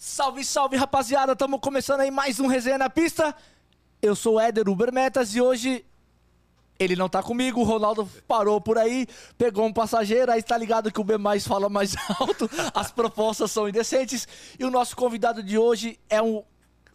[0.00, 1.32] Salve, salve, rapaziada!
[1.32, 3.34] Estamos começando aí mais um Resenha na Pista.
[4.00, 5.84] Eu sou o Éder Uber Metas e hoje
[6.78, 7.60] ele não tá comigo.
[7.60, 10.30] O Ronaldo parou por aí, pegou um passageiro.
[10.30, 14.28] Aí tá ligado que o B mais fala mais alto, as propostas são indecentes.
[14.56, 16.44] E o nosso convidado de hoje é um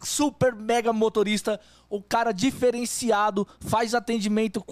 [0.00, 1.60] super mega motorista,
[1.90, 4.64] o cara diferenciado, faz atendimento,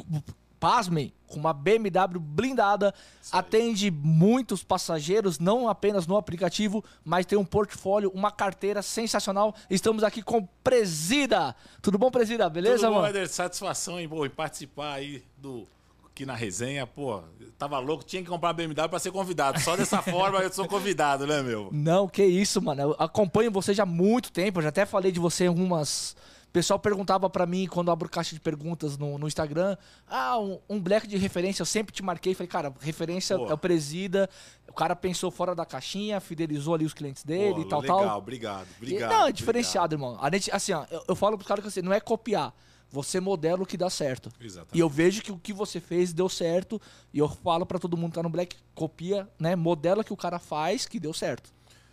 [0.63, 2.95] pasmem, com uma BMW blindada,
[3.33, 9.53] atende muitos passageiros, não apenas no aplicativo, mas tem um portfólio, uma carteira sensacional.
[9.69, 11.57] Estamos aqui com Presida.
[11.83, 12.49] Tudo bom, Presida?
[12.49, 13.27] Beleza, Tudo bom, mano?
[13.27, 15.67] Satisfação em, em participar aí do
[16.07, 17.23] aqui na resenha, pô.
[17.59, 19.59] Tava louco, tinha que comprar BMW pra ser convidado.
[19.59, 21.71] Só dessa forma eu sou convidado, né, meu?
[21.73, 22.83] Não, que isso, mano.
[22.83, 24.61] Eu acompanho você já há muito tempo.
[24.61, 26.15] Eu já até falei de você em algumas.
[26.53, 29.75] O pessoal perguntava pra mim quando eu abro caixa de perguntas no, no Instagram.
[30.07, 31.63] Ah, um, um black de referência.
[31.63, 32.35] Eu sempre te marquei.
[32.35, 33.47] Falei, cara, referência Pô.
[33.47, 34.29] é o presida.
[34.69, 38.01] O cara pensou fora da caixinha, fidelizou ali os clientes dele Pô, e tal, legal,
[38.01, 38.19] tal.
[38.19, 39.01] obrigado, E- obrigado.
[39.09, 39.35] não, é obrigado.
[39.35, 40.19] diferenciado, irmão.
[40.21, 42.55] A gente, assim, ó, eu, eu falo pros caras que assim, não é copiar.
[42.91, 44.31] Você modela o que dá certo.
[44.39, 44.77] Exatamente.
[44.77, 46.79] E eu vejo que o que você fez deu certo.
[47.15, 49.57] E eu falo pra todo mundo que tá no Black, copia, né?
[49.57, 51.51] Modela o que o cara faz que deu certo.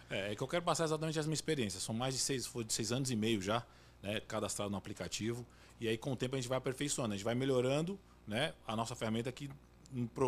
[0.09, 1.81] É, é que eu quero passar exatamente as minhas experiências.
[1.81, 3.63] São mais de seis, foi de seis anos e meio já,
[4.01, 5.45] né, cadastrado no aplicativo.
[5.79, 8.75] E aí, com o tempo, a gente vai aperfeiçoando, a gente vai melhorando né, a
[8.75, 9.49] nossa ferramenta que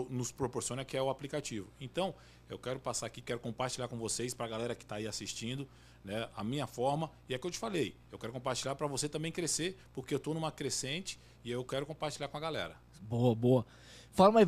[0.10, 1.68] nos proporciona, que é o aplicativo.
[1.80, 2.16] Então,
[2.50, 5.68] eu quero passar aqui, quero compartilhar com vocês, para a galera que está aí assistindo,
[6.04, 7.12] né, a minha forma.
[7.30, 10.18] E é que eu te falei, eu quero compartilhar para você também crescer, porque eu
[10.18, 12.76] estou numa crescente e eu quero compartilhar com a galera.
[13.02, 13.66] Boa, boa.
[14.12, 14.46] Fala aí.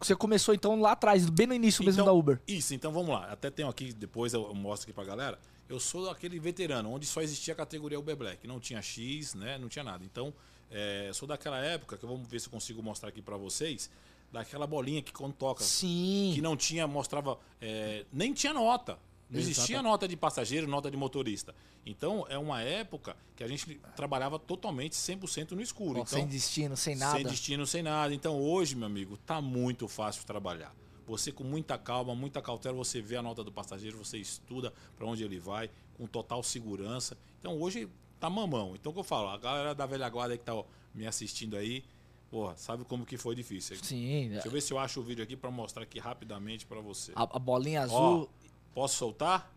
[0.00, 2.40] Você começou então lá atrás, bem no início mesmo Então, da Uber.
[2.46, 3.26] Isso, então vamos lá.
[3.30, 5.38] Até tenho aqui, depois eu mostro aqui pra galera.
[5.68, 8.46] Eu sou aquele veterano, onde só existia a categoria Uber Black.
[8.46, 9.56] Não tinha X, né?
[9.58, 10.04] Não tinha nada.
[10.04, 10.32] Então,
[10.70, 13.90] é, sou daquela época, que vamos ver se eu consigo mostrar aqui pra vocês,
[14.30, 16.32] daquela bolinha que quando toca, Sim.
[16.34, 18.98] que não tinha, mostrava, é, nem tinha nota.
[19.30, 19.88] Não existia Exato.
[19.88, 21.54] nota de passageiro, nota de motorista.
[21.86, 25.98] Então, é uma época que a gente trabalhava totalmente 100% no escuro.
[25.98, 27.16] Ó, então, sem destino, sem nada.
[27.16, 28.14] sem destino, sem nada.
[28.14, 30.74] Então hoje, meu amigo, tá muito fácil trabalhar.
[31.06, 35.06] Você com muita calma, muita cautela, você vê a nota do passageiro, você estuda para
[35.06, 37.16] onde ele vai, com total segurança.
[37.38, 37.88] Então hoje
[38.18, 38.74] tá mamão.
[38.74, 40.64] Então o que eu falo, a galera da velha guarda que tá ó,
[40.94, 41.84] me assistindo aí,
[42.30, 43.76] porra, sabe como que foi difícil.
[43.82, 44.30] Sim.
[44.30, 47.12] Deixa eu ver se eu acho o vídeo aqui para mostrar aqui rapidamente para você.
[47.14, 48.30] A, a bolinha Ó, azul.
[48.72, 49.52] posso soltar?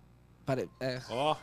[0.45, 1.35] Peraí, é, Ó.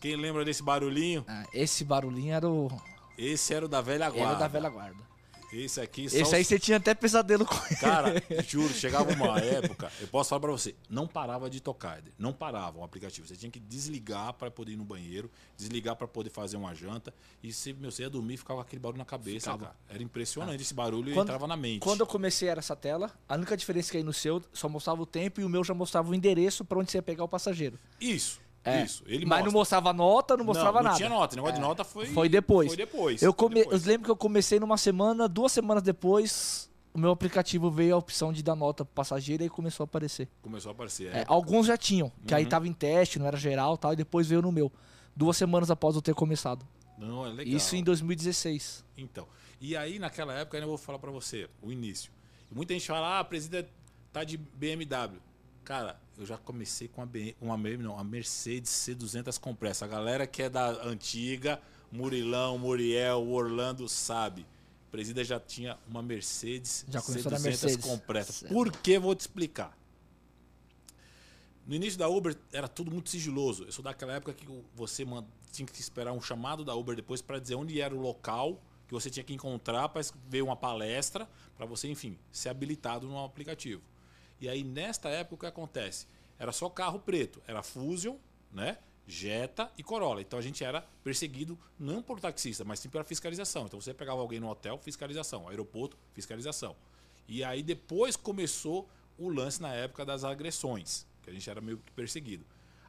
[0.00, 1.24] Quem lembra desse barulhinho?
[1.26, 2.68] ah, esse barulhinho era o.
[3.16, 4.30] Esse era o da velha guarda.
[4.30, 5.13] Era da velha guarda.
[5.56, 7.76] Esse aqui só Esse aí os- você tinha até pesadelo com ele.
[7.76, 8.12] Cara,
[8.48, 12.78] juro, chegava uma época, eu posso falar pra você, não parava de tocar, não parava
[12.78, 13.26] o aplicativo.
[13.26, 17.14] Você tinha que desligar pra poder ir no banheiro, desligar pra poder fazer uma janta.
[17.42, 19.66] E se meu, você ia dormir, ficava aquele barulho na cabeça, Ficava.
[19.66, 19.76] cara.
[19.88, 21.80] Era impressionante esse barulho e entrava na mente.
[21.80, 25.00] Quando eu comecei era essa tela, a única diferença que aí no seu só mostrava
[25.02, 27.28] o tempo e o meu já mostrava o endereço pra onde você ia pegar o
[27.28, 27.78] passageiro.
[28.00, 28.82] Isso, É.
[28.82, 29.02] isso.
[29.06, 29.58] Ele Mas não mostra.
[29.80, 30.96] mostrava nota, não mostrava não, não nada.
[30.96, 31.34] tinha nota.
[31.34, 31.56] O negócio É.
[31.56, 32.06] de nota foi.
[32.06, 32.68] Foi depois.
[32.68, 33.22] Foi depois.
[33.22, 33.56] Eu, come...
[33.56, 33.82] depois.
[33.82, 37.98] eu lembro que eu comecei numa semana, duas semanas depois, o meu aplicativo veio a
[37.98, 40.28] opção de dar nota pro passageiro e começou a aparecer.
[40.42, 41.14] Começou a aparecer.
[41.14, 41.24] É, É.
[41.28, 42.48] alguns já tinham, que aí Uhum.
[42.48, 44.72] tava em teste, não era geral tal, e depois veio no meu.
[45.14, 46.66] Duas semanas após eu ter começado.
[46.96, 47.54] Não, é legal.
[47.56, 48.84] Isso em 2016.
[48.96, 49.26] Então,
[49.60, 52.10] e aí naquela época, ainda vou falar pra você, o início.
[52.50, 53.68] Muita gente fala, ah, a presida
[54.12, 55.20] tá de BMW.
[55.64, 59.84] Cara, eu já comecei com uma, BM, uma, BM, não, a Mercedes C200 Compressa.
[59.84, 61.60] A galera que é da antiga,
[61.90, 64.46] Murilão, Muriel, Orlando, sabe.
[64.88, 67.76] A presida já tinha uma Mercedes Já começou na C200 Mercedes.
[67.76, 68.48] Compressa.
[68.48, 68.98] Por que?
[68.98, 69.76] Vou te explicar.
[71.66, 73.64] No início da Uber era tudo muito sigiloso.
[73.64, 75.04] Eu sou daquela época que você
[75.50, 78.92] tinha que esperar um chamado da Uber depois para dizer onde era o local que
[78.92, 83.82] você tinha que encontrar para ver uma palestra, para você, enfim, ser habilitado no aplicativo.
[84.40, 86.06] E aí nesta época o que acontece?
[86.38, 88.16] Era só carro preto, era Fusion,
[88.52, 88.78] né?
[89.06, 90.20] Jetta e Corolla.
[90.20, 93.66] Então a gente era perseguido não por taxista, mas sim pela fiscalização.
[93.66, 96.74] Então você pegava alguém no hotel, fiscalização, aeroporto, fiscalização.
[97.28, 98.88] E aí depois começou
[99.18, 102.44] o lance na época das agressões, que a gente era meio que perseguido.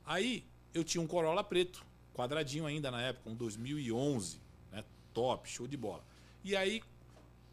[0.05, 4.39] Aí eu tinha um Corolla preto, quadradinho ainda na época, um 2011,
[4.71, 4.83] né?
[5.13, 6.03] Top, show de bola.
[6.43, 6.81] E aí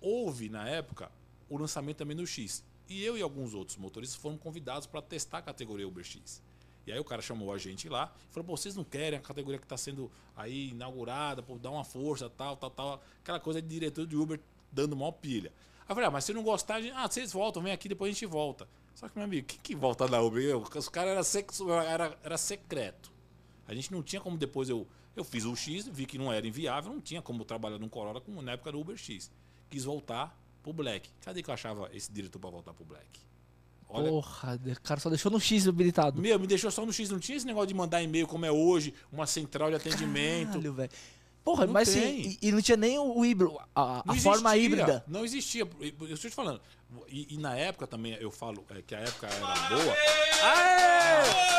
[0.00, 1.11] houve na época
[1.49, 2.64] o lançamento também do X.
[2.88, 6.43] E eu e alguns outros motoristas foram convidados para testar a categoria Uber X.
[6.87, 9.23] E aí o cara chamou a gente lá e falou: Pô, vocês não querem a
[9.23, 13.02] categoria que está sendo aí inaugurada, pô, dar uma força, tal, tal, tal.
[13.20, 14.40] Aquela coisa de diretor de Uber
[14.70, 15.52] dando maior pilha.
[15.81, 16.94] Aí eu falei: Ah, mas se não gostar, gente...
[16.96, 18.69] ah, vocês voltam, vem aqui, depois a gente volta.
[18.94, 20.43] Só que, meu amigo, quem que volta na Uber?
[20.43, 23.12] Eu, os caras era, era, era secreto.
[23.67, 24.87] A gente não tinha como depois eu.
[25.14, 28.23] Eu fiz o X, vi que não era inviável, não tinha como trabalhar num Corolla
[28.43, 29.31] na época do Uber X.
[29.69, 31.09] Quis voltar pro Black.
[31.23, 33.06] Cadê que eu achava esse diretor para voltar pro Black?
[33.88, 36.20] Olha, Porra, o cara só deixou no X habilitado.
[36.20, 37.11] meu, me deixou só no X.
[37.11, 40.53] Não tinha esse negócio de mandar e-mail como é hoje, uma central de atendimento.
[40.53, 40.91] Caralho, velho.
[41.44, 44.64] Porra, Não mas assim, e, e não tinha nem o híbrido, a, a forma existia,
[44.64, 45.05] híbrida.
[45.09, 45.69] Não existia.
[45.81, 46.61] Eu estou te falando.
[47.09, 49.94] E, e na época também, eu falo é, que a época era boa.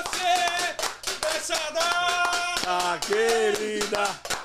[0.05, 4.42] Você começa a dar Ah, querida!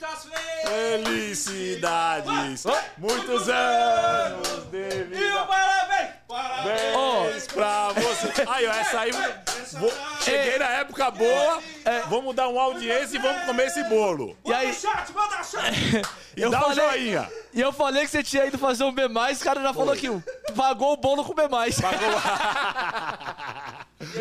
[0.00, 0.26] Muitas
[0.64, 2.64] Felicidades!
[2.96, 5.44] Muitos anos de E o vida!
[5.46, 6.10] parabéns!
[6.26, 6.94] Parabéns!
[6.94, 8.32] Parabéns pra você!
[8.48, 9.10] Aí, ó, essa aí.
[9.72, 9.92] vou-
[10.22, 11.62] cheguei na época boa.
[12.08, 14.34] Vamos dar uma audiência e vamos comer esse bolo.
[14.44, 16.02] E aí, Manda chat, manda chat!
[16.36, 17.28] E Eu dá um joinha.
[17.52, 20.06] e eu falei que você tinha ido fazer um B+, o cara já falou que
[20.56, 21.42] pagou o bolo com B+.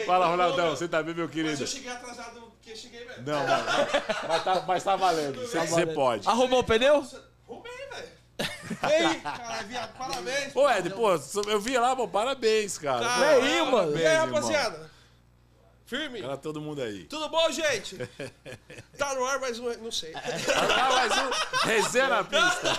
[0.07, 1.61] Fala, Ronaldão, você tá bem, meu Mas querido?
[1.63, 3.23] eu cheguei atrasado porque cheguei mesmo.
[3.23, 3.65] Não, mas,
[4.27, 5.41] mas, tá, mas tá valendo.
[5.41, 6.27] Você, você pode.
[6.27, 7.05] Arrumou o pneu?
[7.47, 8.09] Roubei, velho.
[8.89, 10.55] Ei, cara, viado, parabéns.
[10.55, 11.09] Ô, Ed, pô,
[11.49, 13.05] eu vi lá, pô, parabéns, cara.
[13.05, 13.25] Tá.
[13.25, 13.71] É aí, mano.
[13.71, 14.27] parabéns, E aí, irmão.
[14.35, 14.91] rapaziada?
[15.85, 16.21] Firme?
[16.21, 17.05] Era todo mundo aí.
[17.05, 17.97] Tudo bom, gente?
[18.95, 20.13] Tá no ar, mas não, não sei.
[20.13, 22.69] Ah, mais um resenha na pista.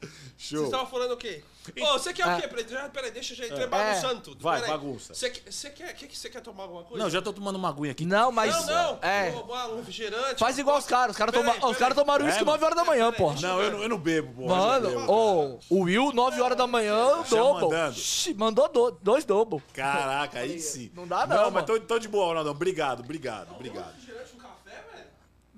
[0.40, 0.64] Vocês Show.
[0.64, 1.42] estavam falando o quê?
[1.82, 2.48] Ô, você quer o quê?
[2.48, 4.42] Peraí, deixa eu já entrar bagunçando tudo.
[4.42, 4.72] Vai, Peraí.
[4.72, 5.12] bagunça.
[5.12, 7.04] Você quer, você quer, que, que você quer tomar alguma coisa?
[7.04, 8.06] Não, já tô tomando uma aguinha aqui.
[8.06, 8.66] Não, mas...
[8.66, 8.98] Não, não.
[9.02, 9.34] É,
[9.70, 10.38] um refrigerante.
[10.40, 11.10] faz igual os caras.
[11.10, 13.38] Os caras toma, os caras tomaram uísque É, 9 horas da manhã, porra.
[13.42, 14.48] Não, eu não, eu não bebo, pô.
[14.48, 17.64] Mano, ô, o Will, 9 horas da manhã, Já double.
[17.68, 17.94] mandando.
[17.96, 19.62] Shhh, mandou do- dois double.
[19.74, 20.90] Caraca, aí sim.
[20.94, 22.52] Não dá não, Não, mas tô, tô de boa, Ronaldão.
[22.52, 23.92] Obrigado, obrigado, obrigado.
[23.94, 25.06] refrigerante, um café, velho?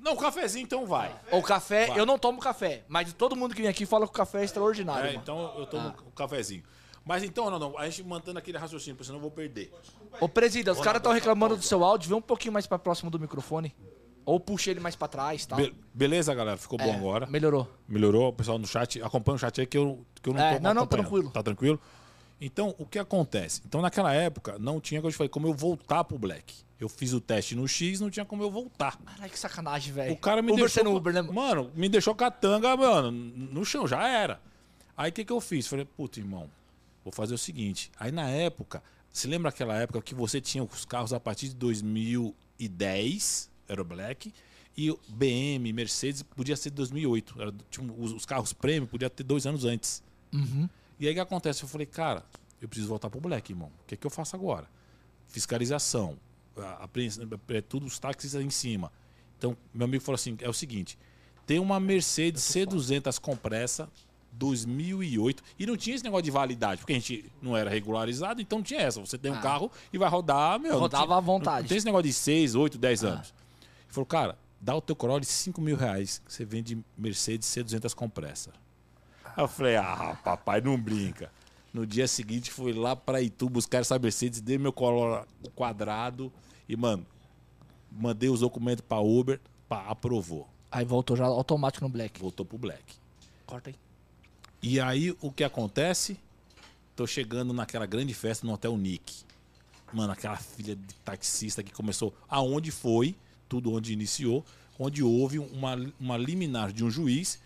[0.03, 1.15] Não, cafezinho então vai.
[1.31, 2.01] O café, Vai.
[2.01, 4.45] eu não tomo café, mas todo mundo que vem aqui fala que o café é
[4.45, 5.21] extraordinário, É, mano.
[5.23, 6.63] então eu tomo o cafezinho.
[7.05, 9.73] Mas então, Ronaldão, a gente mantendo aquele raciocínio, porque senão eu vou perder.
[10.21, 12.79] Ô, presida, os caras estão reclamando tá do seu áudio, vem um pouquinho mais pra
[12.79, 13.75] próximo do microfone.
[14.25, 15.57] Ou puxa ele mais pra trás, tá?
[15.57, 16.57] Be- beleza, galera?
[16.57, 17.27] Ficou bom É, agora.
[17.27, 17.69] Melhorou.
[17.89, 19.03] Melhorou, o pessoal no chat.
[19.03, 21.31] Acompanha o chat aí que eu, que eu não É, tô não, não, tranquilo.
[21.31, 21.81] Tá tranquilo?
[22.41, 23.63] Então, o que acontece?
[23.67, 26.55] Então, naquela época, não tinha, como eu te falei, como eu voltar pro Black.
[26.83, 28.99] Eu fiz o teste no X, não tinha como eu voltar.
[28.99, 30.13] Caralho, que sacanagem, velho.
[30.15, 30.83] O cara me Uber deixou.
[30.83, 31.23] sendo Uber, né?
[31.23, 31.71] mano?
[31.77, 34.41] Me deixou com a tanga, mano, no chão, já era.
[34.97, 35.69] Aí o que, que eu fiz?
[35.69, 36.51] Falei, puta, irmão,
[37.05, 37.89] vou fazer o seguinte.
[37.97, 38.83] Aí na época,
[39.13, 43.85] se lembra aquela época que você tinha os carros a partir de 2010, era o
[43.85, 44.35] Black,
[44.77, 47.43] e o BM, Mercedes, podia ser de 2008.
[47.43, 50.03] Era, tipo, os, os carros premium podia ter dois anos antes.
[50.33, 50.69] Uhum.
[50.99, 51.63] E aí o que acontece?
[51.63, 52.25] Eu falei, cara,
[52.61, 53.71] eu preciso voltar pro Black, irmão.
[53.85, 54.69] O que, que eu faço agora?
[55.29, 56.19] Fiscalização,
[56.57, 58.93] a, apreensão, é tudo os táxis em cima.
[59.39, 60.99] Então, meu amigo falou assim: é o seguinte,
[61.47, 63.89] tem uma Mercedes C200 compressa
[64.33, 68.59] 2008 e não tinha esse negócio de validade, porque a gente não era regularizado, então
[68.59, 69.01] não tinha essa.
[69.01, 70.79] Você tem um carro e vai rodar, meu.
[70.79, 71.63] Rodava tinha- à vontade.
[71.63, 73.29] Não, tem esse negócio de 6, 8, 10 anos.
[73.29, 77.49] Ele falou, cara, dá o teu Corolla de 5 mil reais que você vende Mercedes
[77.49, 78.51] C200 compressa.
[79.25, 81.31] Aí eu falei, ah, papai, não brinca.
[81.73, 84.75] No dia seguinte, fui lá pra Itu buscar essa Mercedes, dei meu
[85.55, 86.31] quadrado
[86.69, 87.07] e, mano,
[87.91, 90.47] mandei os documentos pra Uber, pá, aprovou.
[90.71, 92.21] Aí voltou já automático no Black.
[92.21, 92.83] Voltou pro Black.
[93.47, 93.77] Corta aí.
[94.63, 96.19] E aí, o que acontece?
[96.95, 99.25] Tô chegando naquela grande festa no Hotel Nick.
[99.93, 103.15] Mano, aquela filha de taxista que começou aonde foi,
[103.49, 104.45] tudo onde iniciou,
[104.79, 107.39] onde houve uma, uma liminar de um juiz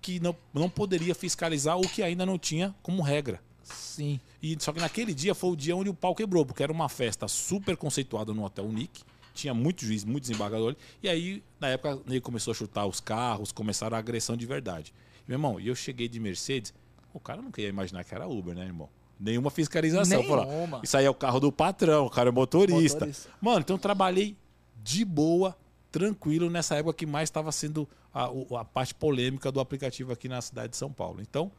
[0.00, 3.40] que não, não poderia fiscalizar o que ainda não tinha como regra.
[3.72, 4.20] Sim.
[4.42, 6.88] E só que naquele dia foi o dia onde o pau quebrou, porque era uma
[6.88, 9.02] festa super conceituada no Hotel Nick.
[9.34, 10.76] Tinha muito juiz, muito desembargador.
[11.02, 14.92] E aí, na época, ele começou a chutar os carros, começaram a agressão de verdade.
[15.26, 16.74] Meu irmão, e eu cheguei de Mercedes,
[17.14, 18.88] o cara não queria imaginar que era Uber, né, irmão?
[19.18, 20.18] Nenhuma fiscalização.
[20.18, 20.44] Nenhuma.
[20.44, 23.00] Falou, isso aí é o carro do patrão, o cara é motorista.
[23.00, 23.30] Motorista.
[23.40, 24.36] Mano, então eu trabalhei
[24.82, 25.56] de boa,
[25.90, 30.42] tranquilo, nessa época que mais estava sendo a, a parte polêmica do aplicativo aqui na
[30.42, 31.20] cidade de São Paulo.
[31.20, 31.52] Então,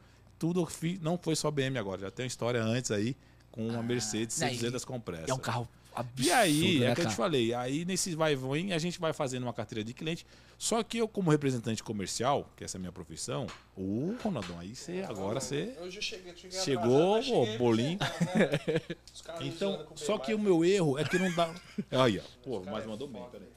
[0.44, 3.16] tudo eu fiz, não foi só BM agora, já tem uma história antes aí
[3.50, 5.30] com uma Mercedes né, e- 200 compressa.
[5.30, 8.34] É um carro absurdo, E aí, né, é que eu te falei, aí nesse vai
[8.34, 10.26] e vem a gente vai fazendo uma carteira de cliente.
[10.58, 14.76] Só que eu, como representante comercial, que essa é a minha profissão, o Ronaldão, aí
[14.76, 17.98] você agora você Eu já cheguei, cheguei chegou, atrasado, bolinho.
[17.98, 18.80] né?
[19.14, 21.54] Os caras me Então, só que o meu erro é que não dá.
[21.90, 22.22] Aí, ó.
[22.42, 23.48] Pô, mas mandou bem, peraí.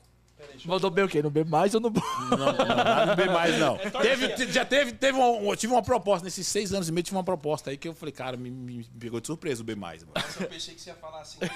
[0.65, 1.21] Mandou bem o quê?
[1.21, 1.89] No B mais ou no...
[1.89, 3.77] Não, não, não, não bem mais, não.
[4.01, 7.03] Teve, te- já teve, teve um, eu tive uma proposta, nesses seis anos e meio,
[7.03, 9.75] tive uma proposta aí que eu falei, cara, me, me pegou de surpresa o B
[9.75, 10.13] mais, mano.
[10.39, 11.39] Eu pensei que você ia falar assim.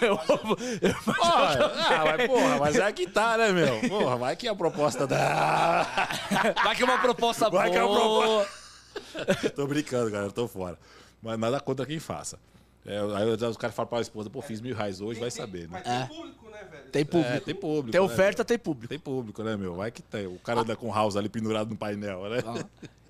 [1.05, 3.89] Porra, ah, mas porra, mas é que tá, né, meu?
[3.89, 5.85] Porra, vai que a proposta da.
[6.63, 7.61] Vai que é uma proposta boa.
[7.63, 10.77] Vai que é uma proposta- tô brincando, galera, tô fora.
[11.21, 12.39] Mas nada contra quem faça.
[12.85, 15.81] É, aí os caras falam pra esposa, pô, fiz mil reais hoje, vai saber, né?
[15.83, 16.89] Mas tem público, né, velho?
[16.91, 17.29] Tem público.
[17.33, 17.91] É, tem público.
[17.91, 18.45] Tem né, oferta, meu?
[18.45, 18.87] tem público.
[18.89, 19.75] Tem público, né, meu?
[19.75, 20.25] Vai que tem.
[20.25, 22.39] O cara anda com o house ali pendurado no painel, né?
[22.45, 22.63] Ó.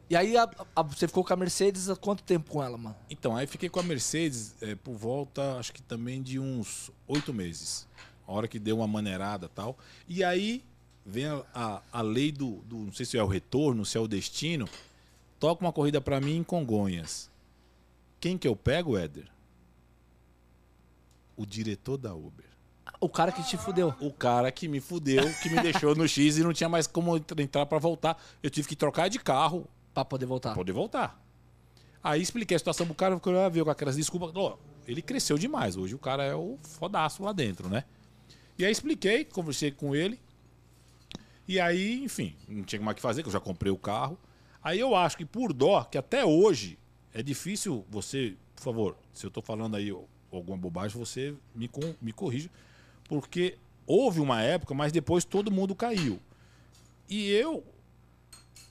[0.10, 2.96] E aí a- a- você ficou com a Mercedes há quanto tempo com ela, mano?
[3.10, 7.34] Então, aí fiquei com a Mercedes é, por volta, acho que também de uns oito
[7.34, 7.88] meses.
[8.28, 9.78] A hora que deu uma maneirada e tal.
[10.06, 10.66] E aí
[11.06, 12.75] vem a, a, a lei do, do.
[12.75, 14.68] Não sei se é o retorno, se é o destino.
[15.40, 17.30] Toca uma corrida pra mim em Congonhas.
[18.20, 19.28] Quem que eu pego, Éder?
[21.42, 22.46] O diretor da Uber.
[23.00, 23.96] O cara que te fudeu.
[24.00, 27.18] O cara que me fudeu, que me deixou no X e não tinha mais como
[27.18, 28.22] entrar pra voltar.
[28.44, 30.50] Eu tive que trocar de carro Pra poder voltar.
[30.50, 31.20] pra poder voltar.
[32.04, 34.32] Aí expliquei a situação pro cara, ficou, ah, veio com aquelas desculpas.
[34.36, 34.56] Ó,
[34.88, 35.76] ele cresceu demais.
[35.78, 37.86] Hoje o cara é o fodaço lá dentro, né?
[38.58, 40.20] E aí expliquei, conversei com ele.
[41.48, 44.16] E aí, enfim, não tinha mais o que fazer, que eu já comprei o carro.
[44.64, 46.78] Aí eu acho que por dó, que até hoje
[47.14, 49.92] é difícil você, por favor, se eu tô falando aí
[50.32, 52.50] alguma bobagem, você me, com- me corrija.
[53.06, 56.20] Porque houve uma época, mas depois todo mundo caiu.
[57.10, 57.64] E eu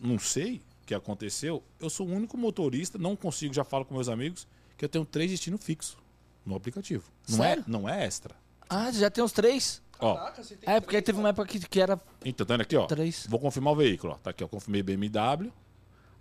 [0.00, 1.62] não sei o que aconteceu.
[1.78, 4.46] Eu sou o único motorista, não consigo, já falo com meus amigos,
[4.78, 5.96] que eu tenho três destinos fixos
[6.44, 7.04] no aplicativo.
[7.28, 7.64] Não Sério?
[7.66, 8.34] é, não é extra.
[8.68, 9.82] Ah, já tem os três?
[9.98, 12.54] Ó, Caraca, você tem É, porque três, teve uma época que, que era então tá
[12.54, 12.86] aqui, ó.
[12.86, 13.26] três.
[13.28, 14.16] Vou confirmar o veículo, ó.
[14.16, 14.48] Tá aqui, ó.
[14.48, 15.52] Confirmei BMW.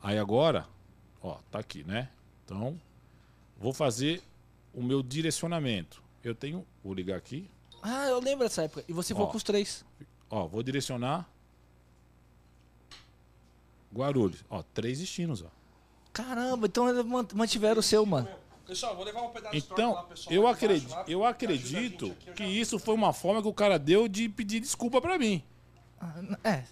[0.03, 0.67] Aí agora,
[1.21, 2.09] ó, tá aqui, né?
[2.43, 2.77] Então,
[3.57, 4.21] vou fazer
[4.79, 6.01] o meu direcionamento.
[6.23, 7.49] Eu tenho, vou ligar aqui,
[7.81, 8.83] Ah, eu lembro dessa época.
[8.87, 9.27] E você foi Ó.
[9.27, 9.85] com os três.
[10.29, 11.29] ó, vou direcionar
[13.93, 14.43] Guarulhos.
[14.49, 15.47] Ó, três destinos, ó.
[16.13, 16.85] Caramba, então
[17.33, 18.27] mantiveram o seu, mano.
[18.67, 22.33] Pessoal, vou levar um pedaço de Então, lá, pessoal, eu acredito, lá, eu acredito eu
[22.33, 25.43] que já- isso foi uma forma que o cara deu de pedir desculpa pra mim.
[25.99, 26.63] Ah, É.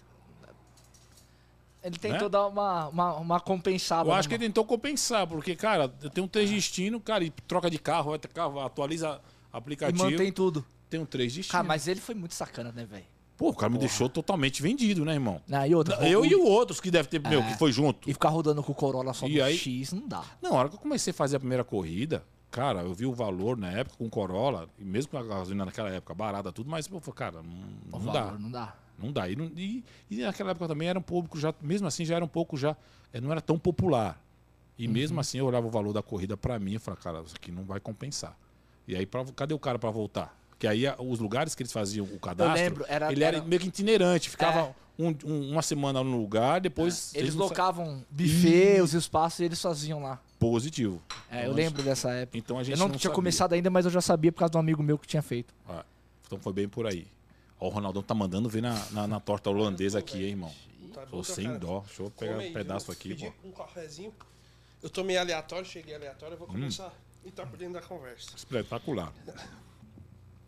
[1.82, 2.28] Ele tentou Né?
[2.28, 4.08] dar uma, uma, uma compensada.
[4.08, 7.70] Eu acho que ele tentou compensar, porque, cara, eu tenho três destinos, cara, e troca
[7.70, 9.20] de carro, vai ter carro, atualiza
[9.52, 10.10] E aplicativo.
[10.10, 10.64] mantém tudo.
[10.90, 11.52] Tenho três destinos.
[11.52, 13.04] Cara, mas ele foi muito sacana, né, velho?
[13.36, 15.40] Pô, o cara me deixou totalmente vendido, né, irmão?
[15.68, 17.52] E outra, Eu o- e o outros que deve ter, meu, É.
[17.52, 18.10] que foi junto.
[18.10, 20.24] E ficar rodando com o Corolla só E no aí- X não dá.
[20.42, 23.12] Não, a hora que eu comecei a fazer a primeira corrida, cara, eu vi o
[23.14, 26.88] valor na época com Corolla, e mesmo com a gasolina naquela época barata, tudo, mas,
[26.88, 28.38] pô, cara, não, O não valor dá.
[28.38, 28.74] Não dá.
[28.98, 29.28] Não dá.
[29.28, 32.24] E, não- e- e naquela época também era um público já, mesmo assim, já era
[32.24, 32.76] um pouco já,
[33.12, 34.20] eh, não era tão popular.
[34.78, 34.92] E Uhum.
[34.92, 37.50] mesmo assim eu olhava o valor da corrida pra mim e falava, cara, isso aqui
[37.52, 38.36] não vai compensar.
[38.86, 40.36] E aí, pra- cadê o cara pra voltar?
[40.50, 43.60] Porque aí os lugares que eles faziam o cadastro, lembro, era- ele era, era- meio
[43.60, 44.74] que itinerante, ficava É.
[45.02, 49.44] um- um- uma semana no lugar, depois Eles não sa- locavam buffet, os espaços e
[49.44, 50.20] eles faziam lá.
[50.40, 51.00] positivo.
[51.30, 52.38] É, Então, eu lembro dessa época.
[52.38, 53.14] Então a gente Eu não, não tinha sabia.
[53.14, 55.52] começado ainda, mas eu já sabia por causa de um amigo meu que tinha feito.
[55.68, 55.84] Ah,
[56.26, 57.06] então foi bem por aí.
[57.60, 60.52] Ó, o Ronaldão tá mandando ver na, na, na torta holandesa aqui, hein, irmão.
[60.94, 61.58] Tá Tô sem cara.
[61.58, 61.80] dó.
[61.86, 63.48] Deixa eu pegar um pedaço aqui, pedi pô.
[63.48, 64.12] um cafezinho.
[64.82, 66.52] Eu tô meio aleatório, cheguei aleatório, eu vou Hum.
[66.52, 66.86] começar
[67.24, 68.30] a entrar por dentro da conversa.
[68.36, 69.12] Espetacular.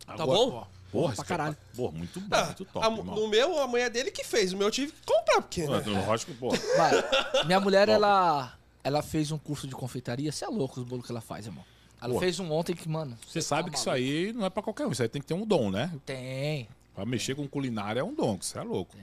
[0.05, 0.67] Tá bom?
[0.91, 1.57] Porra, pra caralho.
[1.75, 3.15] Porra, muito bom, Ah, muito top, a- irmão.
[3.15, 4.51] no meu, a mulher dele que fez.
[4.51, 5.65] O meu eu tive que comprar, porque.
[5.65, 5.81] Né?
[6.05, 6.49] Lógico, pô.
[6.49, 7.45] Vai.
[7.45, 10.31] Minha mulher, ela, ela fez um curso de confeitaria.
[10.31, 11.63] Você é louco os bolos que ela faz, irmão.
[12.01, 12.19] Ela Pô.
[12.19, 13.17] fez um ontem que, mano.
[13.25, 14.05] Você sabe tá que isso maluco.
[14.05, 14.91] aí não é pra qualquer um.
[14.91, 15.93] Isso aí tem que ter um dom, né?
[16.05, 16.67] Tem.
[16.93, 18.95] Pra mexer com culinária é um dom, que você é louco.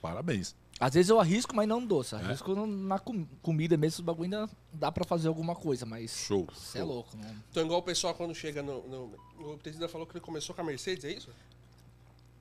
[0.00, 0.54] Parabéns.
[0.78, 1.86] Às vezes eu arrisco, mas não É?
[1.86, 2.14] doce.
[2.14, 6.10] Arrisco no- na com- comida mesmo, os bagulho ainda dá pra fazer alguma coisa, mas.
[6.14, 6.46] Show.
[6.54, 7.34] Você é louco, não.
[7.50, 8.86] Então, igual o pessoal quando chega no.
[8.86, 11.30] no o Tesida falou que ele começou com a Mercedes, é isso?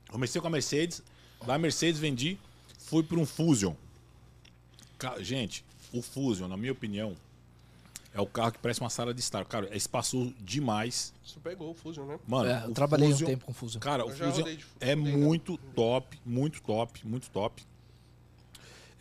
[0.10, 1.02] Comecei com a Mercedes.
[1.46, 2.38] Da Mercedes vendi.
[2.80, 3.74] Fui por um Fusion.
[4.98, 7.16] Ca- Gente, o Fusion, na minha opinião,
[8.16, 9.44] é o carro que parece uma sala de estar.
[9.46, 11.14] Cara, é espaçoso demais.
[11.24, 12.18] Você pegou o Fusion, né?
[12.26, 13.80] Mano, É, eu o trabalhei Fusion- um tempo com Fusion.
[13.82, 15.12] Cara, o Eu já Fusion de- é né?
[15.18, 17.62] muito top, muito top, muito top.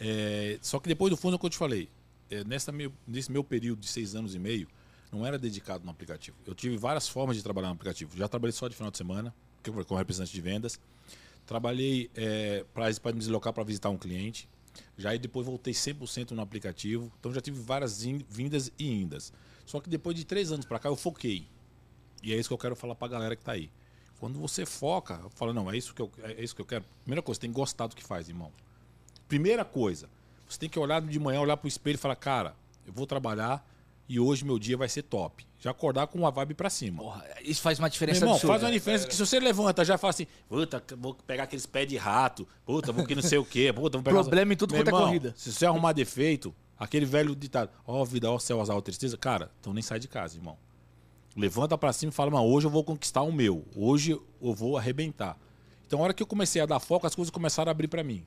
[0.01, 1.89] É, só que depois do Fusion, como eu te falei,
[2.31, 4.67] é, nessa meu- nesse meu período de seis anos e meio,
[5.13, 6.37] não era dedicado no aplicativo.
[6.45, 8.17] Eu tive várias formas de trabalhar no aplicativo.
[8.17, 10.79] Já trabalhei só de final de semana, que eu fui como representante de vendas.
[11.47, 14.49] Trabalhei é, para me deslocar para visitar um cliente.
[14.97, 17.13] Já aí depois voltei 100% no aplicativo.
[17.19, 19.33] Então já tive várias in- vindas e indas.
[19.67, 21.47] Só que depois de três anos para cá eu foquei.
[22.23, 23.71] E é isso que eu quero falar pra galera que tá aí.
[24.19, 26.85] Quando você foca, fala, não, é isso que eu, é isso que eu quero.
[27.03, 28.51] Primeira coisa, você tem que gostar do que faz, irmão.
[29.29, 30.09] Primeira coisa,
[30.49, 32.55] você tem que olhar de manhã, olhar pro espelho e falar, cara,
[32.87, 33.67] eu vou trabalhar
[34.09, 35.47] e hoje meu dia vai ser top.
[35.59, 37.03] Já acordar com uma vibe pra cima.
[37.03, 38.53] Porra, isso faz uma Meu diferença irmão, absurda.
[38.53, 41.89] faz uma diferença que se você levanta já fala assim, puta, vou pegar aqueles pés
[41.89, 44.21] de rato, puta, vou que não sei o quê, puta, vou pegar...
[44.21, 45.35] Problema em tudo Meu quanto é irmão, corrida.
[45.37, 49.51] Se você arrumar defeito, aquele velho ditado, ó vida, ó céu, azar, ó tristeza, cara,
[49.61, 50.59] então nem sai de casa, irmão.
[51.37, 54.77] Levanta pra cima e fala, mano, hoje eu vou conquistar o meu, hoje eu vou
[54.77, 55.39] arrebentar.
[55.87, 58.03] Então, a hora que eu comecei a dar foco, as coisas começaram a abrir pra
[58.03, 58.25] mim.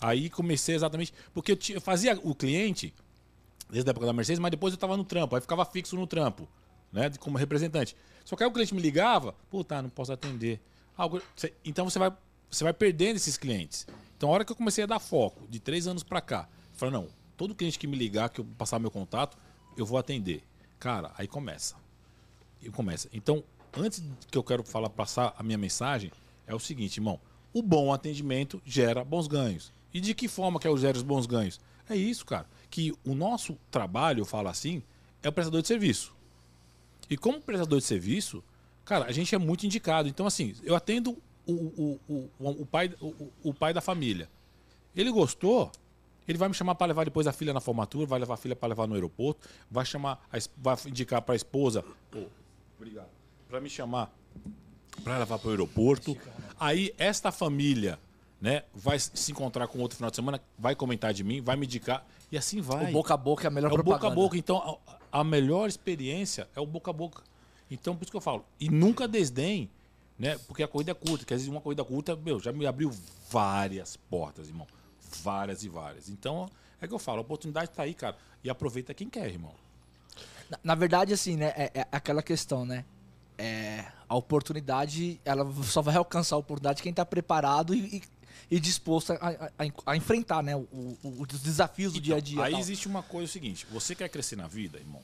[0.00, 2.94] Aí comecei exatamente, porque eu fazia o cliente,
[3.70, 6.06] desde a época da Mercedes, mas depois eu tava no trampo, aí ficava fixo no
[6.06, 6.48] trampo,
[6.92, 7.96] né, como representante.
[8.24, 10.60] Só que aí o cliente me ligava, puta, não posso atender.
[10.96, 11.08] Ah,
[11.64, 12.12] então você vai,
[12.50, 13.86] você vai perdendo esses clientes.
[14.16, 16.78] Então a hora que eu comecei a dar foco, de três anos pra cá, eu
[16.78, 19.38] falei, não, todo cliente que me ligar, que eu passar meu contato,
[19.76, 20.44] eu vou atender.
[20.78, 21.74] Cara, aí começa.
[22.60, 23.08] E começa.
[23.12, 23.42] Então,
[23.76, 26.12] antes que eu quero falar, passar a minha mensagem,
[26.46, 27.18] é o seguinte, irmão.
[27.52, 29.72] O bom atendimento gera bons ganhos.
[29.92, 31.60] E de que forma que é o gera os bons ganhos?
[31.88, 32.46] É isso, cara.
[32.70, 34.82] Que o nosso trabalho, eu falo assim,
[35.22, 36.14] é o prestador de serviço.
[37.08, 38.42] E como prestador de serviço,
[38.84, 40.08] cara, a gente é muito indicado.
[40.08, 42.30] Então, assim, eu atendo o, o, o,
[42.62, 42.94] o, pai,
[43.42, 44.28] o, pai da família.
[44.94, 45.72] Ele gostou,
[46.28, 48.54] ele vai me chamar para levar depois a filha na formatura, vai levar a filha
[48.54, 51.84] para levar no aeroporto, vai chamar, a, vai indicar para a esposa,
[52.78, 53.08] obrigado,
[53.48, 54.12] para me chamar
[55.02, 56.16] para levar para o aeroporto.
[56.58, 57.98] Aí esta família,
[58.40, 61.66] né, vai se encontrar com outro final de semana, vai comentar de mim, vai me
[61.66, 62.90] indicar e assim vai.
[62.90, 64.14] O boca a boca é a melhor é o propaganda.
[64.14, 64.36] boca a boca.
[64.36, 64.78] Então
[65.12, 67.22] a, a melhor experiência é o boca a boca.
[67.70, 68.44] Então por isso que eu falo.
[68.58, 69.70] E nunca desdém,
[70.18, 70.38] né?
[70.46, 71.24] Porque a corrida é curta.
[71.24, 72.90] Quer dizer, uma corrida curta, meu, já me abriu
[73.30, 74.66] várias portas, irmão.
[75.22, 76.08] Várias e várias.
[76.08, 76.48] Então
[76.80, 78.16] é que eu falo, a oportunidade está aí, cara.
[78.42, 79.52] E aproveita quem quer, irmão.
[80.48, 81.52] Na, na verdade, assim, né?
[81.56, 82.84] É, é aquela questão, né?
[83.36, 88.02] É, a oportunidade, ela só vai alcançar a oportunidade quem está preparado e, e,
[88.50, 90.54] e disposto a, a, a, enfrentar, né?
[90.54, 90.60] O,
[91.02, 92.42] o, os desafios do Então, dia a dia.
[92.44, 92.60] Aí tal.
[92.60, 95.02] existe uma coisa o seguinte: você quer crescer na vida, irmão?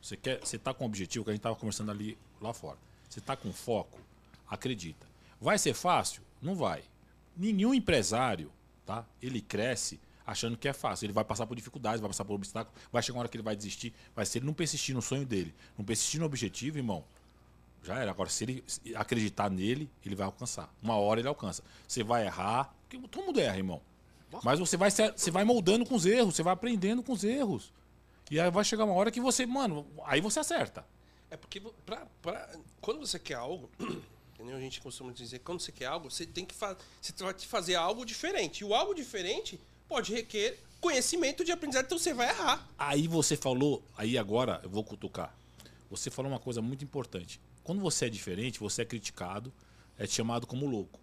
[0.00, 2.78] Você quer, você tá com um objetivo que a gente tava conversando ali lá fora.
[3.08, 3.98] Você tá com foco?
[4.48, 5.06] Acredita.
[5.40, 6.22] Vai ser fácil?
[6.40, 6.82] Não vai.
[7.36, 8.52] Nenhum empresário,
[8.86, 9.04] tá?
[9.20, 11.06] Ele cresce achando que é fácil.
[11.06, 13.42] Ele vai passar por dificuldades, vai passar por obstáculos, vai chegar uma hora que ele
[13.42, 13.94] vai desistir.
[14.14, 17.04] Mas se ele não persistir no sonho dele, não persistir no objetivo, irmão,
[17.82, 18.10] já era.
[18.10, 20.72] Agora, se ele acreditar nele, ele vai alcançar.
[20.82, 21.62] Uma hora ele alcança.
[21.86, 23.80] Você vai errar, porque todo mundo erra, irmão.
[24.42, 27.72] Mas você vai, você vai moldando com os erros, você vai aprendendo com os erros.
[28.30, 30.84] E aí vai chegar uma hora que você, mano, aí você acerta.
[31.30, 33.70] É porque pra, pra- quando você quer algo,
[34.34, 34.56] entendeu?
[34.56, 37.46] a gente costuma dizer, quando você quer algo, você tem que fa você vai te
[37.46, 38.60] fazer algo diferente.
[38.60, 39.58] E o algo diferente
[39.88, 42.66] pode requer conhecimento de aprendizado, então você vai errar.
[42.78, 45.34] Aí você falou, aí agora eu vou cutucar.
[45.90, 47.40] Você falou uma coisa muito importante.
[47.68, 49.52] Quando você é diferente, você é criticado,
[49.98, 50.98] é chamado como louco.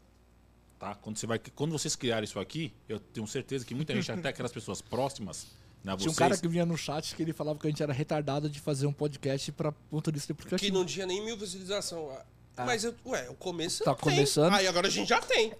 [0.80, 0.96] Tá?
[0.96, 4.30] Quando, você vai, quando vocês criarem isso aqui, eu tenho certeza que muita gente, até
[4.30, 5.46] aquelas pessoas próximas,
[5.84, 7.94] né, Tinha um cara que vinha no chat que ele falava que a gente era
[7.94, 10.76] retardado de fazer um podcast pra motorista de Que aplicativo.
[10.76, 12.10] não tinha nem mil visualização.
[12.58, 14.16] Mas, eu- ué, o começo Tá tem.
[14.16, 14.52] começando.
[14.56, 15.54] Aí agora a gente já tem.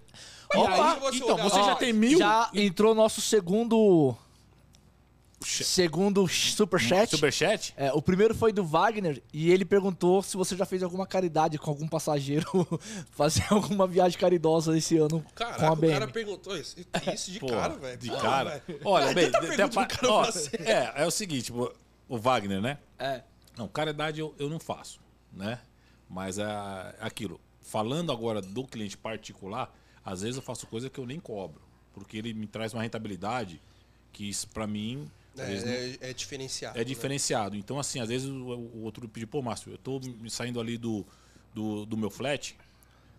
[0.56, 2.18] Opa, aí, você então, olhar você já tem mil?
[2.18, 4.18] Já entrou nosso segundo.
[5.46, 7.12] Segundo superchat.
[7.12, 7.74] Superchat?
[7.78, 11.58] É, o primeiro foi do Wagner e ele perguntou se você já fez alguma caridade
[11.60, 12.46] com algum passageiro,
[13.12, 15.92] fazer alguma viagem caridosa esse ano com Caraca, a o BM.
[15.94, 16.76] cara perguntou isso,
[17.14, 17.98] isso de Pô, cara, velho.
[17.98, 18.64] De cara.
[18.84, 20.26] Olha, bem, pa- de cara ó,
[20.66, 21.72] é, é o seguinte, o-
[22.10, 22.78] o Wagner, né?
[22.98, 23.22] É.
[23.58, 25.00] Não, caridade eu, eu não faço,
[25.32, 25.60] né?
[26.10, 26.46] Mas é
[27.00, 27.40] aquilo.
[27.62, 31.62] Falando agora do cliente particular, às vezes eu faço coisa que eu nem cobro,
[31.94, 33.62] porque ele me traz uma rentabilidade
[34.12, 36.78] que isso para mim não- É, é, é diferenciado.
[36.78, 36.86] é né?
[36.86, 37.56] diferenciado.
[37.56, 40.78] Então, assim, às vezes o, o outro pediu, pô, Márcio, eu tô me saindo ali
[40.78, 41.06] do,
[41.54, 42.56] do, do meu flat,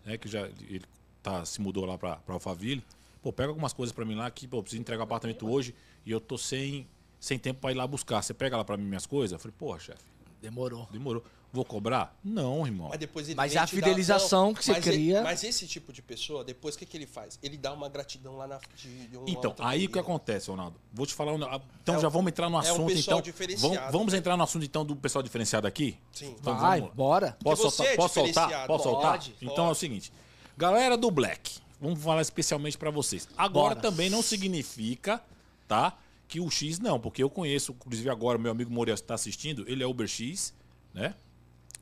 [0.05, 0.17] né?
[0.17, 0.81] Que já ele
[1.21, 2.83] tá, se mudou lá pra, pra Alphaville.
[3.21, 5.75] Pô, pega algumas coisas pra mim lá que, pô, eu preciso entregar o apartamento hoje
[6.05, 6.87] e eu tô sem,
[7.19, 8.21] sem tempo pra ir lá buscar.
[8.21, 9.33] Você pega lá pra mim minhas coisas?
[9.33, 10.03] Eu falei, porra, chefe,
[10.41, 10.87] Demorou.
[10.91, 11.23] demorou.
[11.51, 12.15] Vou cobrar?
[12.23, 12.89] Não, irmão.
[12.89, 15.23] Mas depois ele Mas é a fidelização que você mas ele- cria.
[15.23, 17.39] mas esse tipo de pessoa, depois o que, que ele faz?
[17.41, 20.49] Ele dá uma gratidão lá na de, de uma Então, outra aí o que acontece,
[20.51, 20.77] Ronaldo?
[20.93, 21.31] Vou te falar.
[21.49, 23.31] ah, Então É já um- vamos entrar no é um assunto, pessoal então.
[23.31, 23.75] diferenciado.
[23.75, 25.97] Vamos, vamos entrar no assunto, então, do pessoal diferenciado aqui?
[26.11, 26.35] Sim.
[26.39, 26.95] Então, Vai, vamos lá.
[26.95, 27.37] bora.
[27.41, 27.87] Posso soltar?
[27.87, 28.67] é Posso soltar?
[28.67, 29.11] Posso soltar?
[29.13, 29.69] Pode, Então pode.
[29.69, 30.11] é o seguinte.
[30.57, 33.27] Galera do Black, vamos falar especialmente pra vocês.
[33.37, 33.81] Agora Bora.
[33.89, 35.23] também não significa,
[35.67, 35.97] tá?
[36.27, 39.81] Que o X não, porque eu conheço, inclusive agora, meu amigo Moreira está assistindo, ele
[39.81, 40.53] é Uber X,
[40.93, 41.15] né?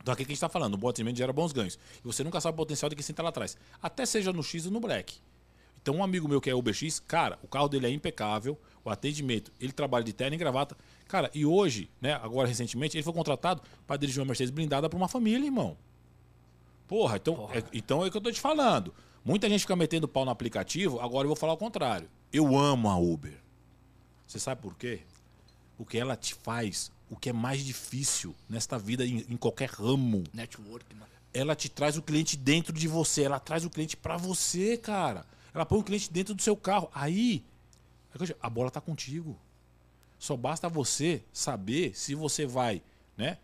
[0.05, 1.79] Então aqui que a gente tá falando, o bom atendimento gera bons ganhos.
[1.97, 3.57] E você nunca sabe o potencial de quem senta lá atrás.
[3.81, 5.15] Até seja no X ou no Black.
[5.81, 8.91] Então um amigo meu que é Uber X, cara, o carro dele é impecável, o
[8.91, 10.77] atendimento, ele trabalha de terno e gravata.
[11.07, 14.95] Cara, e hoje, né, agora recentemente, ele foi contratado para dirigir uma Mercedes blindada para
[14.95, 15.75] uma família, irmão.
[16.87, 18.93] Porra, então, É, então é o que eu tô te falando.
[19.23, 22.07] Muita gente fica metendo pau no aplicativo, agora eu vou falar o contrário.
[22.31, 23.41] Eu amo a Uber.
[24.27, 24.99] Você sabe por quê?
[25.75, 30.23] Porque ela te faz o que é mais difícil nesta vida, em, em qualquer ramo.
[30.33, 31.11] Network, mano.
[31.33, 35.25] Ela te traz o cliente dentro de você, ela traz o cliente pra você, cara.
[35.53, 36.89] Ela põe o cliente dentro do seu carro.
[36.93, 37.43] Aí,
[38.41, 39.37] a bola tá contigo.
[40.17, 42.81] Só basta você saber se você vai,
[43.17, 43.37] né,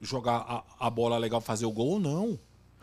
[0.00, 2.38] jogar a, a bola legal, fazer o gol ou não.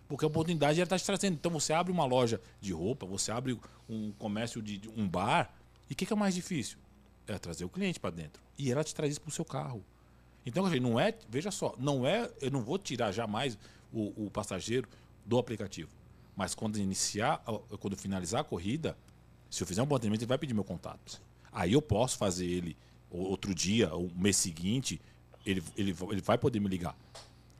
[0.07, 1.33] Porque a oportunidade ela tá te trazendo.
[1.33, 3.57] Então você abre uma loja de roupa, você abre
[3.89, 5.51] um comércio de, de um bar.
[5.89, 6.77] E o que, que é mais difícil?
[7.27, 8.41] É trazer o cliente para dentro.
[8.57, 9.83] E ela te traz isso pro seu carro.
[10.45, 13.57] Então, não é, veja só, não é, eu não vou tirar jamais
[13.91, 14.87] o, o passageiro
[15.25, 15.89] do aplicativo.
[16.35, 17.43] Mas quando iniciar,
[17.79, 18.97] quando finalizar a corrida,
[19.49, 21.21] se eu fizer um bom atendimento, ele vai pedir meu contato.
[21.51, 22.77] Aí eu posso fazer ele
[23.09, 24.99] ou outro dia, ou mês seguinte,
[25.45, 26.95] ele, ele, ele vai poder me ligar.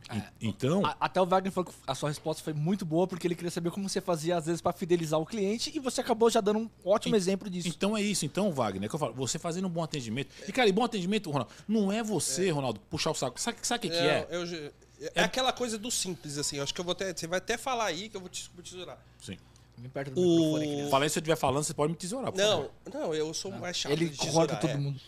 [0.10, 0.18] É.
[0.18, 3.26] E- Então, A- Até o Wagner falou que a sua resposta foi muito boa, porque
[3.28, 6.30] ele queria saber como você fazia, às vezes, pra fidelizar o cliente, e você acabou
[6.30, 7.68] já dando um ótimo exemplo disso.
[7.68, 8.26] Então é isso.
[8.26, 10.30] Então, Wagner, é que eu falo, você fazendo um bom atendimento.
[10.48, 13.40] E, cara, e bom atendimento, Ronaldo, não é você, Ronaldo, puxar o saco.
[13.42, 14.28] Sabe sabe o que, que é?
[14.30, 14.74] eu- eu-
[15.16, 16.58] é aquela coisa do simples, assim.
[16.58, 17.14] eu Acho que eu vou até.
[17.14, 18.98] Você vai até falar aí que eu vou te vou tesourar.
[19.22, 19.38] Sim.
[19.78, 20.90] Bem perto do O- microfone, querido.
[20.90, 22.32] Fala aí se eu estiver falando, você pode me tesourar.
[22.34, 22.72] Não, favor.
[22.94, 24.78] não, eu sou mais chato Ele roda todo é.
[24.78, 25.00] mundo.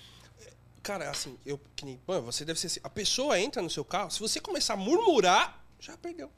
[0.87, 1.99] Cara, assim, eu que nem.
[2.07, 2.79] Mano, você deve ser assim.
[2.81, 6.31] A pessoa entra no seu carro, se você começar a murmurar, já perdeu.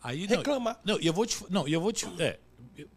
[0.00, 0.80] Aí, não, Reclamar.
[0.84, 1.42] Não, e eu vou te.
[1.50, 2.06] Não, e eu vou te.
[2.22, 2.38] É.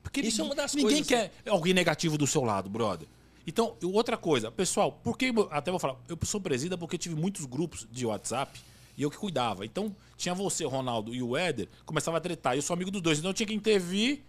[0.04, 3.08] Porque Isso é uma das ninguém coisas, quer alguém negativo do seu lado, brother.
[3.46, 7.88] Então, outra coisa, pessoal, porque até vou falar, eu sou presida porque tive muitos grupos
[7.90, 8.60] de WhatsApp
[8.98, 9.66] e eu que cuidava.
[9.66, 12.56] Então, tinha você, Ronaldo e o Éder, começava a tretar.
[12.56, 14.22] Eu sou amigo dos dois, então eu tinha que intervir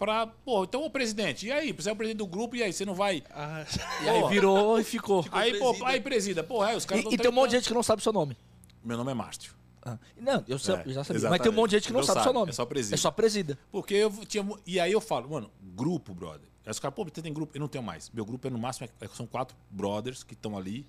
[0.00, 0.26] pra.
[0.26, 1.70] Pô, então, ô presidente, e aí?
[1.72, 2.72] Você é o presidente do grupo, e aí?
[2.72, 3.22] Você não vai.
[3.30, 3.64] Ah,
[4.02, 5.24] E aí virou e ficou.
[5.30, 7.68] Aí, pô, aí, presida, pô, é, os caras E, e tem um monte de gente
[7.68, 8.36] que não sabe o seu nome.
[8.82, 9.54] Meu nome é Márcio.
[9.82, 11.04] Ah, Não, eu, sei- É, eu já sabia.
[11.04, 11.42] Mas exatamente.
[11.42, 12.50] tem um monte de gente que não, Não sabe o seu nome.
[12.50, 12.94] é só presida.
[12.94, 13.58] É só presida.
[13.70, 14.46] Porque eu tinha.
[14.66, 16.48] E aí eu falo, mano, grupo, brother.
[16.66, 17.56] Aí os caras, pô, você tem grupo?
[17.56, 18.10] Eu não tenho mais.
[18.10, 20.86] Meu grupo é no máximo, é- são quatro brothers que estão ali.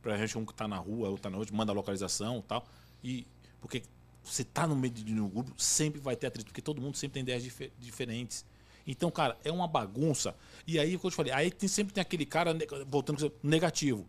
[0.00, 2.42] Pra gente, um que tá na rua, outro tá na outra, manda a localização e
[2.42, 2.64] tal.
[3.04, 3.26] E.
[3.60, 3.82] Porque
[4.22, 7.14] você tá no meio de um grupo, sempre vai ter atrito, porque todo mundo sempre
[7.14, 8.44] tem ideias dife- diferentes.
[8.86, 10.34] Então, cara, é uma bagunça.
[10.66, 12.56] E aí, o que eu te falei, aí tem, sempre tem aquele cara,
[12.88, 14.06] voltando, negativo.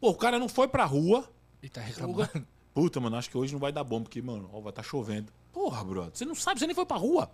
[0.00, 1.28] Pô, o cara não foi pra rua,
[1.62, 2.46] Ele tá reclamando.
[2.74, 5.32] Puta, mano, acho que hoje não vai dar bom, porque, mano, ó, vai estar chovendo.
[5.52, 7.30] Porra, brother, você não sabe, você nem foi pra rua.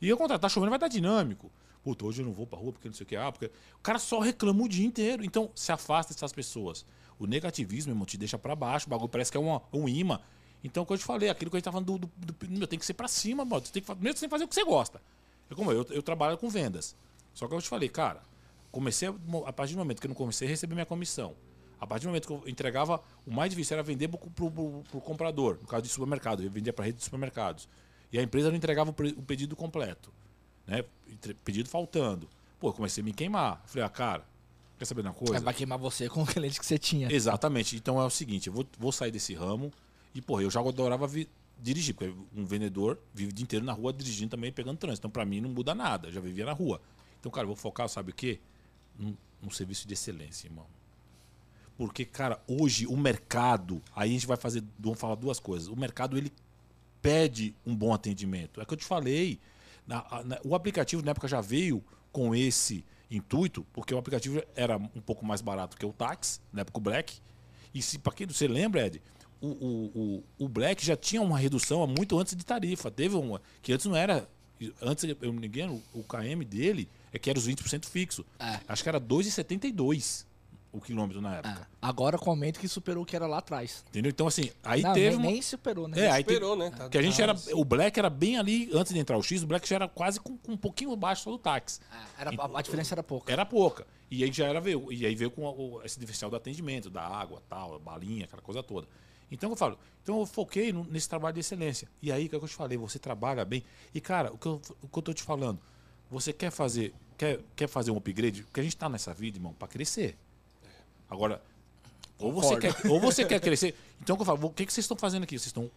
[0.00, 1.50] E ao contrário, tá chovendo, vai dar dinâmico.
[1.82, 3.16] Puta, hoje eu não vou pra rua porque não sei o que.
[3.16, 3.46] Ah, porque.
[3.46, 5.24] O cara só reclama o dia inteiro.
[5.24, 6.84] Então, se afasta dessas pessoas.
[7.18, 8.86] O negativismo, irmão, te deixa pra baixo.
[8.86, 10.20] O bagulho parece que é uma, um imã.
[10.62, 12.06] Então, como eu te falei, aquilo que a gente tá falando do.
[12.06, 13.64] do, do- meu, tem que ser pra cima, mano.
[13.64, 15.00] Você tem que, tem que fazer o que você gosta.
[15.50, 16.94] É como eu, eu, eu trabalho com vendas.
[17.34, 18.20] Só que eu te falei, cara,
[18.70, 19.14] comecei a,
[19.46, 21.34] a partir do momento que eu não comecei a receber minha comissão.
[21.80, 25.56] A partir do momento que eu entregava, o mais difícil era vender pro- pro comprador,
[25.60, 26.42] no caso de supermercado.
[26.42, 27.66] Eu vendia para rede de supermercados.
[28.12, 30.12] E a empresa não entregava o, o pedido completo.
[30.66, 30.84] Né?
[31.44, 32.28] Pedido faltando.
[32.58, 33.62] Pô, eu comecei a me queimar.
[33.64, 34.24] Falei, ah, cara,
[34.78, 35.36] quer saber uma coisa?
[35.36, 37.10] Aí vai queimar você com o cliente que você tinha.
[37.10, 37.76] Exatamente.
[37.76, 39.72] Então é o seguinte, eu vou, vou sair desse ramo
[40.14, 43.72] e, porra, eu já adorava vi- dirigir, porque um vendedor vive o dia inteiro na
[43.72, 45.02] rua dirigindo também, pegando trânsito.
[45.02, 46.10] Então, pra mim, não muda nada.
[46.10, 46.80] Já vivia na rua.
[47.18, 48.40] Então, cara, eu vou focar, sabe o quê?
[48.98, 50.66] Num, serviço de excelência, irmão.
[51.76, 55.68] Porque, cara, hoje o mercado, aí a gente vai fazer, vamos falar duas coisas.
[55.68, 56.32] O mercado, ele
[57.00, 58.60] pede um bom atendimento.
[58.60, 59.38] É que eu te falei.
[59.86, 64.76] na- na- o aplicativo na época já veio com esse intuito, porque o aplicativo era
[64.76, 67.18] um pouco mais barato que o táxi, na época o Black.
[67.74, 69.02] E se para quem você lembra, Ed,
[69.40, 69.90] o, o,
[70.38, 72.90] o, o Black já tinha uma redução há muito antes de tarifa.
[72.90, 73.40] Teve uma.
[73.62, 74.28] Que antes não era.
[74.82, 78.24] Antes, eu me engano, o KM dele é que era os 20% fixo.
[78.38, 78.60] É.
[78.68, 80.26] Acho que era 2,72
[80.72, 81.68] o quilômetro na época.
[81.82, 83.84] Ah, agora com o aumento que superou o que era lá atrás.
[83.88, 84.10] Entendeu?
[84.10, 85.08] Então, assim, aí não, teve.
[85.08, 85.98] nem, uma- nem superou, né?
[85.98, 86.70] É, aí Superou, né?
[86.70, 87.36] Tá- que a gente tá- era.
[87.54, 90.20] O Black era bem ali, antes de entrar o X, o Black já era quase
[90.20, 91.80] com, com um pouquinho abaixo do táxi.
[91.90, 93.32] Ah, era, a, a diferença era pouca.
[93.32, 93.84] Era pouca.
[94.10, 94.92] E aí já era veio.
[94.92, 98.42] E aí veio com o- esse diferencial do atendimento, da água, tal, a balinha, aquela
[98.42, 98.86] coisa toda.
[99.30, 101.88] Então eu falo, então eu foquei nesse trabalho de excelência.
[102.02, 103.62] E aí, que é o que eu te falei, você trabalha bem.
[103.94, 105.60] E, cara, o que eu, o que eu tô te falando,
[106.10, 108.42] você quer fazer, quer, quer fazer um upgrade?
[108.42, 110.16] Porque a gente tá nessa vida, irmão, pra crescer.
[111.08, 111.42] Agora,
[112.18, 112.82] ou você, Concordo.
[112.82, 113.74] quer, ou você quer crescer.
[114.00, 115.38] Então, o que eu falo, o que, que vocês estão fazendo aqui?
[115.38, 115.70] Vocês estão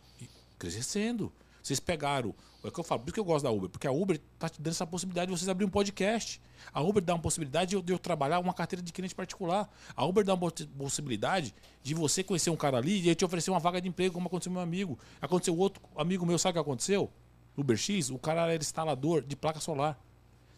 [0.57, 1.31] crescendo.
[1.61, 2.35] Vocês pegaram.
[2.63, 4.17] É o que eu falo, por isso que eu gosto da Uber, porque a Uber
[4.39, 6.41] tá te dando essa possibilidade de vocês abrir um podcast.
[6.73, 9.69] A Uber dá uma possibilidade de eu, de eu trabalhar uma carteira de cliente particular.
[9.93, 13.25] A Uber dá uma possi- possibilidade de você conhecer um cara ali e ele te
[13.25, 14.97] oferecer uma vaga de emprego, como aconteceu com meu amigo.
[15.21, 17.11] Aconteceu outro amigo meu, sabe o que aconteceu?
[17.57, 19.99] Uber X, o cara era instalador de placa solar.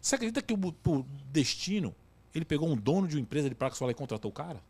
[0.00, 1.92] Você acredita que o, por destino
[2.32, 4.62] ele pegou um dono de uma empresa de placa solar e contratou o cara?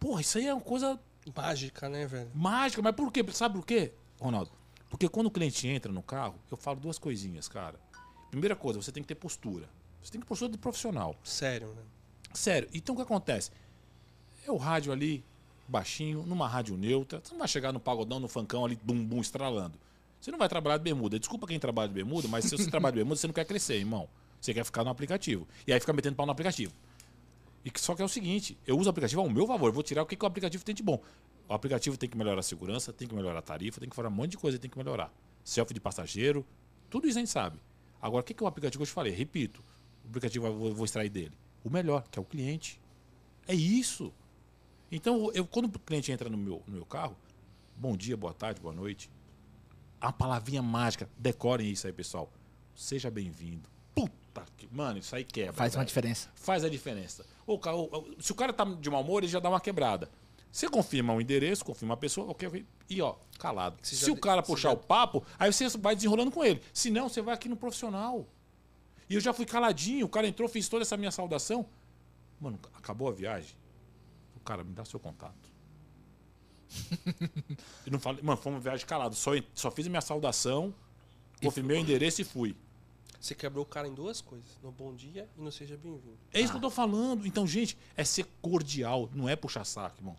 [0.00, 0.98] Porra, isso aí é uma coisa
[1.34, 2.30] Mágica, né, velho?
[2.34, 2.82] mágica.
[2.82, 3.24] Mas por quê?
[3.32, 4.50] Sabe por quê, Ronaldo?
[4.94, 7.80] Porque quando o cliente entra no carro, eu falo duas coisinhas, cara.
[8.30, 9.68] Primeira coisa, você tem que ter postura.
[10.00, 11.16] Você tem que ter postura de profissional.
[11.24, 11.82] Sério, né?
[12.32, 12.68] Sério.
[12.72, 13.50] Então o que acontece?
[14.46, 15.24] É o rádio ali,
[15.66, 17.20] baixinho, numa rádio neutra.
[17.24, 19.76] Você não vai chegar no pagodão, no funkão ali, bum, bum, estralando.
[20.20, 21.18] Você não vai trabalhar de bermuda.
[21.18, 23.74] Desculpa quem trabalha de bermuda, mas se você trabalha de bermuda, você não quer crescer,
[23.78, 24.08] irmão.
[24.40, 25.44] Você quer ficar no aplicativo.
[25.66, 26.72] E aí fica metendo pau no aplicativo.
[27.64, 29.82] E que- só que é o seguinte, eu uso o aplicativo ao meu favor, vou
[29.82, 31.02] tirar o que, que o aplicativo tem de bom.
[31.48, 34.08] O aplicativo tem que melhorar a segurança, tem que melhorar a tarifa, tem que fazer
[34.08, 35.12] um monte de coisa, tem que melhorar.
[35.44, 36.44] Selfie de passageiro,
[36.88, 37.58] tudo isso a gente sabe.
[38.00, 39.12] Agora, o que, que é o aplicativo que eu te falei?
[39.12, 39.62] Repito,
[40.04, 41.36] o aplicativo eu vou, extrair dele.
[41.62, 42.80] O melhor, que é o cliente.
[43.46, 44.12] É isso.
[44.90, 47.16] Então, eu, quando o cliente entra no meu, no meu carro,
[47.76, 49.10] bom dia, boa tarde, boa noite.
[50.00, 52.30] A palavrinha mágica, decorem isso aí, pessoal.
[52.74, 53.68] Seja bem-vindo.
[53.94, 54.68] Puta que.
[54.72, 55.52] Mano, isso aí quebra.
[55.52, 55.88] Faz uma velho.
[55.88, 56.30] diferença.
[56.34, 57.24] Faz a diferença.
[57.46, 57.58] O-
[58.20, 60.10] se o cara tá de mau humor, ele já dá uma quebrada.
[60.54, 62.66] Você confirma o endereço, confirma a pessoa, ok, ok.
[62.88, 63.76] E ó, calado.
[63.82, 66.62] Você Se o cara puxar já- o papo, aí você vai desenrolando com ele.
[66.72, 68.24] Se não, você vai aqui no profissional.
[69.10, 71.66] E eu já fui caladinho, o cara entrou, fiz toda essa minha saudação.
[72.40, 73.50] Mano, acabou a viagem.
[74.36, 75.50] O cara, me dá seu contato.
[77.84, 79.16] e não falei, mano, foi uma viagem calado.
[79.16, 80.72] Só, só fiz a minha saudação,
[81.42, 82.56] confirmei o endereço e fui.
[83.24, 84.46] Você quebrou o cara em duas coisas.
[84.62, 86.18] No bom dia e no seja bem-vindo.
[86.30, 87.26] É isso que eu tô falando.
[87.26, 90.14] Então, gente, é ser cordial, não é puxar saco, irmão.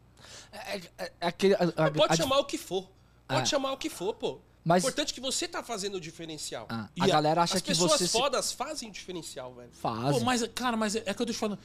[0.51, 2.89] É, é- é aquele, a- a- Pode a- chamar o que for.
[3.27, 3.45] Pode Ah.
[3.45, 4.39] chamar o que for, pô.
[4.63, 6.65] Mas- Importante que você tá fazendo o diferencial.
[6.67, 9.69] Ah, E a galera acha As que pessoas você se fodas fazem o diferencial, velho.
[9.71, 10.17] faz.
[10.17, 11.59] Pô, mas, cara, mas é, é que eu tô te falando.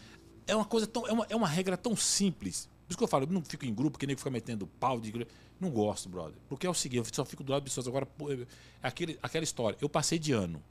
[0.47, 1.07] É uma coisa tão.
[1.07, 2.69] É uma, é uma regra tão simples.
[2.87, 5.01] Por isso que eu falo, eu não fico em grupo, que nem fica metendo pau
[5.01, 5.27] de.
[5.59, 6.37] Não gosto, brother.
[6.51, 7.89] Porque é o seguinte, eu só fico do lado de pessoas.
[7.89, 8.47] Agora, pô, é
[8.83, 9.79] aquele, aquela história.
[9.81, 10.63] Eu passei de ano.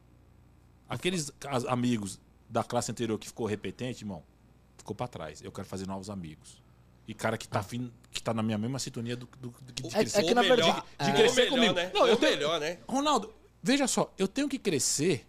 [0.89, 1.32] Aqueles
[1.67, 4.23] amigos da classe anterior que ficou repetente, irmão,
[4.78, 5.41] ficou pra trás.
[5.41, 6.62] Eu quero fazer novos amigos.
[7.08, 9.82] E cara que tá, afim, que tá na minha mesma sintonia do, do, do que
[9.84, 10.19] de É- crescer.
[10.19, 11.73] é que na verdade- de ou crescer melhor, comigo.
[11.73, 11.91] Né?
[11.93, 12.80] Não, eu tenho- melhor, né?
[12.88, 15.25] Ronaldo, veja só, eu tenho que crescer.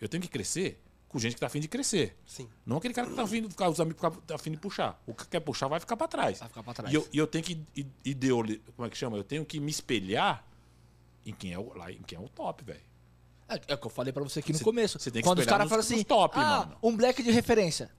[0.00, 2.16] Eu tenho que crescer com gente que tá afim de crescer.
[2.26, 2.48] Sim.
[2.66, 5.00] Não aquele cara que tá afim de ficar, os amigos tá afim de puxar.
[5.06, 6.40] O que quer puxar vai ficar pra trás.
[6.40, 6.92] Vai ficar pra trás.
[6.92, 9.16] E eu, e eu tenho que i- ideoli- como é que chama?
[9.16, 10.44] Eu tenho que me espelhar
[11.24, 12.80] em quem é o, lá, em quem é o top, velho.
[13.48, 14.98] É, é o que eu falei pra você aqui no Cê- começo.
[14.98, 17.90] cê tem que Quando os caras falam assim, top, ah, mano." um black de referência.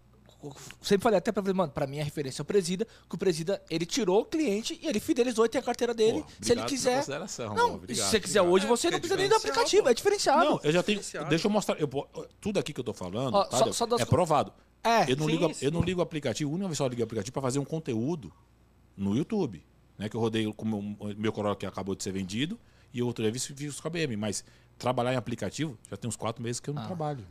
[0.81, 3.59] Sempre falei até pra mano, pra mim a referência é o Presida, que o Presida,
[3.67, 6.21] ele tirou o cliente e ele fidelizou e tem a carteira dele.
[6.21, 7.03] Pô, se ele quiser.
[7.55, 8.53] Não, obrigado, se você quiser obrigado.
[8.53, 9.89] hoje, você É, não porque precisa é nem do aplicativo, pô.
[9.89, 10.45] é diferenciado.
[10.45, 11.01] Não, eu já tenho.
[11.29, 11.79] Deixa eu mostrar.
[11.79, 11.89] Eu,
[12.39, 14.53] tudo aqui que eu tô falando Ó, tá, só- só das é provado.
[14.83, 15.65] É, eu, não sim, ligo, sim.
[15.65, 16.51] eu não ligo o aplicativo.
[16.51, 18.31] A única vez que eu ligo o aplicativo pra fazer um conteúdo
[18.95, 19.65] no YouTube.
[19.97, 22.59] Né, que eu rodei com o meu, meu Corolla que acabou de ser vendido
[22.93, 24.15] e outra vez fiz com a BM.
[24.17, 24.43] Mas
[24.77, 27.25] trabalhar em aplicativo já tem uns quatro meses que eu não trabalho.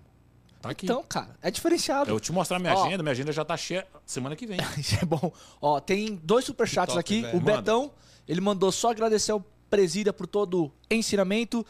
[0.61, 0.87] Tá aqui.
[0.87, 2.11] Então, cara, é diferenciado.
[2.11, 2.87] eu te mostrar minha Ó.
[2.87, 4.59] agenda, minha agenda já tá cheia semana que vem.
[4.79, 5.31] Isso é bom.
[5.61, 7.21] Ó, tem dois superchats Top, aqui.
[7.21, 7.37] velho.
[7.37, 7.57] O Manda.
[7.59, 7.93] Betão,
[8.27, 11.67] ele mandou só agradecer ao Presida por todo o ensinamento.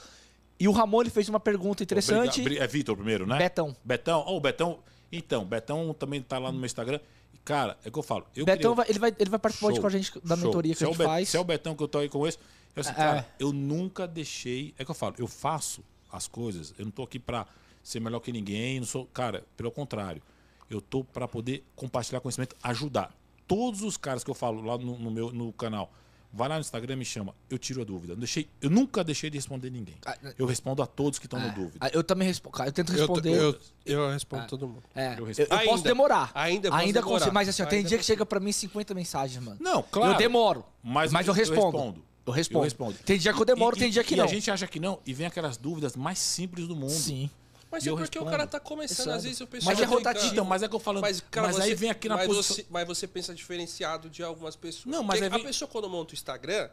[0.60, 2.40] E o Ramon, ele fez uma pergunta interessante.
[2.40, 2.64] Obrigado.
[2.64, 3.38] É Vitor primeiro, né?
[3.38, 3.74] Betão.
[3.82, 4.24] Betão.
[4.26, 4.78] O Betão.
[5.10, 7.00] Então, Betão também tá lá no meu Instagram.
[7.34, 8.24] E, Cara, é o que eu falo.
[8.34, 10.46] Eu Betão, queria- vai, ele, vai, ele vai participar Show, com a gente da show.
[10.46, 11.28] mentoria que se a é gente Bet- faz.
[11.28, 12.38] Se é o Betão que eu tô aí com esse,
[12.74, 12.94] eu, assim, É.
[12.94, 14.74] cara, eu nunca deixei.
[14.78, 17.46] É que eu falo, eu faço as coisas, eu não tô aqui pra
[17.82, 19.06] ser melhor que ninguém, não sou.
[19.06, 20.22] Cara, pelo contrário.
[20.70, 23.14] Eu tô pra poder compartilhar conhecimento, ajudar.
[23.46, 25.92] Todos os caras que eu falo lá no, no meu no canal,
[26.34, 27.34] vai lá no Instagram e me chama.
[27.48, 28.14] Eu tiro a dúvida.
[28.14, 29.94] Não deixei, eu nunca deixei de responder ninguém.
[30.04, 31.76] Ah, Eu respondo a todos que estão na dúvida.
[31.80, 32.62] Ah, Eu também respondo.
[32.62, 33.30] Eu tento Eu, responder.
[33.36, 34.82] eu, eu respondo todo mundo.
[34.94, 35.52] É, Eu eu, respondo.
[35.52, 35.88] eu posso Ainda.
[35.88, 36.30] demorar.
[36.34, 37.18] Ainda posso Ainda demorar.
[37.18, 37.34] consigo.
[37.34, 39.58] Mas assim, ó, tem Ainda dia que chega pra mim 50 mensagens, mano.
[39.60, 40.12] Não, claro.
[40.14, 40.64] Eu demoro.
[40.82, 41.76] Mas, Mas eu respondo.
[41.76, 42.04] respondo.
[42.26, 42.58] Eu respondo.
[42.60, 42.98] Eu respondo.
[43.04, 44.24] Tem dia que eu demoro, E- tem e- dia que e não.
[44.24, 46.90] a gente acha que não, e vem aquelas dúvidas mais simples do mundo.
[46.90, 47.28] Sim.
[47.74, 48.30] Mas E é porque o respondo.
[48.30, 49.16] cara tá começando, Exato.
[49.18, 49.72] às vezes o pessoal...
[49.74, 50.32] Mas é fica- rotativo.
[50.32, 51.02] Então, mas é que eu falando.
[51.02, 52.56] Mas, cara, mas você, aí vem aqui na mas posição.
[52.56, 54.86] Você, mas você pensa diferenciado de algumas pessoas.
[54.86, 56.68] Não, mas Porque aí vem- a pessoa quando monta o Instagram,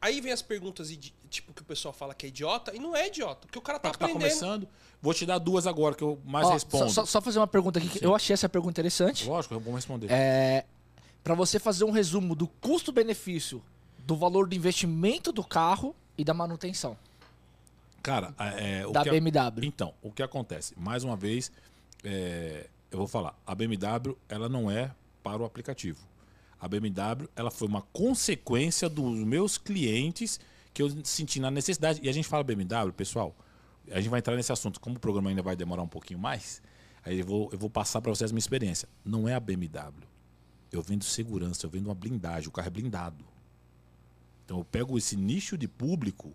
[0.00, 0.88] aí vem as perguntas,
[1.28, 3.78] tipo, que o pessoal fala que é idiota, e não é idiota, porque o cara
[3.78, 4.22] tá Tá, tá aprendendo.
[4.22, 4.68] começando.
[5.02, 6.90] Vou te dar duas agora que eu mais Ó, respondo.
[6.90, 7.88] Só, só- só fazer uma pergunta aqui.
[7.88, 9.26] que Eu achei essa pergunta interessante.
[9.26, 10.10] Lógico, eu vou responder.
[10.10, 10.64] É,
[11.24, 13.62] para você fazer um resumo do custo-benefício
[13.98, 16.96] do valor do investimento do carro e da manutenção
[18.02, 19.66] Cara, é, o da que, BMW.
[19.66, 20.74] Então, o que acontece?
[20.78, 21.52] Mais uma vez,
[22.02, 23.38] é, eu vou falar.
[23.46, 24.90] A BMW, ela não é
[25.22, 25.98] para o aplicativo.
[26.58, 30.40] A BMW, ela foi uma consequência dos meus clientes
[30.72, 32.00] que eu senti na necessidade.
[32.02, 33.34] E a gente fala BMW, pessoal,
[33.90, 34.80] a gente vai entrar nesse assunto.
[34.80, 36.62] Como o programa ainda vai demorar um pouquinho mais,
[37.04, 38.88] aí eu vou, eu vou passar para vocês a minha experiência.
[39.04, 40.08] Não é a BMW.
[40.72, 42.48] Eu vendo segurança, eu vendo uma blindagem.
[42.48, 43.24] O carro é blindado.
[44.44, 46.32] Então eu pego esse nicho de público,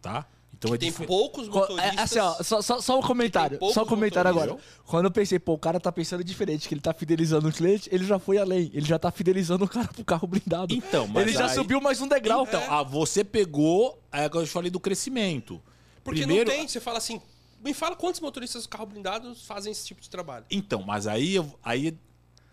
[0.00, 0.26] tá?
[0.64, 1.96] Então é Tem poucos Co- motoristas...
[1.96, 3.58] É, assim, ó, só, só, só um comentário.
[3.72, 4.84] Só um comentário motoristas, agora.
[4.86, 7.88] Quando eu pensei, pô, o cara tá pensando diferente, que ele tá fidelizando o cliente,
[7.92, 8.70] ele já foi além.
[8.72, 10.74] Ele já tá fidelizando o cara pro carro blindado.
[10.74, 12.44] Então, mas ele já aí- subiu mais um degrau.
[12.44, 14.00] Então, ah, você pegou.
[14.10, 15.60] Aí agora eu falei do crescimento.
[16.02, 17.20] Porque Primeiro, não tem, você fala assim,
[17.64, 20.44] me fala quantos motoristas do carro blindado fazem esse tipo de trabalho.
[20.50, 21.96] Então, mas aí, eu- aí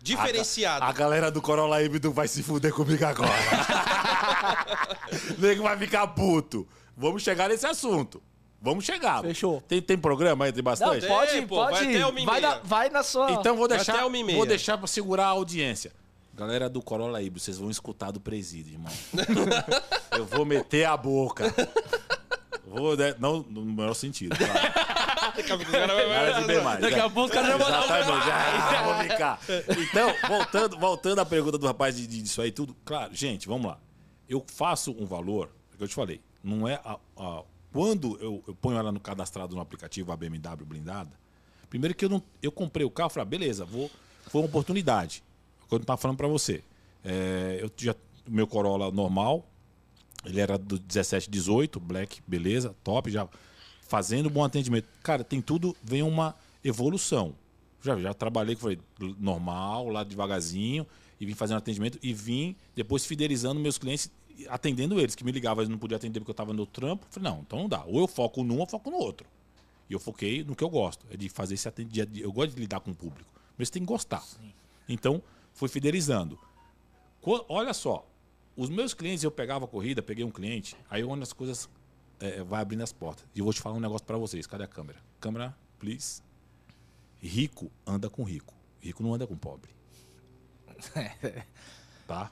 [0.02, 0.84] Diferenciado.
[0.84, 3.30] A, a galera do Corolla híbrido vai se fuder comigo agora.
[5.38, 6.66] Nego vai ficar puto.
[7.02, 8.22] Vamos chegar nesse assunto.
[8.60, 9.22] Vamos chegar.
[9.22, 9.60] Fechou.
[9.62, 10.52] Tem, tem programa aí?
[10.52, 11.04] Tem Não, bastante?
[11.06, 11.72] pode- pode, pô, pode.
[11.72, 13.32] vai até uma vai, na, vai na sua.
[13.32, 15.92] Então vou Vai deixar, vou deixar pra segurar a audiência.
[16.32, 18.92] Galera do Corolla híbrido, vocês vão escutar do presídio, irmão.
[20.16, 21.52] eu vou meter a boca.
[22.64, 24.34] Vou, né, não no melhor sentido.
[24.36, 24.52] Claro.
[25.36, 26.80] Daqui a pouco o cara vai- mais.
[26.80, 29.40] Daqui a pouco o cara já vai dar Exatamente, já vou ficar.
[29.82, 33.66] Então, voltando, voltando à pergunta do rapaz de, de- disso aí tudo, claro, gente, vamos
[33.66, 33.78] lá.
[34.28, 35.50] Eu faço um valor,
[35.82, 37.42] que eu te falei, não é a, a-
[37.72, 41.10] quando eu, eu ponho ela no cadastrado no aplicativo a BMW blindada,
[41.68, 43.90] Primeiro que eu não, eu comprei o carro, falei, ah, beleza, vou,
[44.26, 45.24] foi uma oportunidade.
[45.70, 46.62] Quando eu tava falando para você,
[47.02, 47.94] é, eu já
[48.28, 49.48] meu Corolla normal,
[50.22, 53.26] ele era do 17, 18, black, beleza, top, já
[53.88, 54.86] fazendo bom atendimento.
[55.02, 57.34] Cara, tem tudo, vem uma evolução.
[57.82, 58.78] Já, já trabalhei, foi
[59.18, 60.86] normal, lá devagarzinho,
[61.18, 64.10] e vim fazendo atendimento e vim depois fidelizando meus clientes,
[64.48, 67.06] atendendo eles, que me ligavam, eles não podiam atender porque eu estava no trampo.
[67.10, 67.84] Falei, não, então não dá.
[67.84, 69.26] Ou eu foco num ou eu foco no outro.
[69.88, 72.16] E eu foquei no que eu gosto, é de fazer esse atendimento.
[72.18, 74.22] Eu gosto de lidar com o público, mas você tem que gostar.
[74.22, 74.52] Sim.
[74.88, 76.38] Então, fui fidelizando.
[77.48, 78.06] Olha só,
[78.56, 81.68] os meus clientes, eu pegava a corrida, peguei um cliente, aí onde as coisas
[82.20, 83.24] é, vai abrindo as portas.
[83.34, 84.46] E eu vou te falar um negócio para vocês.
[84.46, 84.98] Cadê a câmera?
[85.20, 86.22] Câmera, please.
[87.20, 88.54] Rico anda com rico.
[88.80, 89.70] Rico não anda com pobre.
[92.06, 92.30] tá?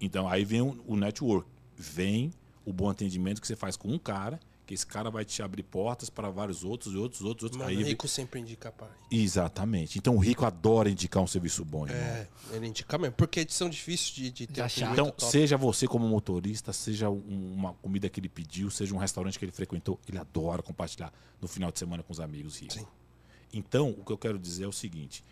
[0.00, 1.48] Então aí vem o, o network.
[1.76, 2.32] Vem
[2.64, 5.62] o bom atendimento que você faz com um cara que esse cara vai te abrir
[5.62, 7.58] portas para vários outros e outros, outros, outros.
[7.58, 8.90] Mano, Aí, rico sempre indica pai.
[9.10, 9.96] Exatamente.
[9.96, 11.98] Então o rico adora indicar um serviço bom, irmão.
[11.98, 13.14] É, ele indica mesmo.
[13.16, 14.60] Porque são difíceis de, de ter.
[14.60, 14.92] Achar.
[14.92, 19.44] Então, seja você como motorista, seja uma comida que ele pediu, seja um restaurante que
[19.46, 22.76] ele frequentou, ele adora compartilhar no final de semana com os amigos ricos.
[22.76, 22.86] Sim.
[23.50, 25.24] Então, o que eu quero dizer é o seguinte: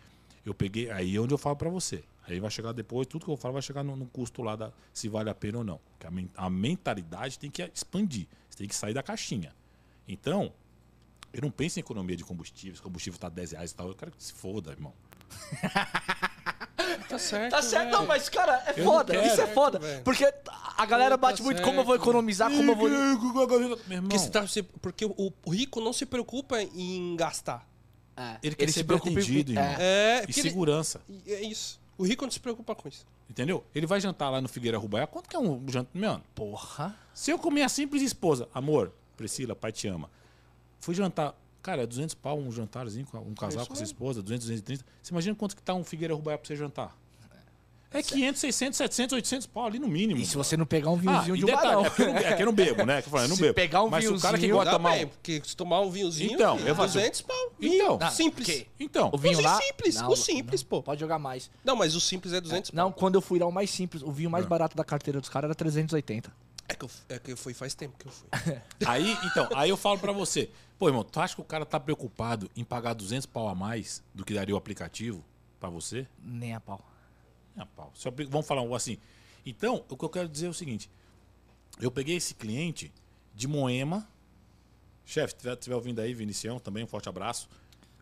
[0.43, 0.89] eu peguei.
[0.89, 2.03] Aí é onde eu falo para você.
[2.27, 4.71] Aí vai chegar depois, tudo que eu falo vai chegar no, no custo lá da
[4.93, 5.79] se vale a pena ou não.
[5.97, 8.27] Porque a, a mentalidade tem que expandir.
[8.49, 9.53] Você tem que sair da caixinha.
[10.07, 10.51] Então,
[11.33, 13.87] eu não penso em economia de combustíveis, combustível tá 10 reais e tal.
[13.87, 14.93] Eu quero que se foda, irmão.
[17.09, 17.51] Tá certo.
[17.51, 19.13] Tá certo, não, mas, cara, é eu foda.
[19.13, 19.79] Quero, isso é foda.
[20.03, 20.25] Porque
[20.77, 21.67] a galera tá bate muito certo.
[21.67, 22.89] como eu vou economizar, como eu vou.
[22.89, 22.99] Meu
[23.89, 24.09] irmão.
[24.09, 24.45] Porque, tá,
[24.81, 27.67] porque o, o, rico não se preocupa em gastar.
[28.15, 28.37] É.
[28.43, 29.75] Ele quer ele ser bem atendido, irmão.
[29.79, 30.25] É.
[30.27, 31.01] E segurança.
[31.09, 31.79] Ele, é isso.
[31.97, 33.05] O rico não se preocupa com isso.
[33.29, 33.63] Entendeu?
[33.73, 35.07] Ele vai jantar lá no Figueira Rubaia.
[35.07, 35.89] Quanto que é um jantar?
[35.99, 36.95] Mano, porra.
[37.13, 40.09] Se eu comer a simples esposa, amor, Priscila, pai te ama.
[40.79, 41.35] Fui jantar.
[41.61, 44.85] Cara, é 200 pau um jantarzinho, um casal é com a sua esposa, 200, 230.
[45.01, 46.95] Você imagina quanto que tá um Figueira Rubaia pra você jantar?
[47.91, 50.19] É 500, 600, 700, 800 pau ali no mínimo.
[50.19, 52.33] E se você não pegar um vinhozinho ah, de detalhe, é porque eu não, é
[52.33, 53.01] que eu não bebo, né?
[53.01, 53.53] Que eu, falei, eu não se bebo.
[53.53, 54.13] pegar um Mas vinhozinho...
[54.13, 54.93] Mas o cara que gosta mal...
[54.93, 57.53] Bem, porque se tomar um vinhozinho, então, eu 200 pau.
[57.61, 57.97] Então.
[57.97, 58.65] Não, simples.
[58.79, 59.09] Então.
[59.13, 59.57] O vinho lá...
[59.61, 60.83] simples, não, o simples, pô.
[60.83, 61.49] Pode jogar mais.
[61.63, 64.03] Não, mas o simples é 200 é, Não, quando eu fui lá o mais simples,
[64.03, 64.47] o vinho mais é.
[64.47, 66.31] barato da carteira dos caras era 380.
[66.69, 68.27] É que, eu, é que eu fui faz tempo que eu fui.
[68.85, 70.49] aí, então, aí eu falo pra você.
[70.77, 74.03] Pô, irmão, tu acha que o cara tá preocupado em pagar 200 pau a mais
[74.13, 75.23] do que daria o aplicativo
[75.59, 76.05] pra você?
[76.21, 76.83] Nem a pau.
[77.57, 77.91] Nem a pau.
[78.29, 78.97] Vamos falar assim...
[79.49, 80.89] Então, o que eu quero dizer é o seguinte:
[81.79, 82.91] eu peguei esse cliente
[83.33, 84.05] de Moema.
[85.05, 87.47] Chefe, se estiver ouvindo aí, Vinicião, também um forte abraço.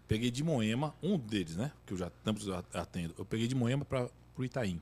[0.07, 1.71] Peguei de Moema, um deles, né?
[1.85, 3.13] Que eu já estamos atendo.
[3.15, 4.81] Eu peguei de Moema para o Itaim.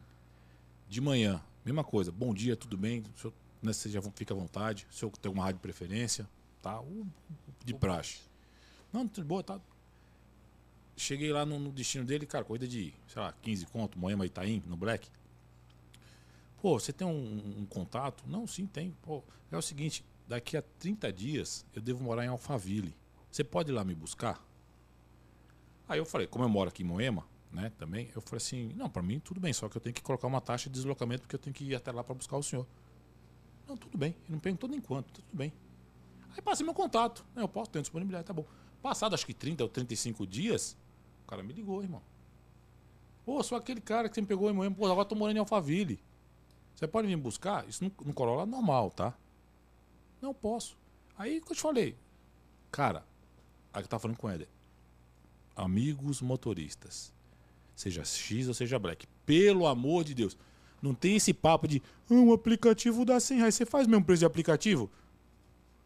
[0.88, 2.14] De manhã, mesma coisa.
[2.14, 3.04] Bom dia, tudo bem?
[3.14, 4.88] O senhor, né, você já fica à vontade.
[4.90, 6.26] O senhor tem uma rádio preferência?
[6.62, 6.80] Tá?
[6.80, 7.06] O,
[7.66, 8.22] de praxe.
[8.92, 9.60] Não, tudo boa, tá.
[10.96, 14.62] Cheguei lá no, no, destino dele, cara, corrida de, sei lá, 15 conto, Moema Itaim,
[14.68, 15.10] no Black.
[16.62, 18.24] Pô, você tem um, um, contato?
[18.28, 18.96] Não, sim, tem.
[19.02, 22.96] Pô, é o seguinte, daqui a 30 dias eu devo morar em Alphaville.
[23.32, 24.42] Você pode ir lá me buscar?
[25.88, 28.90] Aí eu falei, como eu moro aqui em Moema, né, também, eu falei assim, não,
[28.90, 31.36] para mim tudo bem, só que eu tenho que colocar uma taxa de deslocamento porque
[31.36, 32.66] eu tenho que ir até lá para buscar o senhor.
[33.68, 34.16] Não, tudo bem.
[34.28, 35.54] Eu não perguntou nem quanto, tudo bem.
[36.36, 37.26] Aí passei meu contato.
[37.36, 38.46] Né, eu posso, ter disponibilidade, tá bom.
[38.82, 40.76] Passado acho que 30 ou 35 dias,
[41.34, 42.02] cara me ligou, irmão.
[43.26, 45.40] Pô, sou aquele cara que você me pegou em Moema, pô, agora tô morando em
[45.40, 46.00] Alphaville.
[46.76, 47.68] Você pode vir buscar?
[47.68, 49.14] Isso no, no Corolla normal, tá?
[50.22, 50.78] Não posso.
[51.18, 51.98] Aí que eu te falei.
[52.72, 53.06] Cara,
[53.74, 54.48] aí que tá falando com o Éder.
[55.56, 57.12] Amigos motoristas.
[57.76, 59.08] Seja X ou seja Black.
[59.26, 60.38] Pelo amor de Deus.
[60.82, 63.56] Não tem esse papo de ah, um aplicativo dá 100 reais.
[63.56, 64.92] Você faz mesmo preço de aplicativo?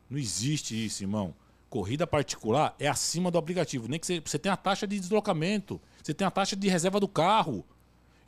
[0.09, 1.35] Não existe isso, irmão.
[1.69, 3.87] Corrida particular é acima do aplicativo.
[3.87, 5.81] Nem que você, você tenha a taxa de deslocamento.
[6.01, 7.65] Você tem a taxa de reserva do carro.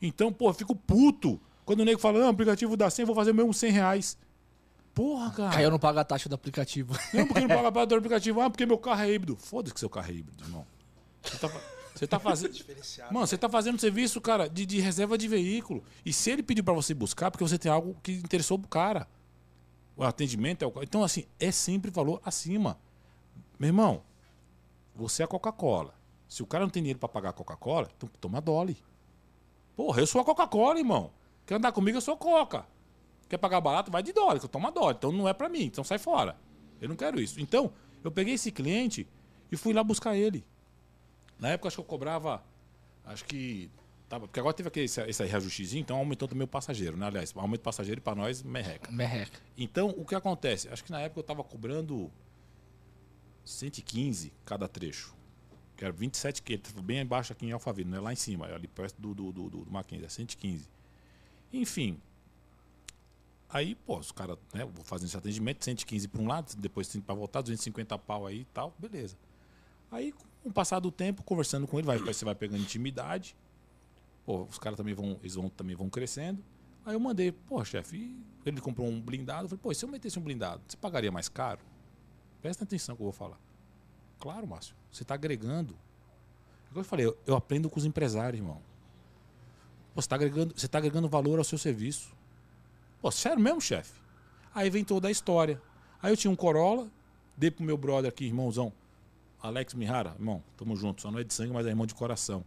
[0.00, 3.14] Então, pô, eu fico puto quando o nego fala, não, o aplicativo dá 100, vou
[3.14, 4.18] fazer o mesmo 100 reais.
[4.92, 5.56] Porra, cara.
[5.56, 6.92] Aí eu não pago a taxa do aplicativo.
[7.14, 8.40] Não, porque não paga a taxa do aplicativo.
[8.40, 9.36] Ah, porque meu carro é híbrido.
[9.36, 10.66] Foda-se que seu carro é híbrido, irmão.
[11.22, 11.60] Você tá,
[11.94, 12.52] você tá fazendo.
[13.12, 15.84] Mano, você tá fazendo serviço, cara, de, de reserva de veículo.
[16.04, 19.06] E se ele pediu para você buscar, porque você tem algo que interessou pro cara.
[19.96, 20.72] O atendimento é o.
[20.82, 22.76] Então, assim, é sempre valor acima.
[23.60, 24.02] Meu irmão,
[24.94, 25.92] você é a Coca-Cola.
[26.26, 28.78] Se o cara não tem dinheiro para pagar a Coca-Cola, então toma Dolly.
[29.76, 31.12] Porra, eu sou a Coca-Cola, irmão.
[31.44, 32.64] Quer andar comigo, eu sou coca.
[33.28, 34.94] Quer pagar barato, vai de dólar, que eu tomo dólar.
[34.96, 36.38] Então não é para mim, então sai fora.
[36.80, 37.38] Eu não quero isso.
[37.38, 37.70] Então,
[38.02, 39.06] eu peguei esse cliente
[39.52, 40.42] e fui lá buscar ele.
[41.38, 42.42] Na época, acho que eu cobrava,
[43.04, 43.70] acho que.
[44.08, 47.06] Tava, porque agora teve aquele, esse, esse reajustezinho, então aumentou também o passageiro, né?
[47.06, 48.90] Aliás, aumento passageiro para nós, merreca.
[48.90, 49.38] Merreca.
[49.56, 50.66] Então, o que acontece?
[50.70, 52.10] Acho que na época eu estava cobrando
[53.50, 55.14] 115 cada trecho.
[55.76, 58.54] que era 27 que bem embaixo aqui em Alphaville, não é lá em cima, é
[58.54, 60.68] ali perto do, do, do, do, do Mackenzie, é 115.
[61.52, 62.00] Enfim.
[63.48, 67.14] Aí, pô, os caras, né, vou fazendo esse atendimento, 115 para um lado, depois para
[67.14, 69.16] voltar, 250 pau aí e tal, beleza.
[69.90, 73.36] Aí, com o passar do tempo, conversando com ele, vai, você vai pegando intimidade.
[74.24, 76.44] Pô, os caras também vão, eles vão, também vão crescendo.
[76.84, 79.44] Aí eu mandei, pô, chefe, ele comprou um blindado.
[79.44, 81.60] Eu falei, pô, se eu metesse um blindado, você pagaria mais caro?
[82.40, 83.38] Presta atenção que eu vou falar.
[84.18, 85.74] Claro, Márcio, você está agregando.
[86.74, 88.60] É eu falei, eu, eu, aprendo com os empresários, irmão.
[89.94, 92.14] Você está agregando, você tá agregando valor ao seu serviço.
[93.00, 93.92] Pô, sério mesmo, chefe?
[94.54, 95.60] Aí vem toda a história.
[96.02, 96.90] Aí eu tinha um Corolla,
[97.36, 98.72] dei pro meu brother aqui, irmãozão,
[99.42, 102.44] Alex Mihara, irmão, tamo junto, só não é de sangue, mas é irmão de coração.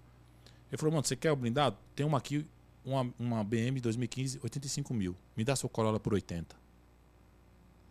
[0.72, 1.78] Ele falou, mano, você quer o blindado?
[1.96, 2.46] Tem uma aqui,
[2.86, 5.16] uma, uma BM 2015, 85 mil.
[5.36, 6.56] Me dá seu Corolla por 80.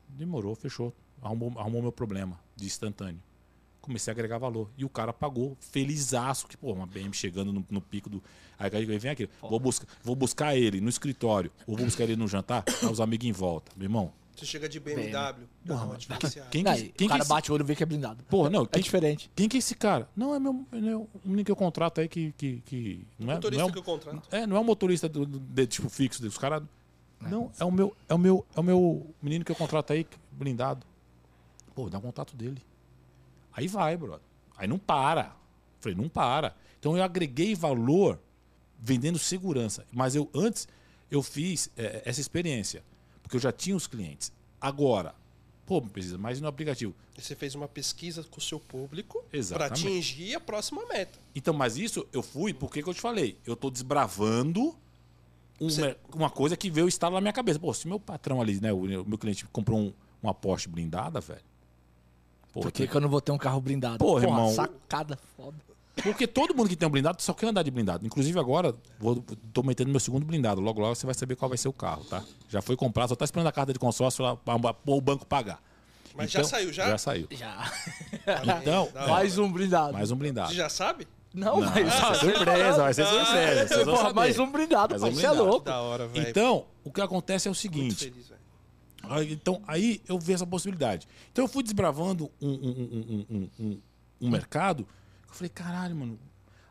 [0.08, 0.94] Demorou, fechou.
[1.22, 3.22] Arrumou, arrumou meu problema de instantâneo.
[3.80, 4.70] Comecei a agregar valor.
[4.76, 8.22] E o cara pagou, felizaço, que, pô, uma BM chegando no, no pico do.
[8.58, 12.28] Aí vem aqui, vou, buscar, vou buscar ele no escritório, ou vou buscar ele no
[12.28, 13.72] jantar, tá os amigos em volta.
[13.76, 15.46] Meu irmão, você chega de BMW.
[15.66, 15.96] Porra, não,
[16.50, 18.24] quem, não, que, quem o cara que bate o olho e vê que é blindado.
[18.24, 18.62] Porra, não.
[18.62, 19.30] É quem, diferente.
[19.36, 20.08] Quem que é esse cara?
[20.16, 20.66] Não, é meu.
[20.72, 22.32] É o menino que eu contrato aí que.
[22.32, 24.28] que, que não é, motorista não é, que eu contrato.
[24.32, 26.26] É, não é um motorista do, do, de, tipo fixo.
[26.26, 26.62] Os caras.
[27.20, 27.94] Não, é o meu.
[28.08, 28.46] É o meu.
[28.56, 30.84] É o meu menino que eu contrato aí, blindado.
[31.74, 32.62] Pô, dá o contato dele.
[33.52, 34.26] Aí vai, brother.
[34.56, 35.34] Aí não para.
[35.80, 36.54] Falei, não para.
[36.78, 38.18] Então eu agreguei valor
[38.78, 39.86] vendendo segurança.
[39.92, 40.68] Mas eu antes
[41.10, 42.82] eu fiz é, essa experiência.
[43.22, 44.32] Porque eu já tinha os clientes.
[44.60, 45.14] Agora,
[45.66, 46.94] pô, precisa mais no aplicativo.
[47.16, 51.18] Você fez uma pesquisa com o seu público para atingir a próxima meta.
[51.34, 53.38] Então, mas isso eu fui porque que eu te falei.
[53.44, 54.74] Eu tô desbravando
[55.60, 55.96] uma, Você...
[56.14, 57.58] uma coisa que veio estar na minha cabeça.
[57.58, 59.92] Pô, se meu patrão ali, né, o meu cliente comprou um,
[60.22, 61.51] uma Porsche blindada, velho.
[62.52, 63.98] Por que, que eu não vou ter um carro blindado?
[63.98, 64.52] Porra, Porra irmão.
[64.52, 65.56] Sacada foda.
[66.02, 68.06] Porque todo mundo que tem um blindado só quer andar de blindado.
[68.06, 69.22] Inclusive agora, vou,
[69.52, 70.60] tô metendo meu segundo blindado.
[70.60, 72.22] Logo, logo você vai saber qual vai ser o carro, tá?
[72.48, 75.62] Já foi comprado, só tá esperando a carta de consórcio para o banco pagar.
[76.14, 76.88] Mas então, já saiu, já?
[76.88, 77.28] Já saiu.
[77.30, 77.72] Já.
[78.60, 79.94] Então, mais um blindado.
[79.94, 80.50] Mais um blindado.
[80.50, 81.08] Você já sabe?
[81.34, 81.88] Não, não mas.
[81.88, 83.84] Ah, surpresa, vai ser surpresa.
[83.84, 85.36] Porra, mais um blindado, mais um blindado.
[85.36, 85.64] Você é louco.
[85.64, 86.28] Da hora, velho.
[86.28, 88.04] Então, o que acontece é o seguinte.
[88.04, 88.30] Muito feliz,
[89.28, 91.06] então, aí eu vi essa possibilidade.
[91.30, 93.80] Então, eu fui desbravando um, um, um, um,
[94.20, 94.86] um mercado.
[95.28, 96.18] Eu falei, caralho, mano,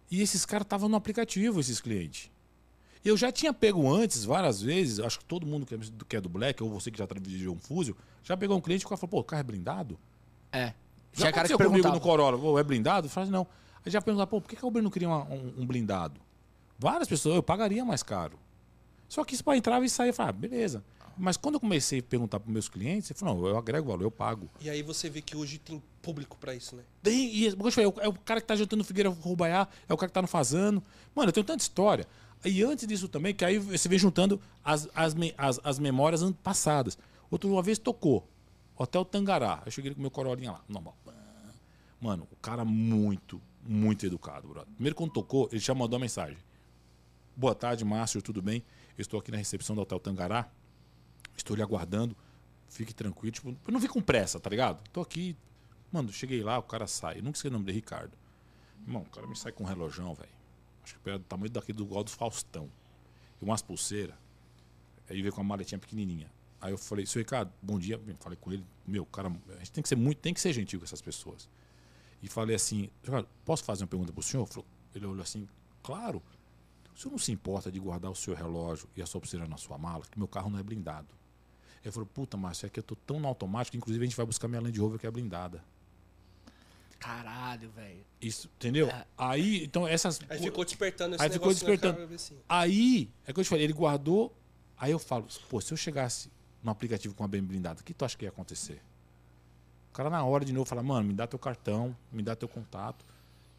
[0.09, 2.29] e esses caras estavam no aplicativo, esses clientes.
[3.03, 6.61] Eu já tinha pego antes, várias vezes, acho que todo mundo que é do Black,
[6.61, 9.23] ou você que já dirigiu um Fusio, já pegou um cliente e falou, pô, o
[9.23, 9.99] carro é blindado?
[10.51, 10.73] É.
[11.13, 13.07] Já Tinha cara que comigo no Corolla, pô, é blindado?
[13.07, 13.47] Eu falei, não.
[13.83, 16.21] Aí já perguntou, pô, por que, que a Uber não queria um, um, blindado?
[16.77, 18.37] Várias pessoas, eu pagaria mais caro.
[19.09, 20.83] Só que isso para entrar e sair, eu falei, ah, beleza.
[21.17, 24.03] Mas quando eu comecei a perguntar para meus clientes, eu falei, não, eu agrego valor,
[24.03, 24.49] eu pago.
[24.59, 26.83] E aí você vê que hoje tem público para isso, né?
[27.03, 27.51] Tem, e, é,
[28.01, 30.83] é o cara que tá jantando Figueira Rubaiá, é o cara que tá no Fazano.
[31.15, 32.07] Mano, eu tenho tanta história.
[32.43, 36.97] E antes disso também, que aí você vem juntando as, as, as, as memórias passadas.
[37.29, 38.27] Outra uma vez tocou,
[38.75, 39.61] Hotel Tangará.
[39.65, 40.97] Eu cheguei com meu corolinha lá, normal.
[41.99, 44.73] Mano, o cara muito, muito educado, brother.
[44.73, 46.37] Primeiro quando tocou, ele já mandou uma mensagem.
[47.35, 48.63] Boa tarde, Márcio, tudo bem?
[48.97, 50.49] Eu estou aqui na recepção do Hotel Tangará.
[51.41, 52.15] Estou lhe aguardando.
[52.69, 53.31] Fique tranquilo.
[53.31, 54.81] Tipo, eu não vi com pressa, tá ligado?
[54.89, 55.35] Tô aqui.
[55.91, 57.17] Mano, cheguei lá, o cara sai.
[57.17, 58.17] Eu nunca esqueci o nome dele, Ricardo.
[58.85, 60.29] Irmão, o cara me sai com um relojão, velho.
[60.83, 62.69] Acho que é do tamanho daqui do igual do Faustão.
[63.41, 64.15] E umas pulseiras.
[65.09, 66.31] Aí veio com uma maletinha pequenininha.
[66.61, 67.99] Aí eu falei, seu Ricardo, bom dia.
[68.19, 70.79] Falei com ele, meu, cara, a gente tem que ser muito, tem que ser gentil
[70.79, 71.49] com essas pessoas.
[72.21, 72.89] E falei assim,
[73.43, 74.47] posso fazer uma pergunta pro senhor?
[74.93, 75.47] Ele olhou assim,
[75.81, 76.21] claro.
[76.95, 79.57] O senhor não se importa de guardar o seu relógio e a sua pulseira na
[79.57, 81.07] sua mala, que meu carro não é blindado.
[81.83, 84.25] Ele falou, puta, Márcio, é que eu tô tão no automático, inclusive a gente vai
[84.25, 85.63] buscar minha Land Rover que é blindada.
[86.99, 88.05] Caralho, velho.
[88.21, 88.87] Isso, entendeu?
[88.87, 89.05] É.
[89.17, 90.19] Aí, então essas.
[90.29, 92.07] Aí ficou despertando esse Aí ficou despertando.
[92.47, 94.31] Aí, é que eu te falei, ele guardou.
[94.77, 97.93] Aí eu falo, pô, se eu chegasse no aplicativo com a BM blindada, o que
[97.93, 98.79] tu acha que ia acontecer?
[99.89, 102.47] O cara na hora de novo fala, mano, me dá teu cartão, me dá teu
[102.47, 103.03] contato.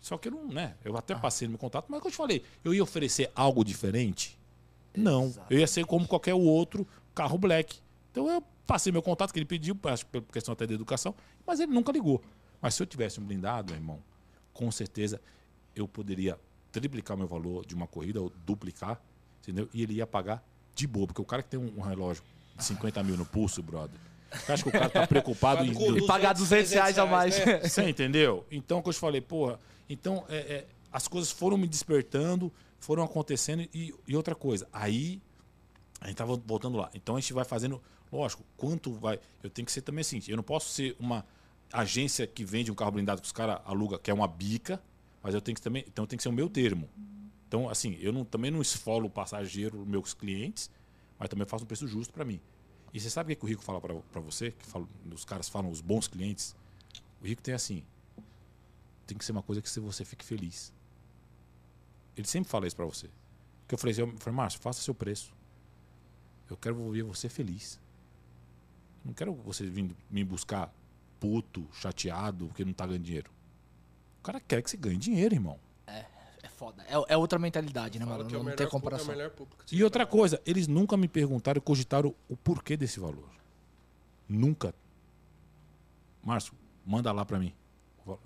[0.01, 0.77] Só que eu não, né?
[0.85, 1.19] Eu até ah.
[1.19, 4.39] passei no meu contato, mas é que eu te falei, eu ia oferecer algo diferente?
[4.97, 5.35] Não.
[5.51, 7.82] Eu ia ser como qualquer outro carro black.
[8.13, 11.15] Então eu passei meu contato que ele pediu, acho que por questão até de educação,
[11.45, 12.23] mas ele nunca ligou.
[12.61, 13.99] Mas se eu tivesse um blindado, meu irmão,
[14.53, 15.21] com certeza
[15.75, 16.39] eu poderia
[16.71, 19.01] triplicar meu valor de uma corrida ou duplicar,
[19.41, 19.69] entendeu?
[19.73, 20.45] E ele ia pagar
[20.75, 22.23] de boa, porque o cara que tem um relógio
[22.57, 23.99] de 50 mil no pulso, brother.
[24.31, 25.73] Você acha que o cara tá preocupado em.
[25.73, 27.45] E pagar 200 reais a mais.
[27.45, 27.61] Né?
[27.61, 28.47] Você entendeu?
[28.51, 29.59] Então, que eu te falei, porra.
[29.89, 33.69] Então, é, é, as coisas foram me despertando, foram acontecendo.
[33.75, 35.21] E, e outra coisa, aí.
[36.01, 36.91] A gente tava voltando lá.
[36.95, 37.81] Então a gente vai fazendo
[38.13, 39.19] Lógico, quanto vai.
[39.43, 40.21] Eu tenho que ser também assim.
[40.29, 41.25] Eu não posso ser uma
[41.73, 44.83] agência que vende um carro blindado que os caras alugam, que é uma bica.
[45.23, 46.89] mas eu tenho que também, então tem que ser o meu termo.
[47.49, 50.71] Então, assim, eu não, também não esfolo o passageiro, meus clientes,
[51.19, 52.41] mas também faço um preço justo para mim.
[52.93, 54.51] E você sabe o que, o Rico fala para você?
[54.51, 56.55] Que fala, os caras falam, os bons clientes.
[57.23, 57.83] O Rico tem assim:
[59.07, 60.73] tem que ser uma coisa que você fique feliz.
[62.17, 63.09] Ele sempre fala isso para você.
[63.67, 65.33] Que eu falei assim, eu falei, Márcio, faça seu preço.
[66.51, 67.81] Eu quero ver você feliz.
[69.05, 70.73] Não quero você vir me buscar
[71.19, 73.31] puto, chateado, porque não tá ganhando dinheiro.
[74.21, 75.59] O cara quer que você ganhe dinheiro, irmão.
[75.87, 76.05] É,
[76.43, 76.83] é foda.
[76.89, 78.29] É, é outra mentalidade, né, mano?
[78.29, 79.13] é Não melhor tem comparação.
[79.15, 79.31] É
[79.73, 80.07] E outra trabalha.
[80.07, 83.29] coisa, eles nunca me perguntaram, cogitaram o porquê desse valor.
[84.29, 84.75] Nunca.
[86.23, 86.55] Márcio,
[86.87, 87.53] manda lá pra mim.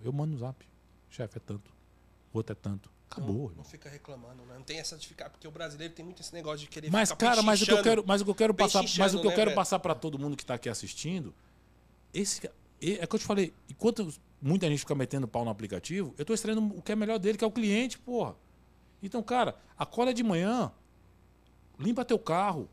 [0.02, 0.66] Eu mando no zap.
[1.10, 1.70] Chefe, é tanto.
[2.32, 2.90] O outro é tanto.
[3.10, 4.54] Acabou, Não, não fica reclamando, né?
[4.54, 7.12] Não tem essa de ficar, porque o brasileiro tem muito esse negócio de querer Mas,
[7.12, 9.26] cara, mas o que eu quero, mas o que eu quero passar, mas o que
[9.26, 9.56] eu né, quero velho?
[9.56, 11.34] passar para todo mundo que tá aqui assistindo,
[12.12, 16.14] esse é é que eu te falei, enquanto muita gente fica metendo pau no aplicativo,
[16.18, 18.36] eu tô extraindo o que é melhor dele, que é o cliente, porra.
[19.02, 20.70] Então, cara, acorda de manhã,
[21.78, 22.68] limpa teu carro,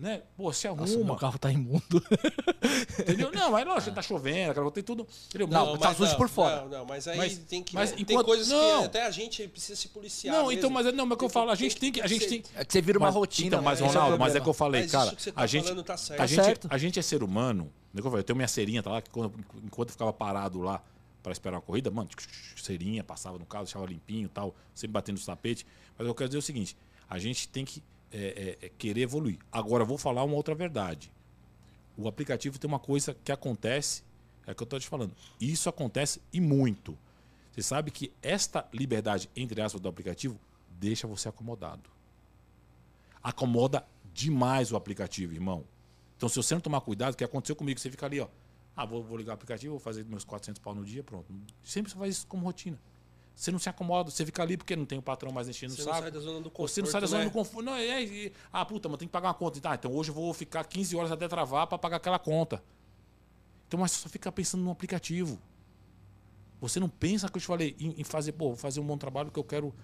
[0.00, 0.22] né?
[0.36, 2.02] Pô, se Nossa, meu arruma, carro tá imundo.
[2.98, 3.30] entendeu?
[3.32, 5.46] Não, mas lógico, tá chovendo, cara, tem tudo, entendeu?
[5.46, 6.62] Não, tá sujo por fora.
[6.62, 7.74] Não, não, mas aí Mas- tem que.
[7.74, 8.80] mas tem enquanto- coisas não.
[8.80, 10.34] que até a gente precisa se policiar.
[10.34, 10.58] Não, mesmo.
[10.58, 12.42] então, mas não, mas o que eu falo, a gente tem que, a gente tem,
[12.54, 13.46] É que você vira uma Mas- rotina.
[13.48, 13.86] Então, mas né?
[13.86, 15.82] Esse é o Ronaldo, mas é que eu falei, Mas cara, tá a gente, falando
[15.84, 16.20] tá certo.
[16.22, 16.68] a gente, certo.
[16.70, 17.70] a gente é ser humano.
[17.94, 19.34] Eu falei, eu tenho minha serinha, tá lá, que quando-
[19.64, 20.82] enquanto eu ficava parado lá
[21.22, 22.08] para esperar uma corrida, mano,
[22.56, 25.66] serinha, passava no carro, deixava limpinho e tal, sempre batendo os tapetes.
[25.98, 26.76] Mas eu quero dizer o seguinte,
[27.08, 27.82] a gente tem que
[28.12, 29.38] é, é, é, querer evoluir.
[29.50, 31.12] Agora, vou falar uma outra verdade.
[31.96, 34.02] O aplicativo tem uma coisa que acontece,
[34.46, 35.14] é que eu tô te falando.
[35.40, 36.96] Isso acontece e muito.
[37.52, 40.38] Você sabe que esta liberdade, entre aspas, do aplicativo,
[40.78, 41.90] deixa você acomodado
[43.22, 45.64] acomoda demais o aplicativo, irmão.
[46.16, 47.78] Então, se você não tomar cuidado, o que aconteceu comigo?
[47.78, 48.28] Você fica ali, ó.
[48.76, 51.26] Ah, vou, vou ligar o aplicativo, vou fazer meus 400 pau no dia, pronto.
[51.62, 52.78] Sempre você faz isso como rotina.
[53.34, 55.82] Você não se acomoda, você fica ali porque não tem o patrão mais enchendo Você
[55.82, 56.02] o não saco.
[56.02, 57.30] sai da zona do Você não conforto, sai da zona né?
[57.30, 57.64] do conforto.
[57.64, 59.60] Não, é, é, ah, puta, mas tem que pagar uma conta.
[59.60, 62.62] Tá, então hoje eu vou ficar 15 horas até travar para pagar aquela conta.
[63.66, 65.38] Então, mas você só fica pensando no aplicativo.
[66.60, 68.98] Você não pensa, que eu te falei, em, em fazer, pô, vou fazer um bom
[68.98, 69.74] trabalho que eu quero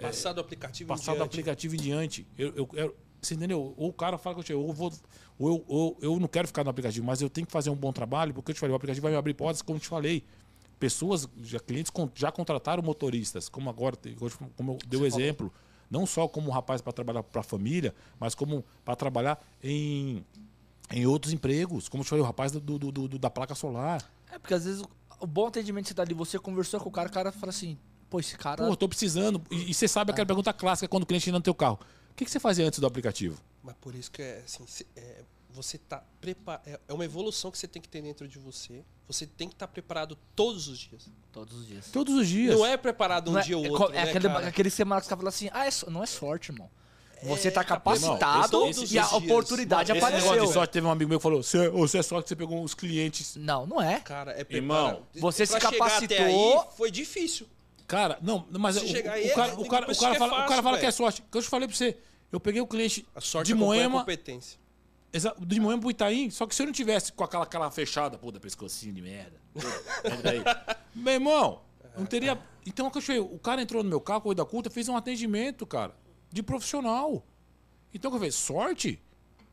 [0.00, 1.28] Passar do aplicativo em passar do diante.
[1.28, 2.26] aplicativo em diante.
[2.36, 3.74] Eu, eu, eu- você entendeu?
[3.78, 4.92] Ou o cara fala que eu, eu vou.
[5.38, 7.74] Ou eu, ou eu não quero ficar no aplicativo, mas eu tenho que fazer um
[7.76, 9.88] bom trabalho, porque eu te falei, o aplicativo vai me abrir portas, como eu te
[9.88, 10.24] falei.
[10.78, 13.96] Pessoas, já, clientes já contrataram motoristas, como agora,
[14.56, 15.52] como eu dei o exemplo.
[15.90, 20.24] Não só como um rapaz para trabalhar para a família, mas como para trabalhar em,
[20.90, 21.88] em outros empregos.
[21.88, 24.02] Como eu te falei, o rapaz do, do- do- do- da placa solar.
[24.30, 24.88] É, porque às vezes o,
[25.20, 27.50] o bom atendimento que você tá ali, você conversou com o cara, o cara fala
[27.50, 27.78] assim,
[28.10, 28.64] pô, esse cara.
[28.64, 29.40] Pô, eu tô precisando.
[29.50, 31.78] E, e você sabe aquela pergunta clássica quando o cliente entra no teu carro.
[32.10, 33.40] O que, que você fazia antes do aplicativo?
[33.62, 34.64] Mas por isso que é assim,
[34.96, 35.22] é,
[35.56, 36.66] você tá preparado.
[36.68, 38.84] É, é uma evolução que você tem que ter dentro de você.
[39.08, 41.08] Você tem que estar preparado todos os dias.
[41.32, 41.86] Todos os dias.
[41.90, 42.54] Todos os dias.
[42.54, 43.86] Não é preparado um Não é, dia ou é outro.
[43.86, 44.46] co- é né, aquele, cara?
[44.48, 46.68] aquele semana que você fala assim, ah, é so- não é sorte, irmão.
[47.22, 50.30] Você É, tá cara, capacitado irmão, esse- e a dias- oportunidade Esse apareceu.
[50.32, 52.28] negócio de sorte, teve um amigo meu que falou: "Cê- ô, você é sorte que
[52.28, 53.36] você pegou os clientes.
[53.36, 54.00] Não, não é.
[54.00, 55.06] Cara, é Irmão, preparado.
[55.14, 57.48] você Pra se capacitou- aí, foi difícil.
[57.86, 59.96] Cara, não, mas o, aí, o cara, é- o cara, que o cara que é
[60.18, 61.22] fala, o cara fácil, fala que é sorte.
[61.30, 61.96] Que eu te falei pra você.
[62.30, 64.58] Eu peguei o cliente A sorte de acompanha a Moema, competência.
[65.38, 68.30] De Moema pro Itaim, só que se eu não tivesse com aquela cara fechada, pô,
[68.32, 69.40] da pescocinho de merda.
[70.94, 71.62] Meu irmão,
[71.96, 72.38] não teria.
[72.66, 75.64] Então, é eu achei, o cara entrou no meu carro, corrida curta, fez um atendimento,
[75.66, 75.94] cara,
[76.32, 77.24] de profissional.
[77.94, 78.34] Então, eu fiz?
[78.34, 79.00] Sorte?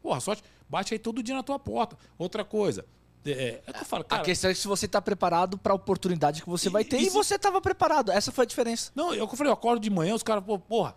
[0.01, 0.43] Porra, sorte.
[0.67, 1.97] Bate aí todo dia na tua porta.
[2.17, 2.85] Outra coisa.
[3.25, 4.21] É, é que eu falo, cara.
[4.21, 7.03] a questão é que se você tá preparado pra oportunidade que você vai ter e
[7.03, 8.11] e, se- você tava preparado.
[8.11, 8.91] Essa foi a diferença.
[8.95, 10.95] Não, eu falei, eu acordo de manhã, os caras, pô, porra,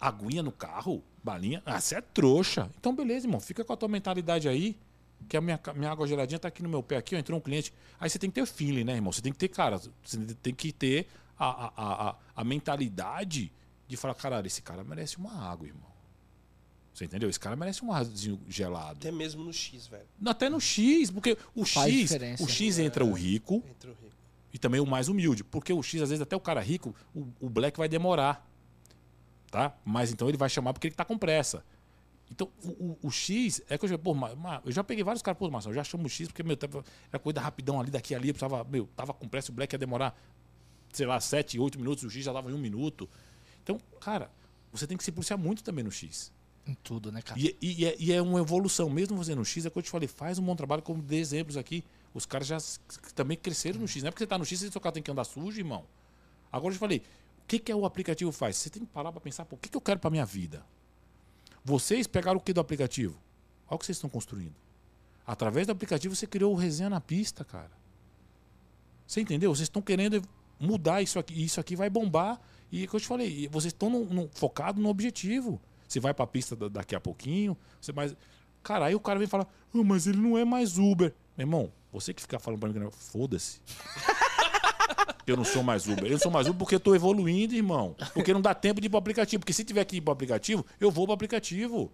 [0.00, 1.62] aguinha no carro, balinha.
[1.66, 2.70] Ah, você é trouxa.
[2.78, 4.76] Então, beleza, irmão, fica com a tua mentalidade aí.
[5.28, 7.40] Que a minha, minha água geladinha tá aqui no meu pé, aqui, ó, entrou um
[7.40, 7.72] cliente.
[7.98, 9.10] Aí você tem que ter feeling, né, irmão?
[9.10, 11.72] Você tem que ter, cara, você tem que ter a, a,
[12.10, 13.50] a, a- mentalidade
[13.88, 15.90] de falar, caralho, esse cara merece uma água, irmão.
[16.92, 17.28] Você entendeu?
[17.28, 18.98] Esse cara merece um arzinho gelado.
[18.98, 20.06] Até mesmo no X, velho.
[20.24, 24.14] Até no X, porque o Faz X, o X entra o rico, Entre o rico.
[24.52, 25.44] e também o mais humilde.
[25.44, 28.45] Porque o X, às vezes, até o cara rico, o, o black vai demorar.
[29.50, 29.74] Tá?
[29.84, 31.64] Mas então ele vai chamar porque ele tá com pressa.
[32.30, 35.22] Então, o, o- o X é que eu já, pô, ma- eu já peguei vários
[35.22, 37.90] caras, pô, Marcelo, eu já chamo o X porque, meu, tava- era coisa rapidão ali,
[37.90, 40.18] daqui ali, eu precisava, meu, tava com pressa, o black ia demorar,
[40.92, 43.08] sei lá, 7, 8 minutos, o X já tava em um minuto.
[43.62, 44.28] Então, cara,
[44.72, 46.32] você tem que se policiar muito também no X.
[46.66, 47.38] Em tudo, né, cara?
[47.38, 49.82] E, e- e é, e é uma evolução, mesmo você no X, é que eu
[49.82, 51.84] te falei, faz um bom trabalho, como dei exemplos aqui.
[52.12, 52.58] Os caras já
[53.14, 54.02] também cresceram no X.
[54.02, 55.84] Não é porque você tá no X e seu carro tem que andar sujo, irmão.
[56.50, 57.02] Agora eu te falei,
[57.46, 58.56] que, que o aplicativo faz?
[58.56, 60.64] Você tem que parar para pensar, pô, o que, que eu quero para minha vida?
[61.64, 63.18] Vocês pegaram o que do aplicativo?
[63.68, 64.54] Olha o que vocês estão construindo.
[65.26, 67.72] Através do aplicativo você criou o resenha na pista, cara.
[69.06, 69.54] Você entendeu?
[69.54, 70.22] Vocês estão querendo
[70.58, 71.42] mudar isso aqui.
[71.44, 72.40] Isso aqui vai bombar.
[72.70, 75.60] E é que eu te falei, vocês estão focados no objetivo.
[75.86, 78.16] Você vai pra pista da- daqui a pouquinho, você mais.
[78.62, 81.14] Cara, aí o cara vem falar, "Ah, mas ele não é mais Uber.
[81.36, 83.60] Meu irmão, você que fica falando pra mim, é- foda-se.
[85.26, 86.10] Eu não sou mais Uber.
[86.10, 87.96] Eu sou mais Uber porque eu tô evoluindo, irmão.
[88.14, 89.40] Porque não dá tempo de ir pro aplicativo.
[89.40, 91.90] Porque se tiver que ir pro aplicativo, eu vou pro aplicativo.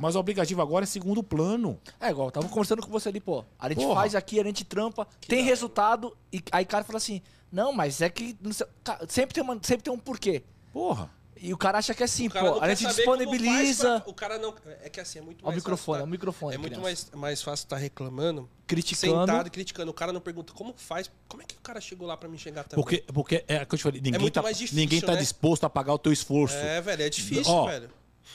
[0.00, 1.78] Mas o aplicativo agora é segundo plano.
[2.00, 3.44] É igual, eu tava conversando com você ali, pô.
[3.58, 3.94] A gente Porra.
[4.00, 8.00] faz aqui, a gente trampa, tem resultado, e aí o cara fala assim, não, mas
[8.00, 8.34] é que.
[8.40, 8.66] não sei-
[9.08, 10.42] sempre, tem uma, sempre tem um porquê.
[10.72, 11.10] Porra.
[11.44, 12.60] E o cara acha que é assim, O pô.
[12.60, 14.00] A gente disponibiliza.
[14.00, 14.54] pra- O cara não.
[14.80, 16.82] É que assim, é muito Ó, o mais microfone, ó, o microfone, É muito criança.
[16.84, 19.18] mais, mais fácil estar reclamando, Criticando.
[19.26, 19.90] sentado e criticando.
[19.90, 21.10] O cara não pergunta como faz.
[21.26, 22.80] Como é que o cara chegou lá pra me enxergar também?
[22.84, 25.14] Porque, porque é o que eu te falei, ninguém, muito tá, mais difícil, ninguém tá
[25.14, 25.18] né?
[25.18, 26.54] disposto a pagar o teu esforço.
[26.54, 27.90] É, velho, é difícil, Ó, velho.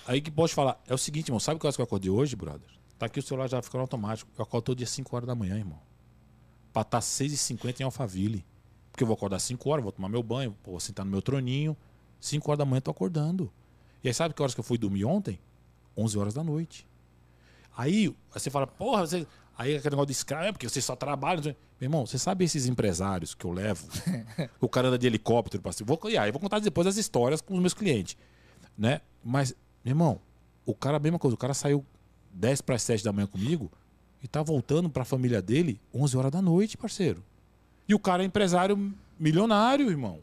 [0.06, 2.36] Aí que posso falar, é o seguinte, irmão, sabe que horas que eu acordei hoje,
[2.36, 2.68] brother?
[3.00, 4.30] Tá aqui o celular já ficando automático.
[4.38, 5.80] Eu acordo todo dia 5 horas da manhã, irmão.
[6.74, 8.46] Pra estar 6h50 em Alphaville.
[8.92, 11.78] Porque eu vou acordar 5 horas, vou tomar meu banho, vou sentar no meu troninho.
[12.20, 13.52] 5 horas da manhã eu tô acordando.
[14.04, 15.40] E aí sabe que horas que eu fui dormir ontem?
[15.98, 16.88] 11 horas da noite.
[17.76, 19.28] Aí, você fala, porra, você...
[19.58, 21.42] Aí aquele negócio de escravo, é porque você só trabalha.
[21.42, 23.88] Meu irmão, você sabe esses empresários que eu levo?
[24.62, 25.88] o cara anda de helicóptero cima.
[25.88, 28.16] Vou, e aí, eu vou contar depois as histórias com os meus clientes.
[28.78, 29.02] Né?
[29.24, 30.22] Mas, meu irmão,
[30.66, 31.84] o cara, a mesma coisa, o cara saiu
[32.34, 33.72] 10 para 7 da manhã comigo
[34.22, 37.24] e tá voltando pra família dele 11 horas da noite, parceiro.
[37.88, 40.20] E o cara é empresário milionário, irmão.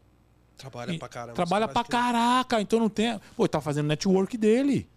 [0.57, 1.33] Trabalha E pra caramba.
[1.35, 3.19] Trabalha pra caraca, então não tem.
[3.35, 4.89] Pô, ele tá fazendo network dele.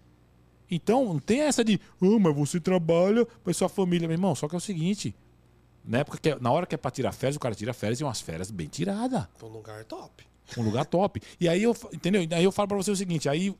[0.71, 4.35] Então não tem essa de, ah, mas você trabalha pra sua família, meu irmão.
[4.35, 5.15] Só que é o seguinte:
[5.85, 8.01] na, época que é- na hora que é pra tirar férias, o cara tira férias
[8.01, 9.27] e umas férias bem tiradas.
[9.43, 10.25] Um lugar top.
[10.57, 11.21] Um lugar top.
[11.41, 12.21] E aí eu, entendeu?
[12.37, 13.55] Aí eu falo pra você o seguinte: aí,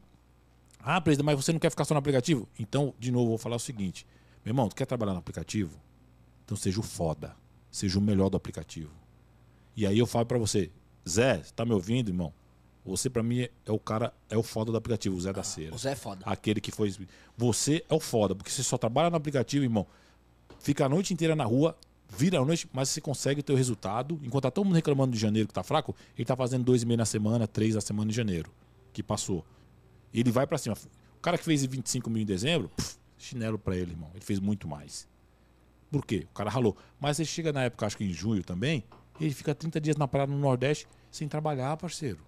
[0.81, 2.49] ah, presidente, mas você não quer ficar só no aplicativo?
[2.59, 4.07] Então, de novo, eu vou falar o seguinte:
[4.45, 5.79] meu irmão, tu quer trabalhar no aplicativo?
[6.45, 7.35] Então seja o foda.
[7.71, 8.91] Seja o melhor do aplicativo.
[9.77, 10.71] E aí eu falo pra você,
[11.09, 12.33] Zé, você tá me ouvindo, irmão?
[12.85, 15.75] Você pra mim é o cara, é o foda do aplicativo, o Zé da Cera.
[15.75, 16.25] O Zé é foda.
[16.25, 16.95] Aquele que foi.
[17.37, 19.87] Você é o foda, porque você só trabalha no aplicativo, irmão.
[20.59, 21.77] Fica a noite inteira na rua,
[22.09, 24.19] vira a noite, mas você consegue o teu resultado.
[24.23, 26.87] Enquanto tá todo mundo reclamando de janeiro que tá fraco, ele tá fazendo dois e
[26.87, 28.51] meio na semana, três na semana em janeiro,
[28.93, 29.45] que passou.
[30.13, 30.75] Ele vai pra cima.
[31.17, 34.11] O cara que fez 25 mil em dezembro, pff, chinelo pra ele, irmão.
[34.15, 35.07] Ele fez muito mais.
[35.91, 36.27] Por quê?
[36.31, 36.77] O cara ralou.
[36.99, 38.83] Mas ele chega na época, acho que em junho também,
[39.21, 42.19] ele fica 30 dias na praia no Nordeste sem trabalhar, parceiro.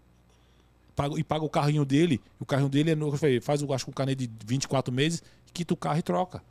[0.97, 2.20] Paga- e paga o carrinho dele.
[2.39, 5.22] O carrinho dele é no, eu falei, faz acho que um carnê de 24 meses,
[5.53, 6.43] quita o carro e troca.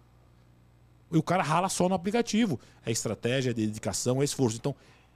[1.11, 2.59] E o cara rala só no aplicativo.
[2.85, 4.57] É estratégia, é dedicação, é esforço.
[4.57, 4.75] Então,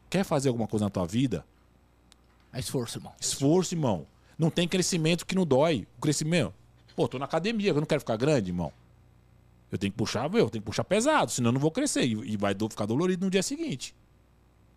[0.10, 1.46] quer fazer alguma coisa na tua vida?
[2.52, 3.14] É esforço, irmão.
[3.20, 4.06] Esforço, irmão.
[4.38, 5.88] Não tem crescimento que não dói.
[5.98, 6.54] O crescimento.
[6.96, 8.72] Pô, tô na academia, eu não quero ficar grande, irmão.
[9.72, 12.04] Eu tenho que puxar, eu tenho que puxar pesado, senão eu não vou crescer.
[12.06, 13.96] E vai ficar dolorido no dia seguinte.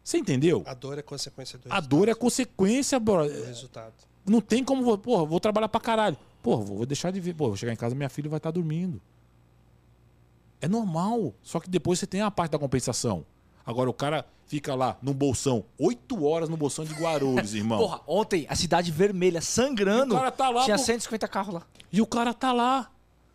[0.07, 0.63] Você entendeu?
[0.65, 3.25] A dor é consequência do A dor é consequência, bro.
[3.29, 3.93] do resultado.
[4.25, 6.17] Não tem como, porra, vou trabalhar pra caralho.
[6.41, 7.35] Porra, vou deixar de ver.
[7.35, 9.03] Pô, vou chegar em casa, minha filha vai estar dormindo.
[10.61, 11.35] É normal.
[11.43, 13.27] Só que depois você tem a parte da compensação.
[13.65, 17.81] Agora o cara fica lá no bolsão, oito horas no bolsão de Guarulhos, irmão.
[17.81, 20.15] Porra, ontem a cidade vermelha sangrando.
[20.15, 20.85] E o cara tá lá, tinha pô.
[20.85, 21.63] 150 carros lá.
[21.93, 22.89] E o cara tá lá,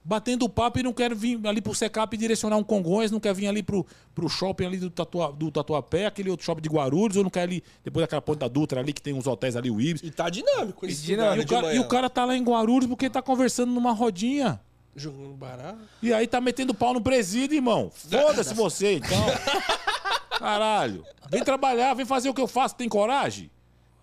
[0.03, 3.33] batendo papo e não quer vir ali pro Secap e direcionar um Congonhas, não quer
[3.33, 3.85] vir ali pro,
[4.15, 7.43] pro shopping ali do, Tatua, do Tatuapé, aquele outro shopping de Guarulhos, ou não quer
[7.43, 10.01] ali, depois daquela ponta da Dutra ali, que tem uns hotéis ali, o Ibis.
[10.03, 11.53] E tá dinâmico esse dinâmico.
[11.53, 13.91] lugar E o, cara, e o cara tá lá em Guarulhos porque tá conversando numa
[13.91, 14.59] rodinha.
[14.95, 15.79] Jogando baralho.
[16.01, 17.91] E aí tá metendo pau no presídio, irmão.
[17.93, 19.25] Foda-se você, então.
[20.37, 21.05] Caralho.
[21.29, 23.49] Vem trabalhar, vem fazer o que eu faço, tem coragem?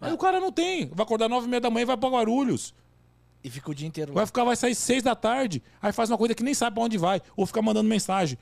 [0.00, 0.86] Aí o cara não tem.
[0.86, 2.72] Vai acordar nove e meia da manhã e vai pra Guarulhos.
[3.42, 4.16] E fica o dia inteiro lá.
[4.16, 6.82] Vai ficar, vai sair seis da tarde, aí faz uma coisa que nem sabe pra
[6.84, 7.20] onde vai.
[7.36, 8.36] Ou fica mandando mensagem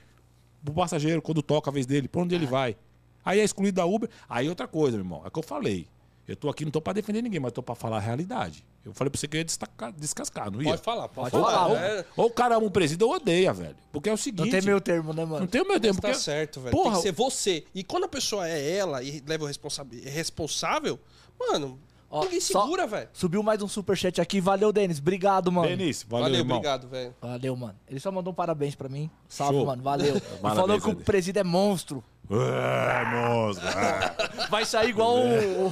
[0.64, 2.76] pro passageiro quando toca a vez dele, pra onde ele vai.
[3.24, 4.08] Aí é excluído da Uber.
[4.28, 5.86] Aí outra coisa, meu irmão, é o que eu falei.
[6.26, 8.64] Eu tô aqui, não tô pra defender ninguém, mas tô pra falar a realidade.
[8.84, 10.70] Eu falei pra você que eu ia destacar, descascar, não ia?
[10.70, 11.72] Pode falar, pode, Pode falar.
[11.80, 12.04] é.
[12.16, 13.76] Ou o cara ama o presídio ou odeia, velho.
[13.92, 14.44] Porque é o seguinte.
[14.44, 15.40] Não tem meio termo, né, mano?
[15.40, 16.00] Não tem o meu tempo.
[16.00, 16.72] Tá porque- certo, velho.
[16.74, 17.64] Porra, Tem que ser você.
[17.72, 20.98] E quando a pessoa é ela e leva o responsa- é responsável,
[21.38, 21.78] mano,
[22.10, 23.08] Ó, ninguém segura, velho.
[23.12, 24.40] Subiu mais um superchat aqui.
[24.40, 24.98] Valeu, Denis.
[24.98, 25.68] Obrigado, mano.
[25.68, 26.56] Denis, valeu, Valeu, irmão.
[26.58, 27.14] obrigado, velho.
[27.20, 27.74] Valeu, mano.
[27.88, 29.10] Ele só mandou um parabéns pra mim.
[29.28, 29.66] Salve, Show.
[29.66, 29.82] mano.
[29.82, 30.20] Valeu.
[30.40, 32.02] Parabéns, falou que o presídio é monstro.
[32.30, 32.36] É,
[34.42, 34.46] é.
[34.50, 35.68] Vai sair igual o.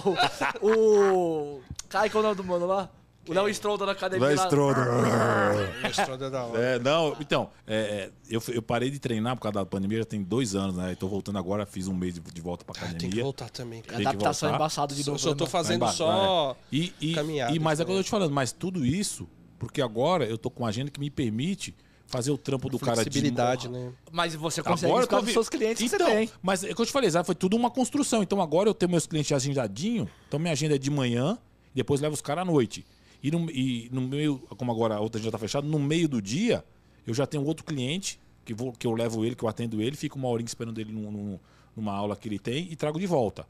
[0.62, 1.57] o.
[1.57, 1.62] o...
[1.89, 2.91] Cai qual é o nome do mano lá?
[3.28, 4.26] O Léo Stronda na academia.
[4.26, 4.44] Vai lá.
[4.44, 4.80] estrondo.
[4.80, 6.60] O Estronda é da hora.
[6.62, 10.04] É, não, então, é, é, eu, eu parei de treinar por causa da pandemia, já
[10.04, 10.92] tem dois anos, né?
[10.92, 13.22] Eu tô voltando agora, fiz um mês de, de volta pra Tem que academia.
[13.22, 13.96] voltar também, A cara.
[13.96, 14.64] Tem que adaptação é voltar.
[14.64, 15.18] embaçada de novo.
[15.18, 16.56] só né, tô fazendo embaixo, só.
[16.70, 19.28] E, e, caminhadas e mas é o que eu tô te falando, mas tudo isso,
[19.58, 21.74] porque agora eu tô com uma agenda que me permite
[22.06, 23.90] fazer o trampo do cara de Flexibilidade, né?
[24.12, 26.30] Mas você consegue Agora eu com vi- seus clientes que então, você tem.
[26.42, 28.22] Mas é o que eu te falei, foi tudo uma construção.
[28.22, 31.38] Então agora eu tenho meus clientes agendadinho, então minha agenda é de manhã,
[31.74, 32.84] depois levo os caras à noite.
[33.24, 36.20] E no, e no meio, como agora a outra agenda tá fechada, no meio do
[36.20, 36.62] dia,
[37.06, 39.96] eu já tenho outro cliente que, vou, que eu levo ele, que eu atendo ele,
[39.96, 41.40] fico uma horinha esperando ele num- num-
[41.74, 43.46] numa aula que ele tem e trago de volta.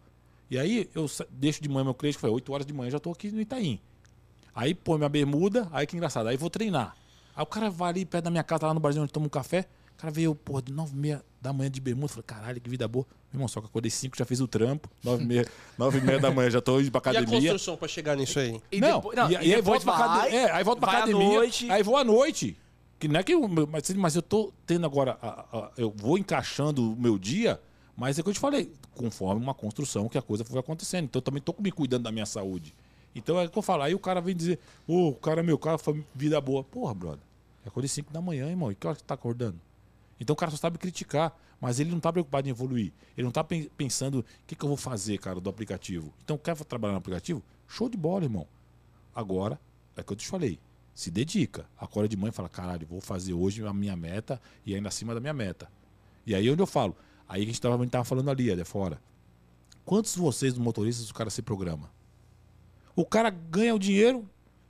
[0.48, 3.00] E aí eu deixo de manhã meu cliente, que foi 8 horas de manhã, já
[3.00, 3.80] tô aqui no Itaim.
[4.54, 6.94] Aí põe minha bermuda, aí que engraçado, aí vou treinar.
[7.34, 9.28] Aí o cara vai ali perto da minha casa, lá no barzinho onde toma um
[9.28, 9.66] café.
[9.94, 12.06] O cara veio, porra, de 9 e meia da manhã de bermuda.
[12.08, 13.04] Falei, caralho, que vida boa.
[13.34, 14.88] Irmão, só que acordei 5, já fiz o trampo.
[15.02, 17.40] 9 e meia, 9 e meia da manhã, já tô indo pra E a academia.
[17.50, 18.60] construção pra chegar nisso aí?
[18.70, 20.38] E não, depois- não, e, e e aí volto pra academia.
[20.40, 21.26] É, aí volto pra academia.
[21.34, 21.70] noite.
[21.70, 22.56] Aí vou à noite.
[22.98, 25.18] Que não é que eu, mas, mas eu tô tendo agora.
[25.20, 27.60] a- a- eu vou encaixando o meu dia,
[27.96, 31.04] mas é o que eu te falei, conforme uma construção que a coisa foi acontecendo.
[31.06, 32.72] Então eu também tô me cuidando da minha saúde.
[33.16, 33.82] Então é o que eu falo.
[33.82, 36.62] Aí o cara vem dizer, ô, o cara, meu, o cara foi vida boa.
[36.62, 37.20] Porra, brother.
[37.64, 38.70] Eu acordei 5 da manhã, irmão.
[38.70, 39.58] E que hora que você tá acordando?
[40.20, 42.92] Então o cara só sabe criticar, mas ele não tá preocupado em evoluir.
[43.16, 46.12] Ele não tá pen- pensando o que, que eu vou fazer, cara, do aplicativo.
[46.22, 47.42] Então quer trabalhar no aplicativo?
[47.66, 48.46] Show de bola, irmão.
[49.14, 49.58] Agora,
[49.96, 50.58] é que eu te falei.
[50.94, 51.64] Se dedica.
[51.78, 55.14] Acorda de manhã e fala, caralho, vou fazer hoje a minha meta e ainda acima
[55.14, 55.70] da minha meta.
[56.26, 56.94] E aí é onde eu falo.
[57.26, 59.00] Aí a gente tava, a gente tava falando ali, ali fora.
[59.86, 61.90] Quantos de vocês, motoristas, o cara se programa?
[62.94, 64.28] O cara ganha o dinheiro,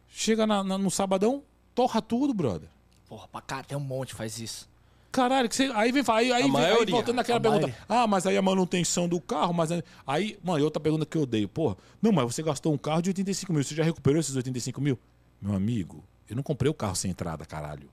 [0.09, 1.43] chega na- na- no sabadão,
[1.75, 2.69] torra tudo, brother.
[3.09, 4.69] Porra, pra cara, tem um monte que faz isso.
[5.15, 7.67] Caralho, que você, aí vem, aí, aí, vem, aí voltando naquela pergunta.
[7.69, 7.85] maioria.
[7.89, 11.17] Ah, mas aí a manutenção do carro, mas aí- aí, mano, e outra pergunta que
[11.17, 11.77] eu odeio, porra.
[12.03, 14.99] Não, mas você gastou um carro de 85 mil, você já recuperou esses 85 mil?
[15.41, 17.89] Meu amigo, eu não comprei o carro sem entrada, caralho.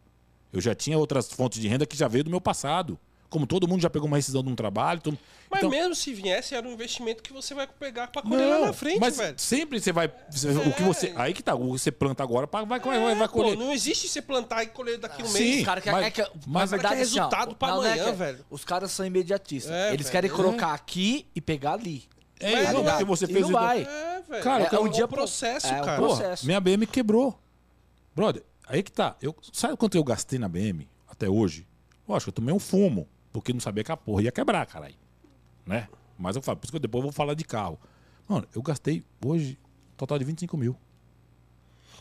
[0.52, 2.98] Eu já tinha outras fontes de renda que já veio do meu passado.
[3.32, 5.00] Como todo mundo já pegou uma rescisão de um trabalho.
[5.02, 5.18] todo-
[5.50, 8.68] Mas Então- mesmo se viesse, era um investimento que você vai pegar pra colher lá
[8.68, 9.40] na frente, mas velho.
[9.40, 10.12] sempre você vai.
[10.30, 11.14] você- O que você.
[11.16, 13.58] Aí que tá, o que você planta agora vai, vai, vai, vai É, pô, colher.
[13.58, 15.40] não existe você plantar e colher daqui um Sim.
[15.40, 15.60] mês.
[15.60, 16.00] Os caras querem.
[16.00, 18.06] mas- é que, mas- na verdade, quer assim, ó, resultado pra não, não é amanhã,
[18.12, 18.46] que- velho.
[18.50, 19.72] Os caras são imediatistas.
[19.72, 20.12] É, Eles velho.
[20.12, 20.34] querem É.
[20.34, 22.04] colocar aqui e pegar ali.
[22.40, 23.84] É, Mas não, não porque você E fez não o- vai.
[23.84, 24.44] É, velho.
[24.44, 25.98] Cara, é, um um dia pro- processo, é, cara.
[26.02, 26.46] Processo.
[26.46, 27.40] minha BM quebrou.
[28.16, 29.16] Brother, aí que tá.
[29.22, 31.66] Eu, sabe quanto eu gastei na BM até hoje?
[32.08, 34.96] Lógico, eu tomei um fumo, porque não sabia que a porra ia quebrar, caralho.
[35.66, 35.88] Né?
[36.18, 37.80] Mas eu falo, por isso que eu depois vou falar de carro.
[38.28, 39.58] Mano, eu gastei hoje
[39.94, 40.76] um total de 25 mil.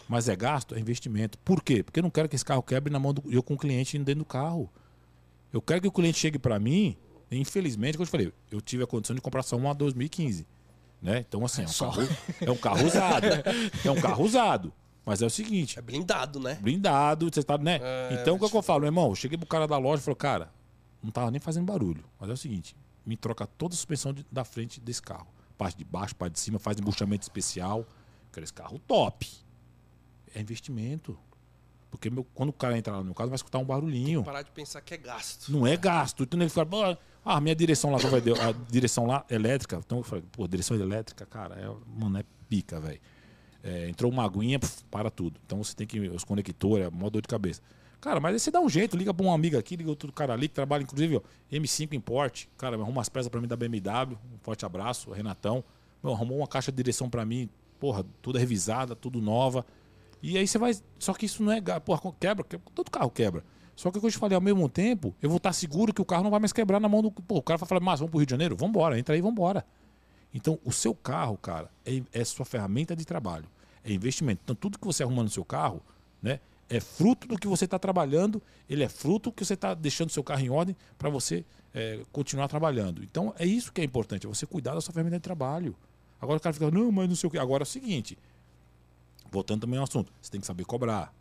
[0.08, 1.38] Mas é gasto, é investimento.
[1.38, 1.82] Por quê?
[1.82, 3.96] Porque eu não quero que esse carro quebre na mão do eu com o cliente
[3.96, 4.68] indo dentro do carro.
[5.52, 6.96] Eu quero que o cliente chegue pra mim.
[7.30, 10.46] Infelizmente, como eu te falei, eu tive a condição de comprar só uma 2015.
[11.00, 11.24] Né?
[11.26, 11.90] Então, assim, é um, Só.
[11.90, 12.08] carro,
[12.40, 13.26] é um carro usado.
[13.84, 14.72] é um carro usado.
[15.06, 16.58] Mas é o seguinte, É blindado, né?
[16.60, 17.80] blindado, você tá, né?
[17.82, 19.08] É, então o que, é que eu falo, meu irmão?
[19.08, 20.52] Eu cheguei pro cara da loja e falei, cara,
[21.02, 22.04] não tava nem fazendo barulho.
[22.18, 25.26] Mas é o seguinte, me troca toda a suspensão de- da frente desse carro.
[25.56, 27.86] Parte de baixo, parte de cima, faz embuchamento especial.
[28.32, 29.28] Quero esse carro top.
[30.34, 31.18] É investimento.
[31.90, 34.22] Porque meu- quando o cara entrar lá no meu carro, vai escutar um barulhinho.
[34.22, 35.50] Parar de pensar que é gasto.
[35.50, 36.22] Não é gasto.
[36.22, 38.48] Então ele fala, "Pô, ah, minha direção lá, dar?
[38.48, 39.76] a direção lá elétrica.
[39.84, 41.66] Então eu falei, pô, direção elétrica, cara, é,
[41.98, 43.00] mano, é pica, velho.
[43.62, 44.58] É, entrou uma aguinha,
[44.90, 45.38] para tudo.
[45.44, 45.98] Então você tem que.
[46.08, 47.60] Os conectores, é mó dor de cabeça.
[48.00, 50.32] Cara, mas aí você dá um jeito, liga pra um amigo aqui, liga outro cara
[50.32, 51.20] ali que trabalha, inclusive, ó,
[51.52, 52.46] M5 Import.
[52.56, 54.16] Cara, arruma umas peças pra mim da BMW.
[54.34, 55.62] Um forte abraço, Renatão.
[56.02, 57.48] Meu, arrumou uma caixa de direção pra mim,
[57.78, 59.66] porra, toda revisada, tudo nova.
[60.22, 60.72] E aí você vai.
[60.98, 61.60] Só que isso não é.
[61.80, 63.44] Porra, quebra, quebra, todo carro quebra.
[63.76, 66.02] Só que o que eu te falei, ao mesmo tempo, eu vou estar seguro que
[66.02, 67.10] o carro não vai mais quebrar na mão do.
[67.10, 68.56] Pô, o cara vai falar, mas vamos pro Rio de Janeiro?
[68.56, 69.64] Vambora, entra aí, vambora.
[70.32, 73.46] Então, o seu carro, cara, é, é sua ferramenta de trabalho.
[73.82, 74.42] É investimento.
[74.44, 75.82] Então, tudo que você arruma no seu carro,
[76.22, 76.40] né?
[76.70, 80.10] É fruto do que você está trabalhando, ele é fruto do que você está deixando
[80.10, 81.44] seu carro em ordem para você
[81.74, 83.02] é, continuar trabalhando.
[83.02, 85.76] Então, é isso que é importante, é você cuidar da sua ferramenta de trabalho.
[86.20, 87.38] Agora o cara fica, não, mas não sei o quê.
[87.38, 88.16] Agora é o seguinte,
[89.30, 91.12] voltando também ao assunto, você tem que saber cobrar.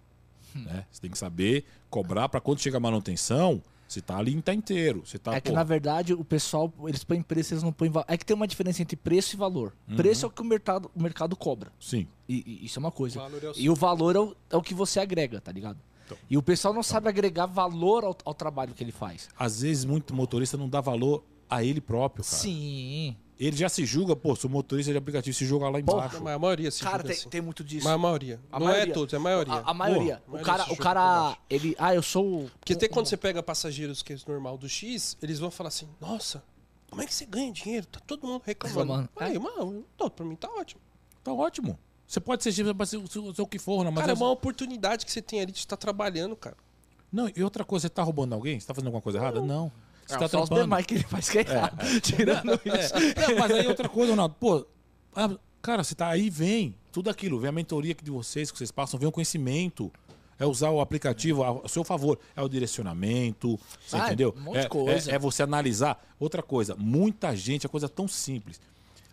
[0.54, 0.86] Né?
[0.92, 5.02] Você tem que saber cobrar para quando chega a manutenção, você tá ali tá inteiro.
[5.04, 7.90] Você tá, é que, pô, na verdade, o pessoal, eles põem preço, eles não põem
[7.90, 8.06] valor.
[8.08, 9.74] É que tem uma diferença entre preço e valor.
[9.88, 9.96] Uhum.
[9.96, 11.72] Preço é o que o mercado, o mercado cobra.
[11.80, 12.08] Sim.
[12.28, 13.20] E, e isso é uma coisa.
[13.20, 15.80] O é o E o valor é o, é o que você agrega, tá ligado?
[16.06, 16.18] Então.
[16.30, 19.28] E o pessoal não sabe agregar valor ao, ao trabalho que ele faz.
[19.38, 22.38] Às vezes, muito motorista não dá valor a ele próprio, cara.
[22.38, 23.18] Sim.
[23.40, 26.22] Ele já se julga, pô, sou motorista de aplicativo, se joga lá Porra, embaixo.
[26.24, 27.30] Mas a maioria se Cara, julga tem, assim.
[27.30, 27.86] tem muito disso.
[27.86, 28.40] Mas a maioria.
[28.52, 28.92] A não maioria.
[28.92, 29.54] é todos, é a maioria.
[29.54, 30.16] A, a maioria.
[30.16, 32.52] A o maioria cara, se o cara, ele, ah, eu sou.
[32.60, 35.88] Porque até quando você pega passageiros que é normal do X, eles vão falar assim,
[36.02, 36.44] nossa,
[36.90, 37.86] como é que você ganha dinheiro?
[37.88, 38.80] Tá todo mundo reclamando.
[39.04, 39.10] Reclamando.
[39.18, 40.82] Aí, mano, não, pra mim tá ótimo.
[41.24, 41.80] Tá ótimo.
[42.06, 43.90] Você pode ser, você pode ser, ser- ser o que for, né?
[43.90, 46.58] Mas cara, é é- uma oportunidade que você tem ali de estar trabalhando, cara.
[47.10, 48.60] Não, e outra coisa, você tá roubando alguém?
[48.60, 49.40] Você tá fazendo alguma coisa errada?
[49.42, 49.72] Não.
[50.10, 50.84] Você Não, tá só trampando.
[50.86, 51.78] que ele faz que é errado.
[52.02, 52.94] Tirando isso.
[52.96, 54.66] Não, mas aí outra coisa, Ronaldo, pô,
[55.16, 55.30] ah,
[55.62, 59.00] cara, você tá aí, vem tudo aquilo, vem a mentoria de vocês, que vocês passam,
[59.00, 59.92] vem o conhecimento.
[60.40, 62.18] É usar o aplicativo ao seu favor.
[62.34, 64.34] É o direcionamento, você Ah, entendeu?
[64.38, 65.12] um monte de é, coisa.
[65.12, 66.02] É, é você analisar.
[66.18, 68.60] Outra coisa, muita gente, é coisa tão simples.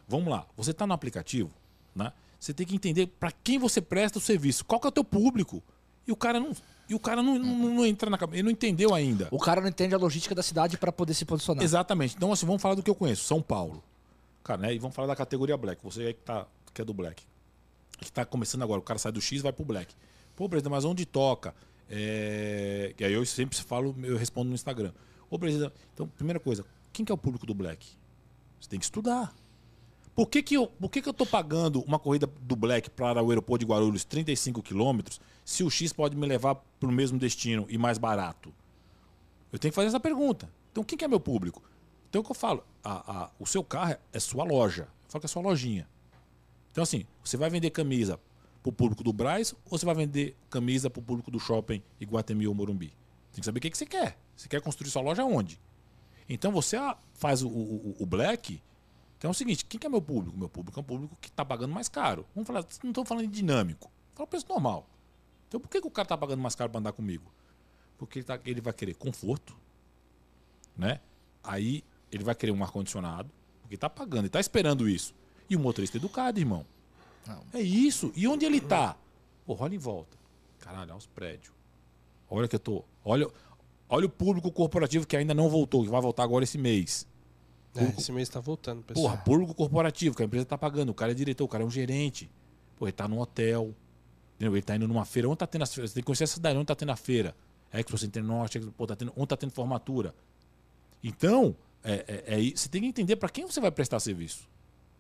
[0.09, 1.51] Vamos lá, você está no aplicativo,
[1.95, 2.13] né?
[2.39, 5.03] Você tem que entender para quem você presta o serviço, qual que é o teu
[5.05, 5.61] público.
[6.07, 6.53] E o cara não,
[6.89, 9.29] e o cara não, não, não entra na cabeça, ele não entendeu ainda.
[9.31, 11.65] O cara não entende a logística da cidade pra poder se posicionar.
[11.65, 12.15] Exatamente.
[12.17, 13.83] Então, assim, vamos falar do que eu conheço, São Paulo.
[14.45, 14.75] Cara, né?
[14.75, 15.83] E vamos falar da categoria Black.
[15.83, 17.25] Você aí que, tá, que é do Black.
[17.99, 18.79] Que tá começando agora.
[18.79, 19.93] O cara sai do X e vai pro Black.
[20.37, 21.53] Pô, presidente, mas onde toca?
[21.91, 22.95] É...
[22.97, 24.93] E aí eu sempre falo, eu respondo no Instagram.
[25.29, 27.85] Ô, presidente, então, primeira coisa, quem que é o público do Black?
[28.61, 29.35] Você tem que estudar.
[30.15, 33.23] Por que, que, eu, por que, que eu tô pagando uma corrida do Black para
[33.23, 37.19] o aeroporto de Guarulhos 35 quilômetros se o X pode me levar para o mesmo
[37.19, 38.53] destino e mais barato?
[39.53, 40.51] Eu tenho que fazer essa pergunta.
[40.73, 41.63] Então, quem que é meu público?
[42.11, 42.65] Então, é o que eu falo?
[42.85, 44.83] A- a- o seu carro é- sua loja.
[45.05, 45.89] Eu falo que é sua lojinha.
[46.73, 48.19] Então, assim, você vai vender camisa
[48.63, 51.81] para o público do Braz ou você vai vender camisa para o público do shopping
[52.01, 52.89] Iguatemi ou Morumbi?
[53.33, 54.19] Tem que saber o que, que você quer.
[54.37, 55.59] Você quer construir sua loja onde?
[56.29, 58.61] Então, você ah, faz o, o- o Black.
[59.17, 60.37] Então é o seguinte: quem que é meu público?
[60.37, 62.27] Meu público é um público que está pagando mais caro.
[62.35, 63.91] Vamos falar, não estou falando de dinâmico.
[64.15, 64.87] Fala preço normal.
[65.49, 67.31] Então, por que, que o cara está pagando mais caro para andar comigo?
[67.99, 69.57] Porque ele, tá- ele vai querer conforto,
[70.77, 71.01] né?
[71.43, 73.31] Aí ele vai querer um ar-condicionado,
[73.63, 75.15] porque tá pagando, ele tá esperando isso.
[75.49, 76.65] E o motorista educado, irmão.
[77.27, 77.43] Não.
[77.53, 78.13] É isso.
[78.17, 78.97] E onde ele tá?
[79.45, 80.17] Pô, olha em volta.
[80.59, 81.53] Caralho, olha os prédios.
[82.29, 82.85] Olha que eu tô.
[83.05, 83.29] Olha,
[83.89, 87.07] olha o público corporativo que ainda não voltou, que vai voltar agora esse mês.
[87.75, 89.11] É, esse mês tá voltando, pessoal.
[89.13, 90.91] Porra, público corporativo, que a empresa tá pagando.
[90.91, 92.29] O cara é diretor, o cara é um gerente.
[92.77, 93.73] Pô, ele tá num hotel.
[94.37, 94.55] Entendeu?
[94.55, 95.29] Ele tá indo numa feira.
[95.29, 95.91] Onde tá tendo as feiras?
[95.91, 97.35] Você tem que conhecer a cidade, onde tá tendo a feira.
[97.73, 100.15] É Expo Center Norte, Expo- pô, tá tendo, onde tá tendo formatura.
[101.03, 104.49] Então, é, é, é você tem que entender para quem você vai prestar serviço.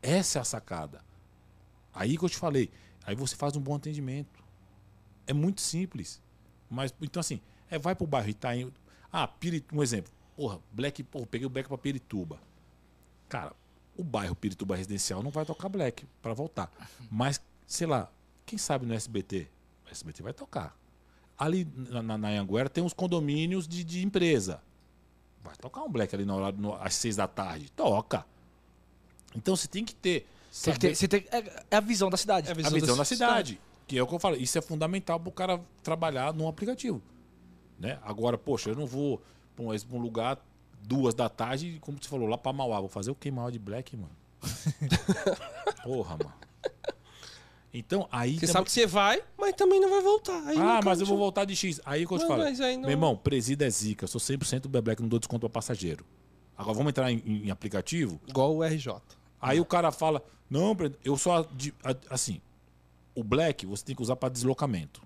[0.02, 1.04] Essa é a sacada.
[1.92, 2.70] Aí que eu te falei.
[3.04, 4.42] Aí você faz um bom atendimento.
[5.26, 6.20] É muito simples.
[6.68, 8.72] Mas, então assim, é, vai pro bairro Itaim.
[9.12, 10.12] Ah, Piri, um exemplo.
[10.36, 12.38] Porra, Black, porra, peguei o Black pra Pirituba.
[13.28, 13.52] Cara,
[13.96, 16.70] o bairro Pirituba Residencial não vai tocar Black para voltar.
[17.10, 18.10] Mas, sei lá,
[18.46, 19.48] quem sabe no SBT?
[19.86, 20.74] O SBT vai tocar.
[21.38, 24.62] Ali na, na, na Anhanguera tem uns condomínios de, de empresa.
[25.44, 27.70] Vai tocar um Black ali na hora, no- às seis da tarde.
[27.72, 28.24] Toca.
[29.34, 30.26] Então você tem que ter.
[30.64, 32.46] Tem que ter- você tem- é, é a visão da cidade.
[32.48, 33.60] É a a visão visão da da cidade.
[33.86, 34.34] Que é o que eu falo.
[34.36, 37.02] Isso é fundamental para o cara trabalhar num aplicativo.
[37.78, 37.98] Né?
[38.02, 39.20] Agora, poxa, eu não vou
[39.54, 40.38] para um, pra um lugar
[40.82, 42.80] duas da tarde, como você falou, lá para Mauá.
[42.80, 44.10] Vou fazer o que Mauá de Black, mano?
[45.84, 46.34] Porra, mano.
[47.78, 48.34] Então, aí.
[48.34, 50.42] Você também- sabe que você vai, mas também não vai voltar.
[50.46, 51.80] Aí ah, mas eu vou voltar de X.
[51.84, 52.42] Aí que eu te falo.
[52.76, 54.04] não- Meu irmão, presida é zica.
[54.04, 56.04] Eu sou 100% do Black, não dou desconto para passageiro.
[56.56, 58.18] Agora vamos entrar em, em aplicativo.
[58.26, 58.94] Igual o RJ.
[59.40, 60.74] Aí o cara fala: Não,
[61.04, 61.46] eu só.
[62.08, 62.40] Assim,
[63.14, 65.02] o Black você tem que usar para deslocamento.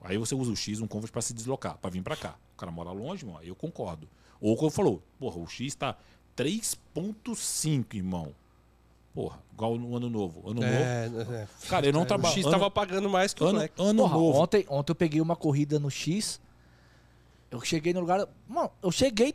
[0.00, 2.36] Aí você usa o X, um Convert, para se deslocar, para vir para cá.
[2.54, 4.08] O cara mora longe, irmão, aí eu concordo.
[4.40, 5.96] Ou como falou: Porra, o X tá
[6.36, 8.34] 3,5, irmão.
[9.14, 10.42] Porra, igual no ano novo.
[10.50, 10.66] Ano novo.
[10.66, 11.48] É, é.
[11.68, 12.34] Cara, eu não O trabalho.
[12.34, 13.74] X ano, tava pagando mais que o ano, Black.
[13.80, 14.38] ano Porra, novo.
[14.40, 16.40] ontem, ontem eu peguei uma corrida no X.
[17.50, 18.26] Eu cheguei no lugar.
[18.48, 19.34] Mano, eu cheguei,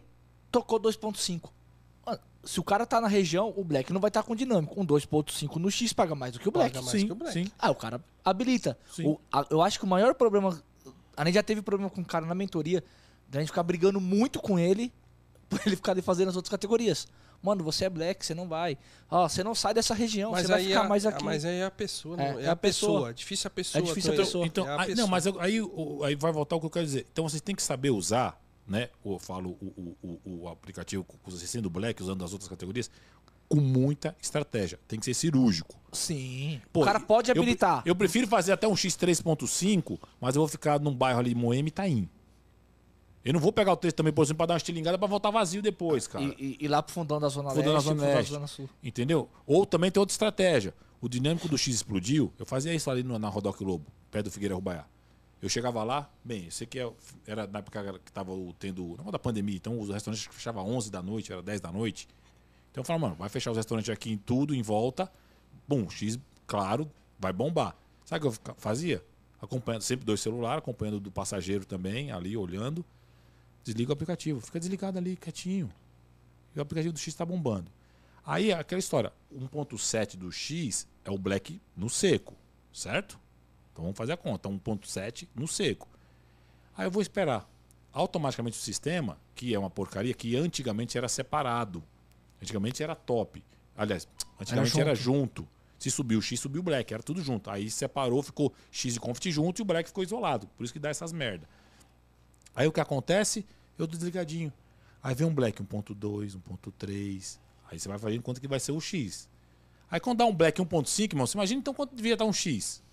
[0.51, 1.49] tocou 2.5.
[2.05, 4.80] Mano, Se o cara tá na região, o Black não vai estar com dinâmico.
[4.80, 6.73] Um 2.5 no X paga mais do que o Black.
[6.73, 7.34] Paga mais Sim, que o Black.
[7.34, 7.51] sim.
[7.57, 8.77] Ah, o cara habilita.
[8.93, 9.07] Sim.
[9.07, 10.61] O- a- eu acho que o maior problema.
[11.15, 12.84] A gente já teve problema com o cara na mentoria.
[13.30, 14.91] Da gente ficar brigando muito com ele.
[15.60, 17.08] Pra ele ficar fazendo as outras categorias.
[17.41, 18.78] Mano, você é black, você não vai.
[19.10, 21.24] Ó, você não sai dessa região, Mas você vai ficar a, mais aqui.
[21.24, 22.91] mas aí é a pessoa, É, não, é, é a a pessoa.
[22.93, 23.10] pessoa.
[23.10, 23.82] É difícil a pessoa.
[23.82, 24.26] É difícil a também.
[24.26, 24.45] pessoa.
[24.45, 24.95] Então, É a aí, pessoa.
[24.97, 25.58] não, mas eu- aí,
[26.06, 27.08] aí vai voltar o que eu quero dizer.
[27.12, 28.89] Então vocês têm que saber usar, né?
[29.06, 32.91] Eu falo o, o, o, o aplicativo com você sendo black, usando as outras categorias,
[33.47, 34.78] com muita estratégia.
[34.88, 35.74] Tem que ser cirúrgico.
[35.93, 36.62] Sim.
[36.74, 37.82] Pô, o cara pode eu habilitar.
[37.86, 41.70] Eu, prefiro fazer até um X3.5, mas eu vou ficar num bairro ali, Moema e
[41.70, 42.10] Itaim.
[43.30, 45.30] Eu não vou pegar o texto também, por exemplo, pra dar uma estilingada pra voltar
[45.30, 46.25] vazio depois, cara.
[46.25, 48.32] E, e, e lá pro fundão da Zona Fundão da Leste, Zona fundão da Leste.
[48.32, 48.69] Zona Sul.
[48.84, 49.30] Entendeu?
[49.45, 50.73] Ou também tem outra estratégia.
[50.99, 52.34] O dinâmico do X explodiu.
[52.39, 54.84] Eu fazia isso ali na Rodoc Lobo, perto do Figueira Rubaiá.
[55.43, 56.91] Eu chegava lá, bem, eu sei que é-
[57.27, 58.95] era na época que tava o- tendo.
[58.97, 62.07] Não da pandemia, então os restaurantes fechavam 11 da noite, era 10 da noite.
[62.71, 65.09] Então eu falava, mano, vai fechar os restaurantes aqui em tudo, em volta.
[65.67, 66.17] Bom, X,
[66.47, 67.75] claro, vai bombar.
[68.05, 69.03] Sabe o que eu fazia?
[69.39, 72.84] Acompanhando, sempre dois celulares, acompanhando do passageiro também, ali olhando.
[73.70, 75.72] Desliga o aplicativo, fica desligado ali, quietinho.
[76.55, 77.72] E o aplicativo do X está bombando.
[78.26, 82.34] Aí aquela história, 1.7 do X é o black no seco,
[82.74, 83.20] certo?
[83.72, 85.88] Então vamos fazer a conta, 1.7 no seco.
[86.76, 87.47] Aí eu vou esperar.
[87.93, 91.84] Automaticamente o sistema, que é uma porcaria, que antigamente era separado.
[92.41, 93.43] Antigamente era top.
[93.78, 94.07] Aliás,
[94.39, 95.47] antigamente Era era junto.
[95.78, 97.51] Se subiu o X, subiu o Black, era tudo junto.
[97.51, 100.47] Aí separou, ficou X e Confit junto e o Black ficou isolado.
[100.57, 101.47] Por isso que dá essas merda.
[102.55, 103.45] Aí o que acontece?
[103.80, 104.51] Eu tô desligadinho.
[105.01, 107.39] Aí vem um Black 1.2, 1.3.
[107.71, 109.30] Aí você vai fazendo quanto que vai ser o X.
[109.89, 112.84] Aí quando dá um Black 1.5, irmão, você imagina então quanto devia dar um X.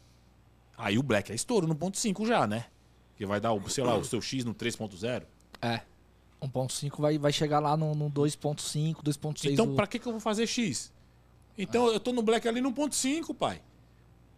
[0.79, 2.67] Aí o Black é estouro no 1.5 já, né?
[3.17, 5.25] Que vai dar, o, sei lá, o seu X no 3.0.
[5.61, 5.81] É.
[6.41, 9.51] 1.5 vai, vai chegar lá no, no 2.5, 2.6.
[9.53, 10.93] Então, o- pra que, que eu vou fazer X?
[11.59, 13.63] Então, eu tô no Black ali no 1.5, pai.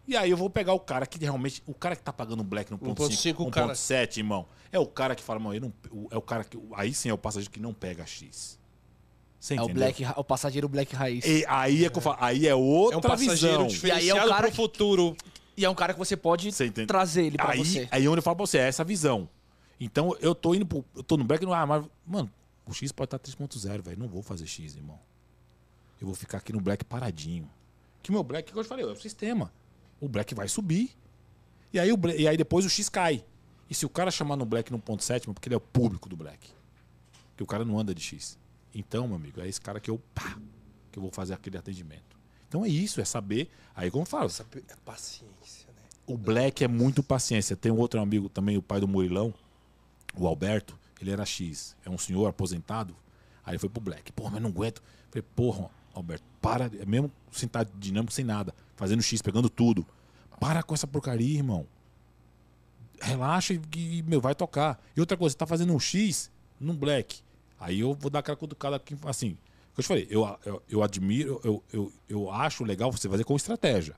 [0.09, 1.61] E aí eu vou pegar o cara que realmente.
[1.67, 4.47] O cara que tá pagando um Black no 1.5, 1.5, o cara- 1.7, irmão.
[4.71, 6.57] É o cara que fala, mano, eu não, o- é o cara que.
[6.73, 8.57] Aí sim é o passageiro que não pega X.
[9.39, 11.23] Você É o, black, o passageiro Black Raiz.
[11.25, 13.67] E aí é que eu falo, aí é outra É um passageiro visão.
[13.67, 15.15] diferenciado E aí é o cara pro que- futuro.
[15.55, 17.87] E é um cara que você pode Você trazer ele pra aí, você.
[17.91, 19.29] Aí onde eu falo pra você, é essa visão.
[19.79, 20.83] Então eu tô indo pro.
[20.95, 22.29] Eu tô no Black no ah, mas, Mano,
[22.65, 23.97] o X pode estar 3.0, velho.
[23.99, 24.99] Não vou fazer X, irmão.
[26.01, 27.49] Eu vou ficar aqui no Black paradinho.
[28.01, 29.51] Que meu Black, que eu te falei, é o sistema.
[29.99, 30.91] O Black vai subir.
[31.73, 33.23] E aí, o, e aí depois o X cai.
[33.69, 36.15] E se o cara chamar no Black no 1.7, porque ele é o público do
[36.15, 36.49] Black.
[37.37, 38.37] Que o cara não anda de X.
[38.73, 40.01] Então, meu amigo, é esse cara que eu.
[40.13, 40.37] Pá,
[40.91, 42.17] que eu vou fazer aquele atendimento.
[42.47, 43.49] Então é isso, é saber.
[43.75, 44.29] Aí como eu falo,
[44.67, 45.81] é paciência, né?
[46.07, 47.55] o Black é muito paciência.
[47.55, 49.33] Tem um outro amigo também, o pai do Murilão,
[50.17, 50.77] o Alberto.
[50.99, 51.77] Ele era X.
[51.85, 52.95] É um senhor aposentado.
[53.45, 54.11] Aí ele foi pro Black.
[54.11, 54.81] Porra, mas não aguento.
[55.09, 56.65] Falei, porra, Alberto, para.
[56.65, 58.53] É mesmo estar dinâmico, sem nada.
[58.79, 59.85] Fazendo X, pegando tudo.
[60.39, 61.67] Para com essa porcaria, irmão.
[63.01, 64.81] Relaxa e, meu, vai tocar.
[64.95, 67.19] E outra coisa, você tá fazendo um X num Black.
[67.59, 69.37] Aí eu vou dar aquela cutucada aqui, assim.
[69.77, 73.35] Eu te falei, eu, eu, eu admiro, eu, eu, eu acho legal você fazer com
[73.35, 73.97] estratégia.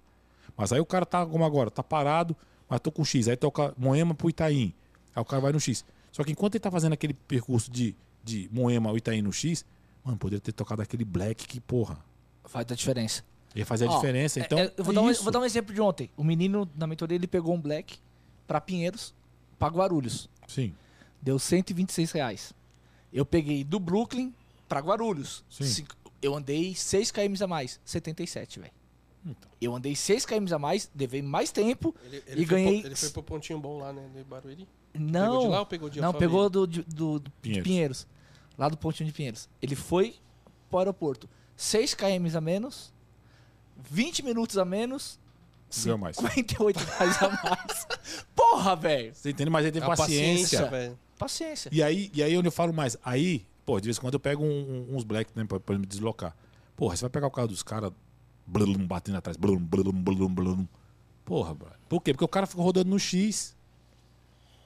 [0.57, 2.35] Mas aí o cara tá como agora, tá parado,
[2.67, 3.27] mas tô com X.
[3.27, 4.73] Aí toca Moema pro Itaim.
[5.15, 5.85] Aí o cara vai no X.
[6.11, 9.63] Só que enquanto ele tá fazendo aquele percurso de, de Moema ao Itaim no X,
[10.03, 12.03] mano, poderia ter tocado aquele Black que, porra,
[12.45, 13.23] Faz a diferença.
[13.55, 14.39] Ia fazer a Ó, diferença.
[14.39, 15.23] é- Então, é, eu vou, é dar um, isso.
[15.23, 16.09] vou dar um exemplo de ontem.
[16.17, 17.97] O menino na mentoria ele pegou um Black
[18.47, 19.13] pra Pinheiros,
[19.59, 20.29] pra Guarulhos.
[20.47, 20.73] Sim,
[21.21, 22.51] Deu 126 reais.
[23.13, 24.33] Eu peguei do Brooklyn
[24.67, 25.43] pra Guarulhos.
[25.49, 25.65] Sim.
[25.65, 27.79] Cinco- eu andei 6 km a mais.
[27.85, 28.71] 77, velho.
[29.23, 29.51] Então.
[29.61, 32.79] Eu andei 6 km a mais, levei mais tempo Ele, e ganhei.
[32.79, 34.09] Pro- ele foi pro pontinho bom lá, né?
[34.15, 34.67] De Barueri.
[34.95, 36.29] Não, Pegou de lá ou pegou de não, Alphaville?
[36.31, 37.63] pegou do, de- do, do- de Pinheiros.
[37.63, 38.07] Pinheiros.
[38.57, 39.47] Lá do pontinho de Pinheiros.
[39.61, 40.15] Ele foi
[40.71, 41.29] pro aeroporto.
[41.55, 42.91] 6 km a menos,
[43.77, 45.19] 20 minutos a menos,
[45.83, 46.17] Ganhou mais.
[46.17, 47.87] 58 reais a mais.
[48.35, 49.15] Porra, velho.
[49.15, 49.49] Você entende?
[49.49, 50.65] Mas ele teve É a paciência.
[50.69, 50.99] velho.
[51.17, 51.69] Paciência.
[51.71, 54.19] E aí, e aí onde eu falo mais, aí, pô, de vez em quando eu
[54.19, 56.35] pego um- um- uns black, né, pra, pra me deslocar.
[56.75, 57.91] Porra, você vai pegar o carro dos caras,
[58.45, 60.67] blum, batendo atrás, blum, blum, blum, blum.
[61.23, 61.69] Porra, bro.
[61.87, 62.11] Por quê?
[62.11, 63.55] Porque o cara fica rodando no X.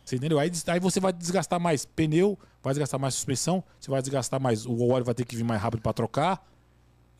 [0.03, 0.39] Você entendeu?
[0.39, 4.65] Aí, aí você vai desgastar mais pneu, vai desgastar mais suspensão, você vai desgastar mais,
[4.65, 6.43] o óleo vai ter que vir mais rápido pra trocar.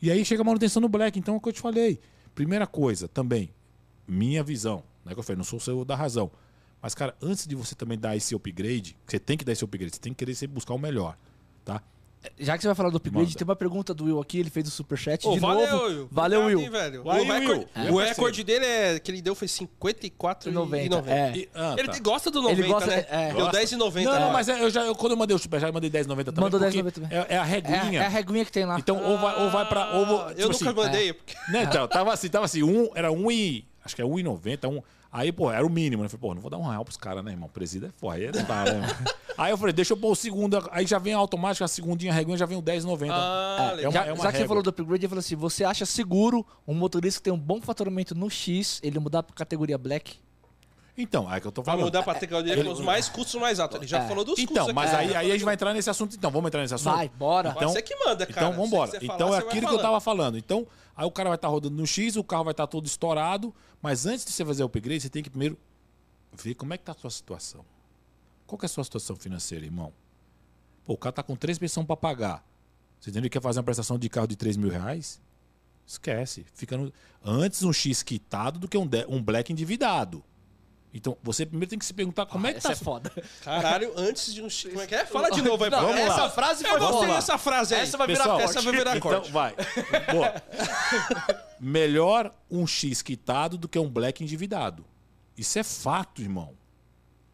[0.00, 1.18] E aí chega a manutenção no black.
[1.18, 2.00] Então é o que eu te falei.
[2.34, 3.50] Primeira coisa, também,
[4.06, 6.30] minha visão, né, que eu falei, não sou o seu da razão.
[6.82, 9.94] Mas, cara, antes de você também dar esse upgrade, você tem que dar esse upgrade,
[9.94, 11.16] você tem que querer sempre buscar o melhor,
[11.64, 11.82] tá?
[12.38, 13.38] Já que você vai falar do upgrade, Manda.
[13.38, 15.84] tem uma pergunta do Will aqui, ele fez o superchat Ô, de valeu, novo.
[15.86, 16.08] Will.
[16.10, 16.60] Valeu, Will.
[16.60, 17.04] hein, velho.
[17.04, 17.94] Vai, o recorde, Will.
[17.94, 20.52] o É, recorde dele é, que ele deu foi 54,90.
[20.52, 21.32] 90, é.
[21.36, 21.98] E- ah, Ele tá.
[22.00, 23.06] gosta do 90, Ele gosta- né?
[23.10, 23.26] é.
[23.28, 23.58] Deu Gosta.
[23.58, 24.04] 10,90.
[24.04, 24.32] Não, não, né?
[24.32, 26.44] mas é, eu já, eu, quando eu mandei o superchat, eu mandei 10,90 também.
[26.50, 27.08] Mandou porque 10,90 também.
[27.18, 28.02] É, é a É, reguinha.
[28.02, 28.78] é a reguinha que tem lá.
[28.78, 29.90] Então, ou vai, ou vai pra.
[29.96, 31.12] Ou, Ah, tipo eu assim, nunca mandei.
[31.12, 31.34] Porque...
[31.50, 33.64] Né, então, tava assim, tava assim, um, era um e.
[33.84, 34.68] Acho que é 1,90.
[34.68, 36.08] Um, aí, pô, era o mínimo, né?
[36.08, 37.48] Falei, pô, não vou dar um real pros caras, né, irmão?
[37.48, 38.86] Presida é foda, aí não dá, né?
[39.38, 42.14] Aí eu falei, deixa eu pôr o segundo, aí já vem automático, a segundinha a
[42.14, 43.10] reguinha já vem o 10,90.
[43.12, 43.92] Ah, É, legal.
[43.92, 46.46] já, é uma já que você falou do upgrade, ele falou assim: você acha seguro
[46.66, 50.14] um motorista que tem um bom faturamento no X, ele mudar pra categoria Black?
[50.98, 51.84] Então, aí que eu tô Vai falando.
[51.86, 53.76] mudar pra categoria com os mais custos mais altos.
[53.76, 54.08] Ele já É.
[54.08, 55.04] falou dos Então, custos mas aqui.
[55.04, 55.16] aí, É.
[55.16, 56.30] aí a gente vai entrar nesse assunto, então.
[56.30, 56.94] Vamos entrar nesse assunto?
[56.94, 57.50] Vai, bora.
[57.54, 58.46] Então- Você que manda, cara.
[58.46, 58.90] Então vamos embora.
[58.92, 60.38] Falar, Então é vai aquilo que eu tava falando.
[60.38, 60.66] Então,
[60.96, 64.06] aí o cara vai estar rodando no X, o carro vai estar todo estourado, mas
[64.06, 65.58] antes de você fazer o upgrade, você tem que primeiro
[66.32, 67.62] ver como é que tá a sua situação.
[68.46, 69.92] Qual que é a sua situação financeira, irmão?
[70.84, 72.44] Pô, o cara tá com três pensões para pagar.
[73.00, 73.24] Você entendeu?
[73.24, 75.20] Ele quer fazer uma prestação de carro de 3 mil reais?
[75.86, 76.46] Esquece.
[76.54, 76.92] Fica no...
[77.24, 80.24] Antes um X quitado do que um, de- um black endividado.
[80.96, 82.72] Então, você primeiro tem que se perguntar como é que Essa tá.
[82.72, 83.12] é foda.
[83.42, 84.48] Caralho, antes de um...
[84.48, 85.04] Como é que é?
[85.06, 86.30] Fala de novo aí pra Não, Vamos essa lá.
[86.30, 87.16] frase Eu foi gostei boa.
[87.16, 87.80] dessa frase aí.
[87.82, 88.40] Essa vai virar Pessoal.
[88.40, 89.30] Essa vai virar Então, corte.
[89.30, 89.54] vai.
[90.10, 90.42] Boa.
[91.60, 94.84] Melhor um X quitado do que um black endividado.
[95.36, 96.54] Isso é fato, irmão.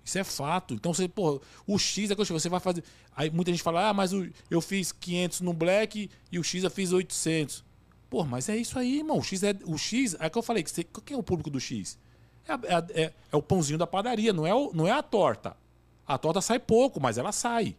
[0.05, 0.75] Isso é fato.
[0.75, 2.83] Então você, pô, o X é que você vai fazer.
[3.15, 4.11] Aí muita gente fala: "Ah, mas
[4.51, 7.65] eu fiz 500 no black e o X eu fiz 800".
[8.11, 9.19] Pô, mas é isso aí, irmão.
[9.19, 11.49] O X é o X, é que eu falei que você, quem é o público
[11.49, 11.97] do X?
[12.49, 15.57] É, é é- é o pãozinho da padaria, não é, o, não é a torta.
[16.07, 17.77] A torta sai pouco, mas ela sai.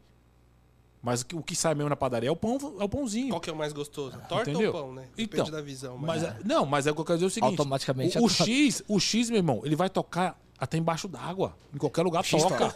[1.01, 3.29] Mas o que, o que sai mesmo na padaria é o pão, é o pãozinho.
[3.29, 4.17] Qual que é o mais gostoso?
[4.29, 4.73] Torta Entendeu?
[4.73, 5.01] ou pão, né?
[5.15, 5.97] Depende Então, da visão.
[5.97, 7.49] Mas, é- não, mas é o que eu quero dizer é o seguinte.
[7.59, 8.45] Automaticamente o, é o torta.
[8.45, 11.57] X, o X, meu irmão, ele vai tocar até embaixo d'água.
[11.73, 12.69] Em qualquer lugar X toca.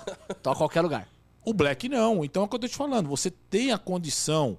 [0.44, 1.08] Toca a qualquer lugar.
[1.46, 2.26] O Black não.
[2.26, 3.08] Então é o que eu tô te falando.
[3.08, 4.58] Você tem a condição,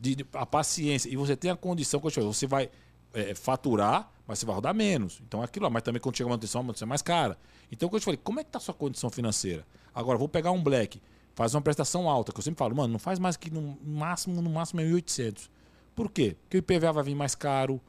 [0.00, 2.70] de, de- a paciência, e você tem a condição, que eu te falei, você vai
[3.12, 5.20] é, faturar, mas você vai rodar menos.
[5.26, 5.70] Então aquilo lá.
[5.70, 7.36] Mas também quando chega a manutenção, a manutenção é mais cara.
[7.70, 9.66] Então eu te falei, como é que tá a sua condição financeira?
[9.94, 11.00] Agora, vou pegar um Black,
[11.34, 14.40] faz uma prestação alta, que eu sempre falo, mano, não faz mais que no máximo,
[14.40, 15.50] no máximo é 1.800.
[15.96, 16.36] Por quê?
[16.42, 17.80] Porque o IPVA vai vir mais caro,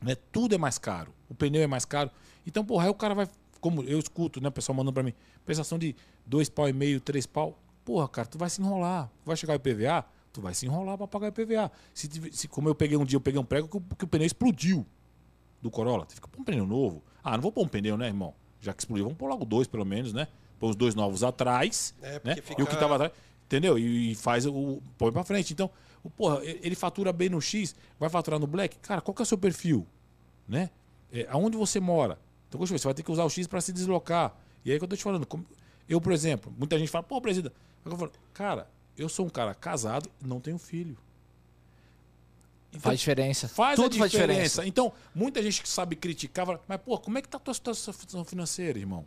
[0.00, 0.14] né?
[0.32, 1.12] Tudo é mais caro.
[1.28, 2.10] O pneu é mais caro.
[2.46, 3.28] Então, porra, aí o cara vai.
[3.60, 4.48] Como eu escuto, né?
[4.48, 5.12] O pessoal mandando pra mim,
[5.44, 7.58] prestação de dois pau e meio, três pau.
[7.84, 9.10] Porra, cara, tu vai se enrolar.
[9.24, 11.72] Vai chegar o IPVA, tu vai se enrolar pra pagar o IPVA.
[11.92, 14.26] Se, se- como eu peguei um dia, eu peguei um prego que, que o pneu
[14.26, 14.86] explodiu
[15.62, 16.06] do Corolla.
[16.06, 17.02] Tu fica pôr um pneu novo.
[17.22, 18.34] Ah, não vou pôr um pneu, né, irmão?
[18.60, 20.28] Já que explodiu, vamos pôr logo dois, pelo menos, né?
[20.58, 22.36] Põe os dois novos atrás, É, né?
[22.36, 23.12] fica- E o que tava atrás,
[23.44, 23.78] entendeu?
[23.78, 24.80] E, e faz o.
[24.96, 25.52] põe pra frente.
[25.52, 25.70] Então,
[26.02, 28.78] o, porra, ele fatura bem no X, vai faturar no Black.
[28.78, 29.86] Cara, qual que é o seu perfil?
[30.48, 30.70] Né?
[31.12, 32.18] É, aonde você mora?
[32.48, 34.34] Então, deixa eu ver, você vai ter que usar o X para se deslocar.
[34.64, 35.26] E aí que eu tô te falando.
[35.26, 35.44] como-
[35.88, 37.54] eu, por exemplo, muita gente fala, pô, presidente.
[37.84, 40.96] Eu falo, cara, eu sou um cara casado e não tenho filho.
[42.70, 43.48] Então, Faz diferença.
[43.48, 44.42] Faz Tudo a faz diferença.
[44.42, 44.66] diferença.
[44.66, 47.54] Então, muita gente que sabe criticar, fala, mas, pô, como é que tá a tua
[47.54, 49.06] situação financeira, irmão?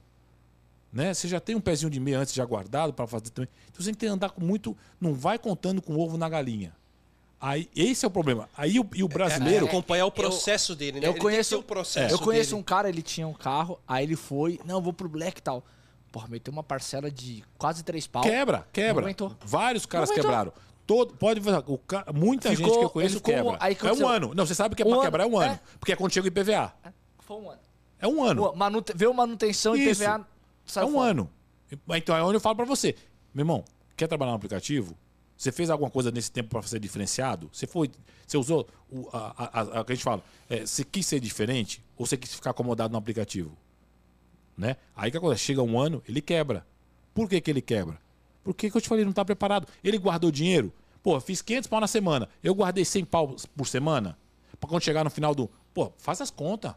[0.91, 1.13] Né?
[1.13, 3.49] Você já tem um pezinho de meia antes já guardado para fazer também.
[3.69, 4.75] Então você tem que andar com muito.
[4.99, 6.75] Não vai contando com o ovo na galinha.
[7.39, 8.49] Aí, esse é o problema.
[8.57, 9.65] Aí o, e o brasileiro.
[9.65, 11.05] É, acompanhar o processo dele, né?
[11.07, 12.59] eu Ele conheço- o processo Eu conheço dele.
[12.61, 15.43] um cara, ele tinha um carro, aí ele foi, não, eu vou pro Black e
[15.43, 15.63] tal.
[16.11, 18.23] Porra, meteu uma parcela de quase três pau.
[18.23, 19.15] Quebra, quebra.
[19.45, 20.51] Vários caras quebraram.
[20.89, 21.43] Todo, pode o
[22.15, 23.57] muita Ficou- gente que eu conheço quebra.
[23.59, 24.33] aí é um ano.
[24.33, 25.53] Não, você sabe que é Um pra ano, quebrar é um ano.
[25.53, 25.59] é.
[25.79, 26.73] Porque é quando chega o IPVA.
[27.19, 27.59] Foi um ano.
[27.99, 28.55] É um ano.
[28.55, 28.93] Manute...
[28.95, 30.01] Veio manutenção e Isso.
[30.01, 30.17] PVA.
[30.19, 30.25] É
[30.65, 31.11] saiu um fora.
[31.11, 31.29] ano.
[31.95, 32.95] Então é onde eu falo pra você.
[33.31, 33.63] Meu irmão,
[33.95, 34.97] quer trabalhar no aplicativo?
[35.37, 37.51] Você fez alguma coisa nesse tempo pra ser diferenciado?
[37.53, 37.91] Você foi.
[38.25, 40.23] Você usou o, a, a, a- a que a gente fala.
[40.49, 43.55] é, você quis ser diferente ou você quis ficar acomodado no aplicativo?
[44.57, 44.75] Né?
[44.95, 45.43] Aí que acontece?
[45.43, 46.65] Chega um ano, ele quebra.
[47.13, 47.99] Por que, que ele quebra?
[48.53, 49.67] Porque que eu te falei, não tá preparado.
[49.83, 50.73] Ele guardou dinheiro.
[51.03, 52.27] Pô, fiz 500 pau na semana.
[52.43, 54.17] Eu guardei 100 pau por semana.
[54.59, 55.49] Pra quando chegar no final do.
[55.73, 56.73] Pô, faz as contas.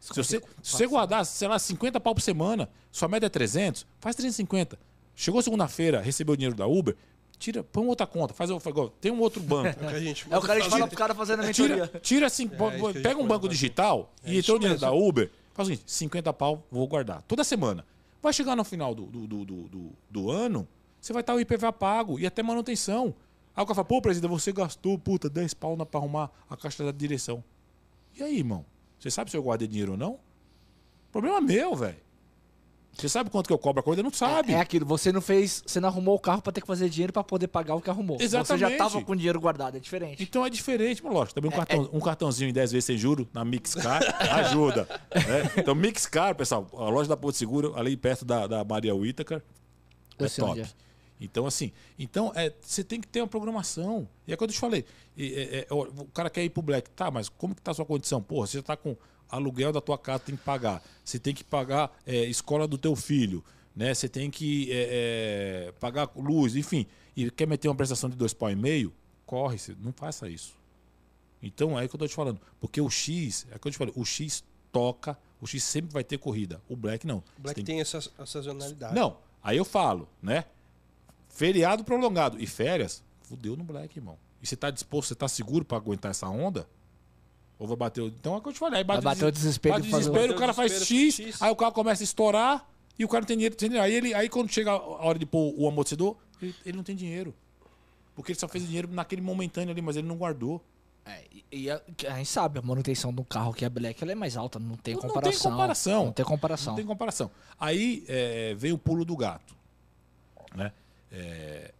[0.00, 3.86] Se você, se você guardar, sei lá, 50 pau por semana, sua média é 300,
[4.00, 4.78] faz 350.
[5.14, 6.96] Chegou segunda-feira, recebeu o dinheiro da Uber,
[7.38, 8.50] tira, põe outra conta, faz
[9.00, 9.78] tem um outro banco.
[9.82, 11.86] É o que a gente É o cara que fala pro cara fazendo a mentoria.
[11.86, 13.54] Tira, tira assim, que a gente pega um banco fazer.
[13.54, 17.22] digital É e entrou o dinheiro da Uber, faz o seguinte, 50 pau, vou guardar.
[17.22, 17.84] Toda semana.
[18.22, 20.66] Vai chegar no final do, do, do, do, do- do ano,
[21.00, 23.14] você vai estar o IPVA pago e até manutenção.
[23.54, 26.84] Aí o cara fala, pô, presidente, você gastou, puta, 10 pau pra arrumar a caixa
[26.84, 27.42] da direção.
[28.16, 28.64] E aí, irmão?
[28.98, 30.18] Você sabe se eu guardei dinheiro ou não?
[31.10, 31.96] Problema meu, velho.
[32.92, 34.02] Você sabe quanto que eu cobro a coisa?
[34.02, 34.52] Não sabe.
[34.52, 37.12] É aquilo, você não fez, você não arrumou o carro pra ter que fazer dinheiro
[37.12, 38.18] pra poder pagar o que arrumou.
[38.18, 38.76] Você já Exatamente.
[38.76, 40.20] tava com dinheiro guardado, é diferente.
[40.20, 41.34] Então é diferente, mas lógico.
[41.34, 44.02] Também um, cartão, um cartãozinho em 10 vezes sem juro na Mixcar
[44.38, 44.88] ajuda.
[45.14, 45.52] né?
[45.56, 49.42] Então, Mixcar, pessoal, a loja da Porto Seguro, ali perto da, da Maria Whittaker,
[50.18, 50.64] é top.
[51.20, 51.24] É.
[51.24, 54.08] Então, assim, então é, você tem que ter uma programação.
[54.26, 54.84] E é quando eu te falei,
[55.16, 57.74] é, é, ó, o cara quer ir pro Black, tá, mas como que tá a
[57.74, 58.22] sua condição?
[58.22, 58.96] Porra, você já tá com
[59.28, 60.82] aluguel da tua casa, tem que pagar.
[61.04, 63.44] Você tem que pagar é, escola do teu filho,
[63.74, 63.92] né?
[63.94, 66.86] Você tem que é, é, pagar luz, enfim.
[67.16, 68.92] E quer meter uma prestação de dois pau e meio?
[69.26, 70.56] Corre, não faça isso.
[71.42, 72.40] Então é aí que eu tô te falando.
[72.60, 74.42] Porque o X, é o que eu te falei, o X
[74.72, 76.60] toca, o X sempre vai ter corrida.
[76.68, 77.18] O Black não.
[77.38, 78.94] O Black tem tem essa, essa sazonalidade.
[78.94, 80.44] não, aí eu falo, né?
[81.38, 84.18] Feriado prolongado e férias, fudeu no Black, irmão.
[84.42, 86.66] E você tá disposto, você tá seguro pra aguentar essa onda?
[87.60, 88.08] Ou vai bater o.
[88.08, 88.78] Então é o que eu te falei.
[88.78, 91.00] Aí bate Vai bater o desespero Bate o o- desespero, o cara o faz desespero,
[91.12, 91.42] X, X.
[91.42, 93.54] aí o carro começa a estourar e o cara não tem dinheiro.
[93.54, 93.86] tem dinheiro.
[93.86, 96.96] Aí, ele, aí quando chega a hora de pôr o amortecedor, ele, ele não tem
[96.96, 97.32] dinheiro.
[98.16, 100.60] Porque ele só fez dinheiro naquele momentâneo ali, mas ele não guardou.
[101.06, 104.16] É, e- a, a gente sabe, a manutenção do carro que é Black ela é
[104.16, 105.50] mais alta, não tem Não- não tem comparação.
[105.52, 106.04] comparação.
[106.06, 106.72] Não tem comparação.
[106.72, 107.30] Não tem comparação.
[107.60, 109.56] Aí é, vem o pulo do gato.
[110.56, 110.72] Né?
[111.10, 111.72] É,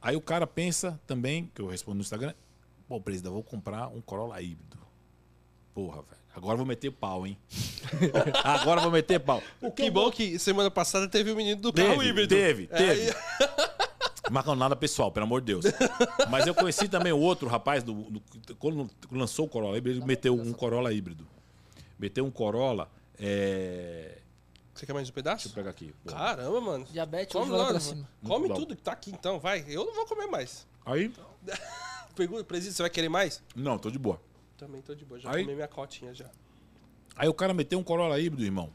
[0.00, 2.34] aí o cara pensa também, que eu respondo no Instagram,
[2.88, 4.78] pô, presidente, eu vou comprar um Corolla híbrido.
[5.74, 6.24] Porra, velho.
[6.36, 7.38] Agora vou meter pau, hein?
[8.42, 9.40] Agora vou meter pau.
[9.60, 12.34] O Que bom que semana passada teve o menino do Teve, carro híbrido.
[12.34, 13.14] teve, É, teve.
[14.30, 15.64] Marcando nada pessoal, pelo amor de Deus.
[16.30, 18.22] Mas eu conheci também o outro rapaz, do, do-
[18.58, 21.26] quando lançou o Corolla híbrido, ele meteu um Corolla híbrido.
[21.98, 22.90] Meteu um Corolla.
[23.18, 24.18] É...
[24.74, 25.48] Você quer mais um Deixa pedaço?
[25.48, 25.94] eu pegar aqui.
[26.06, 26.84] Caramba, mano.
[26.86, 28.08] Diabetes Come, lá logo, pra cima.
[28.26, 28.54] come bom.
[28.54, 29.64] tudo que tá aqui então, vai.
[29.68, 30.66] Eu não vou comer mais.
[30.84, 31.12] Aí,
[32.16, 33.42] Pergunta, presidente, você vai querer mais?
[33.54, 34.20] não, tô de boa.
[34.56, 36.30] Também tô de boa, já Aí- comi minha cotinha já.
[37.16, 38.72] Aí o cara meteu um Corolla híbrido, irmão.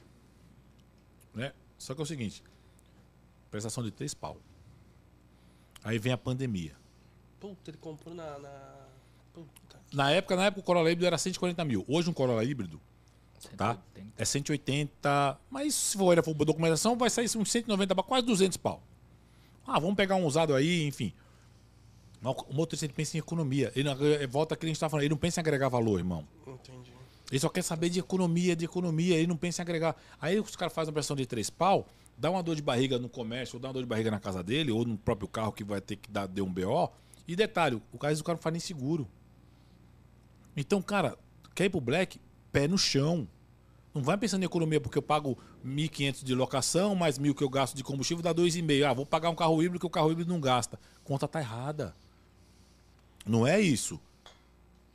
[1.34, 1.53] Né?
[1.77, 2.43] Só que é o seguinte:
[3.51, 4.38] prestação de três pau.
[5.84, 6.76] Aí vem a pandemia.
[7.39, 8.38] Puta, ele comprou na.
[8.39, 8.76] na...
[9.34, 9.80] Puta.
[9.93, 11.85] Na época, na época o Corolla híbrido era 140 mil.
[11.88, 12.80] Hoje um Corolla híbrido,
[13.56, 13.78] tá?
[13.95, 14.14] 180.
[14.18, 15.40] É 180.
[15.49, 18.82] Mas se for olhar for documentação, vai sair uns 190 para quase 200 pau.
[19.66, 21.14] Ah, vamos pegar um usado aí, enfim.
[22.22, 23.72] Mas O motorista ele pensa em economia.
[23.76, 25.03] Ele não, eh, volta aquilo que a gente tá falando.
[25.03, 26.28] Ele não pensa em agregar valor, irmão.
[26.45, 26.91] Entendi.
[27.32, 29.95] Ele só quer saber de economia, de economia, ele não pensa em agregar.
[30.20, 31.88] Aí os caras fazem uma pressão de três pau,
[32.18, 34.41] dá uma dor de barriga no comércio, ou dá uma dor de barriga na casa
[34.41, 36.91] dele, ou no próprio carro que vai ter que dar deu um BO.
[37.28, 39.07] E detalhe, o caso do cara não faz nem seguro.
[40.57, 41.16] Então, cara,
[41.53, 42.20] quer ir pro black?
[42.51, 43.27] Pé no chão.
[43.93, 47.49] Não vai pensando em economia, porque eu pago 1.500 de locação, mais mil que eu
[47.49, 48.84] gasto de combustível, dá 2,5.
[48.84, 50.80] Ah, vou pagar um carro híbrido que o carro híbrido não gasta.
[51.03, 51.95] Conta tá errada.
[53.26, 53.99] Não é isso.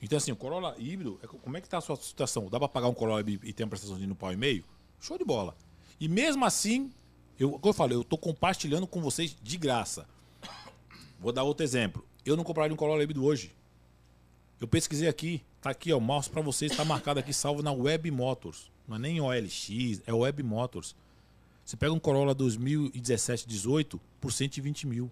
[0.01, 2.49] Então, assim, o Corolla híbrido, é- como é que tá a sua situação?
[2.49, 4.65] Dá pra pagar um Corolla e ter uma prestação de no pau e meio?
[5.01, 5.57] Show de bola.
[5.99, 6.91] E mesmo assim,
[7.39, 10.07] eu, como eu falo, eu tô compartilhando com vocês de graça.
[11.19, 12.05] Vou dar outro exemplo.
[12.25, 13.53] Eu não compraria um Corolla híbrido hoje.
[14.61, 17.73] Eu pesquisei aqui, tá aqui, ó, o mouse pra vocês, tá marcado aqui, salvo na
[17.73, 18.71] Web Motors.
[18.87, 20.95] Não é nem OLX, é Web Motors.
[21.65, 25.11] Você pega um Corolla 2017, 18 por 120 mil.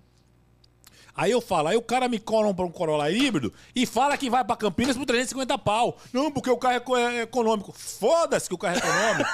[1.17, 4.29] Aí eu falo, aí o cara me cola pra um Corolla híbrido e fala que
[4.29, 5.97] vai pra Campinas por 350 pau.
[6.13, 7.73] Não, porque o carro é é econômico.
[7.73, 9.31] Foda-se que o carro é econômico.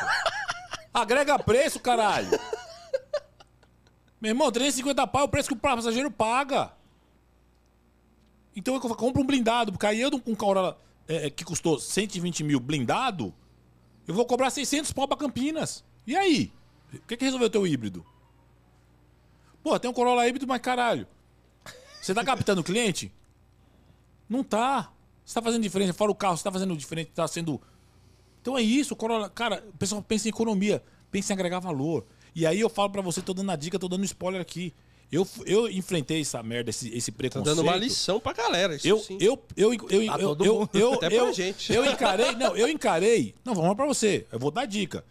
[0.94, 2.30] Agrega preço, caralho.
[4.20, 6.70] Meu irmão, 350 pau é o preço que o passageiro paga.
[8.54, 10.78] Então eu compro um blindado, porque aí eu com um Corolla
[11.08, 13.34] é, é, que custou 120 mil blindado,
[14.06, 15.82] eu vou cobrar 600 pau pra Campinas.
[16.06, 16.52] E aí?
[16.92, 18.04] O que, que resolveu o teu híbrido?
[19.62, 21.06] Pô, tem um Corolla híbrido, mas caralho.
[22.00, 23.12] Você tá captando o cliente?
[24.28, 24.92] Não tá.
[25.24, 25.92] Você tá fazendo diferença.
[25.92, 27.60] Fora o carro, você tá fazendo diferente, tá sendo.
[28.40, 29.28] Então é isso, Corolla.
[29.28, 32.06] Cara, o pessoal pensa em economia, pensa em agregar valor.
[32.34, 34.72] E aí eu falo pra você, tô dando a dica, tô dando spoiler aqui.
[35.10, 37.46] Eu, eu enfrentei essa merda, esse, esse Tá preconceito.
[37.56, 38.74] dando uma lição pra galera.
[38.76, 39.16] Isso Eu, sim.
[39.20, 40.70] eu, eu, eu, eu, Pra eu, todo eu, mundo.
[40.74, 41.72] eu, Até pra eu, gente.
[41.72, 45.02] eu encarei, não, eu encarei, não, vamos lá pra você, eu vou dar dica.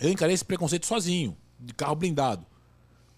[0.00, 2.46] Eu encarei esse preconceito sozinho, de carro blindado.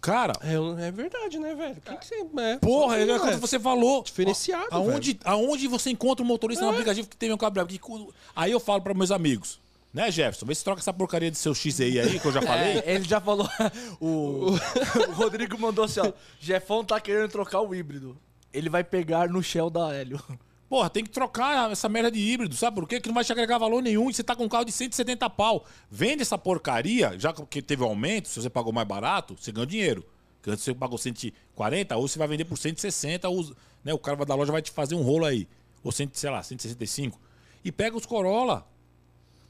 [0.00, 1.76] Cara, É, é verdade, né, velho?
[1.82, 2.26] Quem que você.
[2.38, 4.02] É, porra, é é, quando você falou.
[4.02, 6.74] Diferenciado, Aonde, aonde você encontra um motorista no É.
[6.74, 9.58] aplicativo que teve um cu- Aí eu falo pra meus amigos,
[9.94, 10.44] né, Jefferson?
[10.44, 12.78] Vê se troca essa porcaria de seu XI aí que eu já falei.
[12.80, 13.48] É, ele já falou.
[14.00, 14.50] o,
[15.08, 16.12] o Rodrigo mandou assim, ó.
[16.40, 18.18] Jefão tá querendo trocar o híbrido.
[18.52, 20.20] Ele vai pegar no Shell da Hélio.
[20.68, 23.00] Porra, tem que trocar essa merda de híbrido, sabe por quê?
[23.00, 25.30] Que não vai te agregar valor nenhum e você tá com um carro de 170
[25.30, 25.64] pau.
[25.88, 30.04] Vende essa porcaria, já que teve aumento, se você pagou mais barato, você ganha dinheiro.
[30.36, 33.54] Porque antes você pagou 140, ou você vai vender por 160, ou,
[33.84, 35.46] né, o cara da loja vai te fazer um rolo aí.
[35.82, 37.20] Ou 100, sei lá, 165.
[37.64, 38.66] E pega os Corolla.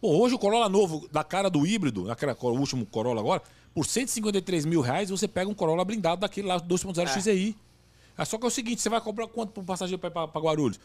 [0.04, 3.86] Pô, hoje o Corolla novo, da cara do híbrido, aquela, o último Corolla agora, por
[3.86, 7.56] 153 mil reais você pega um Corolla blindado daquele lá 2.0 XEI.
[8.18, 10.78] É só que é o seguinte, você vai cobrar quanto para um passageiro para Guarulhos?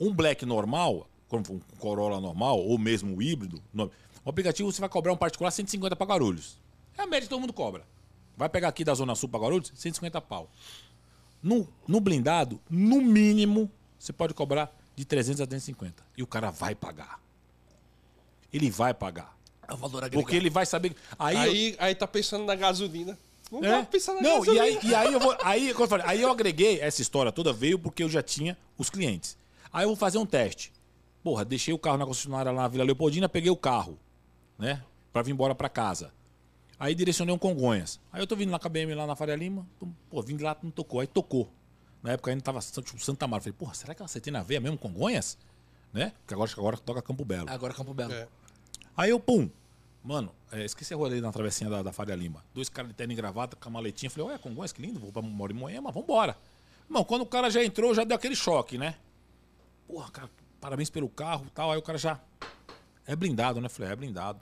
[0.00, 3.88] Um Black normal, como um Corolla normal, ou mesmo o híbrido, no-
[4.24, 6.58] o aplicativo você vai cobrar um particular 150 para Guarulhos.
[6.98, 7.84] É a média que todo mundo cobra.
[8.36, 10.50] Vai pegar aqui da Zona Sul para Guarulhos, 150 pau.
[11.40, 16.02] No, no blindado, no mínimo, você pode cobrar de 300 a 350.
[16.16, 17.24] E o cara vai pagar.
[18.56, 19.36] Ele vai pagar.
[19.68, 20.22] É o valor agregado.
[20.22, 20.94] Porque ele vai saber.
[21.18, 23.18] Aí, Aí, aí tá pensando na gasolina.
[23.50, 23.80] Não é?
[23.80, 24.66] tá pensando na Não, gasolina.
[24.66, 25.36] e aí, e aí eu vou.
[25.42, 28.56] Aí, como eu falei, aí eu agreguei essa história toda, veio porque eu já tinha
[28.78, 29.36] os clientes.
[29.72, 30.72] Aí eu vou fazer um teste.
[31.22, 33.98] Porra, deixei o carro na concessionária lá na Vila Leopoldina, peguei o carro,
[34.58, 34.82] né?
[35.12, 36.12] Pra vir embora pra casa.
[36.78, 37.98] Aí direcionei um Congonhas.
[38.12, 40.36] Aí eu tô vindo lá com a BM lá na Faria Lima, tô- pô, vim
[40.36, 41.00] de lá, não tocou.
[41.00, 41.50] Aí tocou.
[42.02, 43.40] Na época ainda tava tipo Santa Mara.
[43.42, 45.36] Falei, porra, será que ela tem na veia mesmo Congonhas?
[45.92, 46.12] Né?
[46.20, 47.48] Porque agora, agora toca Campo Belo.
[47.50, 48.12] Agora Campo Belo.
[48.12, 48.28] É.
[48.96, 49.48] Aí eu, pum.
[50.02, 52.44] Mano, é, esqueci a rua ali na travessinha da, da Faria Lima.
[52.54, 54.08] Dois caras de terno e gravata com a maletinha.
[54.08, 56.36] Falei, olha, Congonhas, que lindo, vou pra Moro em Moema, vambora.
[56.88, 58.94] Irmão, quando o cara já entrou, já deu aquele choque, né?
[59.88, 61.72] Porra, cara, parabéns pelo carro tal.
[61.72, 62.20] Aí o cara já.
[63.06, 63.68] É blindado, né?
[63.68, 64.40] Falei, é blindado.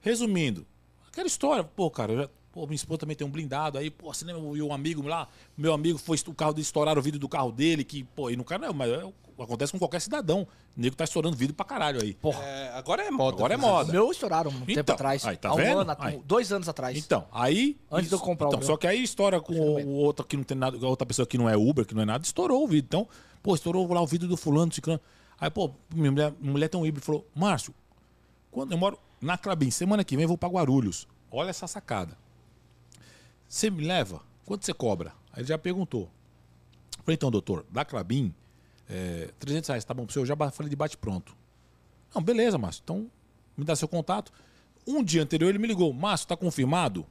[0.00, 0.66] Resumindo,
[1.08, 3.76] aquela história, pô, cara, eu já- pô, minha esposa também tem um blindado.
[3.76, 5.26] Aí, pô, você lembra o um amigo lá?
[5.56, 8.36] Meu amigo foi o carro dele estourar o vidro do carro dele, que, pô, e
[8.36, 9.12] no cara não, mas é,
[9.42, 10.46] acontece com qualquer cidadão.
[10.76, 12.14] O nego tá estourando vidro pra caralho aí.
[12.14, 12.40] Porra.
[12.44, 13.36] É, agora é moda.
[13.36, 13.90] Agora é moda.
[13.90, 15.26] O meu estouraram um tempo Então, atrás.
[15.26, 15.80] aí, tá há um vendo?
[15.80, 16.22] ano, Aí.
[16.24, 16.96] dois anos atrás.
[16.96, 17.76] Então, aí.
[17.90, 18.66] Antes de eu comprar o então, meu.
[18.68, 21.26] Só que aí história com o, o outro que não tem nada, a outra pessoa
[21.26, 22.86] que não é Uber, que não é nada, estourou o vídeo.
[22.86, 23.08] Então,
[23.42, 25.00] pô, estourou lá o vídeo do fulano, ciclano.
[25.40, 27.74] Aí, pô, minha mulher, minha mulher tem um híbrido falou: Márcio,
[28.52, 31.08] quando eu moro na Clabin, semana que vem eu vou pra Guarulhos.
[31.30, 32.16] Olha essa sacada.
[33.48, 34.20] Você me leva?
[34.44, 35.12] Quanto você cobra?
[35.32, 36.10] Aí ele já perguntou.
[37.04, 38.34] Falei, então, doutor, da Clabin,
[38.88, 40.22] é, 300 reais, tá bom pro senhor?
[40.24, 41.36] Eu já falei de bate-pronto.
[42.14, 42.82] Não, beleza, Márcio.
[42.84, 43.10] Então,
[43.56, 44.32] me dá seu contato.
[44.86, 47.06] Um dia anterior ele me ligou, Márcio, tá confirmado?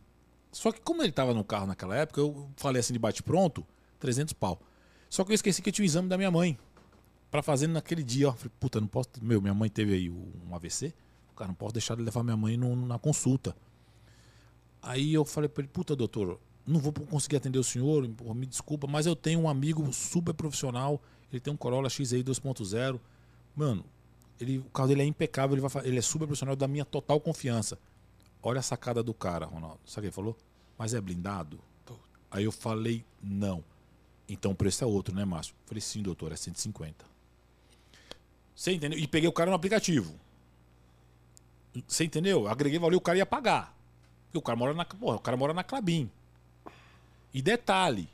[0.51, 3.65] Só que como ele tava no carro naquela época, eu falei assim de bate-pronto,
[3.99, 4.61] 300 pau.
[5.09, 6.57] Só que eu esqueci que eu tinha o exame da minha mãe.
[7.31, 8.33] Pra fazer naquele dia, ó.
[8.33, 9.09] Falei, puta, não posso.
[9.21, 10.93] Meu, minha mãe teve aí um AVC.
[11.35, 13.55] Cara, não posso deixar de levar minha mãe no- na consulta.
[14.83, 16.37] Aí eu falei pra ele, puta, doutor,
[16.67, 18.05] não vou conseguir atender o senhor,
[18.35, 21.01] me desculpa, mas eu tenho um amigo super profissional,
[21.31, 22.99] ele tem um Corolla XI 2.0.
[23.55, 23.85] Mano,
[24.39, 27.19] ele, o carro dele é impecável, ele, vai, ele é super profissional da minha total
[27.21, 27.79] confiança.
[28.41, 29.79] Olha a sacada do cara, Ronaldo.
[29.85, 30.37] Sabe o que ele falou?
[30.77, 31.59] Mas é blindado?
[32.29, 33.63] Aí eu falei, não.
[34.27, 35.55] Então o preço é outro, né, Márcio?
[35.65, 37.05] Falei, sim, doutor, é 150.
[38.53, 38.99] Você entendeu?
[38.99, 40.19] E peguei o cara no aplicativo.
[41.87, 42.47] Você entendeu?
[42.47, 43.77] Agreguei valor, o cara ia pagar.
[44.33, 46.09] Porque o cara mora na, porra, o cara mora na Clabin.
[47.31, 48.09] E detalhe,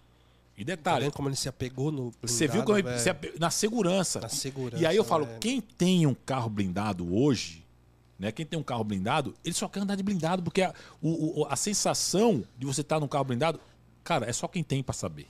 [0.58, 3.00] e Tá detalhe, vendo como ele se apegou no você viu como blindado, ele- velho?
[3.00, 4.20] se ape- na segurança.
[4.20, 5.38] Na segurança, E aí eu falo, né?
[5.40, 7.64] quem tem um carro blindado hoje,
[8.18, 8.34] né?
[8.34, 11.46] Quem tem um carro blindado, ele só quer andar de blindado, porque a, o- o-
[11.50, 13.58] a sensação de você estar num carro blindado,
[14.04, 15.26] cara, é só quem tem pra saber.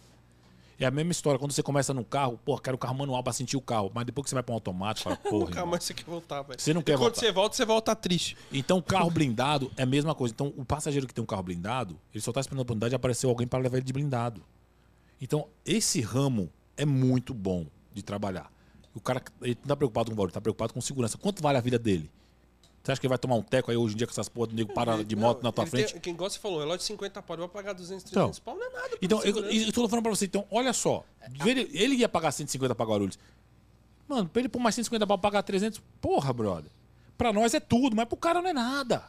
[0.79, 3.33] É a mesma história, quando você começa num carro, pô, quero o carro manual pra
[3.33, 5.83] sentir o carro, mas depois que você vai pra um automático, fala, porra, Nunca mais
[5.83, 6.59] você quer voltar, velho.
[6.59, 7.19] Você não quer quando voltar.
[7.19, 8.37] você volta, você volta triste.
[8.51, 10.33] Então, carro blindado é a mesma coisa.
[10.33, 12.95] Então, o passageiro que tem um carro blindado, ele só tá esperando a oportunidade de
[12.95, 14.41] aparecer alguém para levar ele de blindado.
[15.21, 18.49] Então, esse ramo é muito bom de trabalhar.
[18.95, 21.17] O cara ele não tá preocupado com o valor, ele tá preocupado com segurança.
[21.17, 22.09] Quanto vale a vida dele?
[22.89, 24.55] Você acha que vai tomar um teco aí hoje em dia com essas porra do
[24.55, 25.91] nego para de moto na tua Ele frente?
[25.93, 28.31] Tem, quem gosta falou, relógio de 50 pau, vai pagar 200, Então.
[28.31, 28.97] 300 pau, não é nada.
[28.99, 31.05] Então, eu, eu tô falando pra você, então, olha só.
[31.45, 33.19] Ele, ele ia pagar 150 pra Guarulhos.
[34.07, 36.71] Mano, pra ele por mais 150 pra pagar 300, porra, brother.
[37.15, 39.03] Pra nós é tudo, mas pro cara não é nada.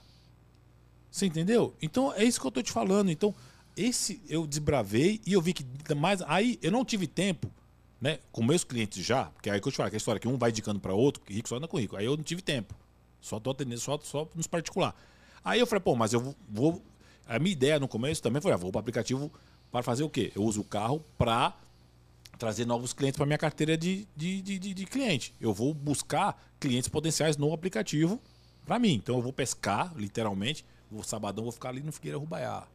[1.10, 1.74] Você entendeu?
[1.80, 3.10] Então, é isso que eu tô te falando.
[3.10, 3.34] Então,
[3.74, 6.20] esse eu desbravei e eu vi que mais.
[6.26, 7.50] Aí eu não tive tempo,
[7.98, 8.18] né?
[8.30, 10.36] Com meus clientes já, porque aí que eu te falo, que a história que um
[10.36, 11.96] vai indicando pra outro, que rico só anda com rico.
[11.96, 12.74] Aí eu não tive tempo.
[13.20, 14.94] Só tô atendendo, só, só nos particular.
[15.44, 16.82] Aí eu falei, pô, mas eu vou-.
[17.26, 19.30] A minha ideia no começo também foi, ah, vou para aplicativo
[19.70, 20.32] para fazer o quê?
[20.34, 21.56] Eu uso o carro para
[22.38, 25.34] trazer novos clientes para minha carteira de, de, de, de- de cliente.
[25.40, 28.20] Eu vou buscar clientes potenciais no aplicativo
[28.66, 28.94] para mim.
[28.94, 30.64] Então eu vou pescar, literalmente.
[30.90, 32.66] Vou, sabadão vou ficar ali no Figueira Rubaiá.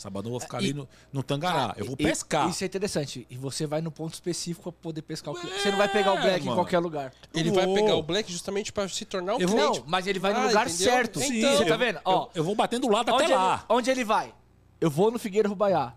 [0.00, 1.74] Sabadão eu vou ficar E- ali no, no Tangará.
[1.76, 2.48] eu vou E- pescar.
[2.48, 3.26] Isso é interessante.
[3.28, 5.60] E você vai no ponto específico pra poder pescar o cliente.
[5.60, 6.56] Você não vai pegar o black em mano.
[6.56, 7.12] qualquer lugar.
[7.34, 9.78] Ele Eu vai pegar o Black justamente pra se tornar um Eu cliente.
[9.80, 10.92] Não, mas ele vai no Ah, lugar entendeu?
[10.92, 11.20] certo.
[11.20, 12.00] Sim, você tá eu- vendo?
[12.04, 13.64] Ó, Eu, eu vou batendo lado onde, até ele, lá.
[13.68, 14.34] onde ele vai?
[14.80, 15.92] Eu vou no Figueira Rubaiá.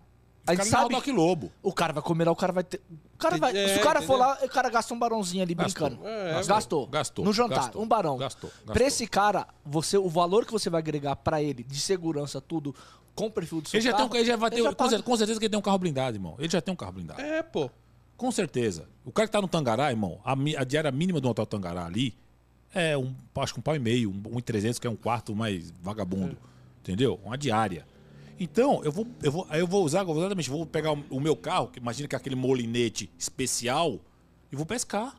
[0.46, 0.94] A Ficar gente no sabe.
[0.94, 1.50] Rodoc Lobo.
[1.62, 2.78] O cara vai comer lá, o cara vai ter.
[3.14, 3.56] O cara vai.
[3.56, 4.26] É, se o cara for entendeu?
[4.26, 5.88] lá, o cara gasta um barãozinho ali Gastou.
[5.88, 6.06] brincando.
[6.06, 6.86] É, gastou.
[6.86, 8.18] gastou, No jantar, gastou, um barão.
[8.18, 8.74] gastou, gastou.
[8.74, 12.74] Pra esse cara, você, o valor que você vai agregar pra ele, de segurança, tudo,
[13.14, 14.62] com o perfil do seu Ele já, carro, tem, ele já vai ter.
[14.62, 16.34] já com, certeza, com certeza que ele tem um carro blindado, irmão.
[16.38, 17.20] Ele já tem um carro blindado.
[17.20, 17.70] É, pô.
[18.16, 18.88] Com certeza.
[19.04, 22.14] O cara que tá no Tangará, irmão, a, a diária mínima do hotel Tangará ali
[22.72, 24.96] é um, acho que um pau e meio, um, um e trezentos, que é um
[24.96, 26.36] quarto mais vagabundo.
[26.80, 27.20] Entendeu?
[27.24, 27.86] Uma diária.
[28.38, 31.68] Então, eu vou, eu vou, eu vou usar, exatamente, vou pegar o, o meu carro,
[31.68, 34.00] que imagina que é aquele molinete especial,
[34.50, 35.16] e vou pescar.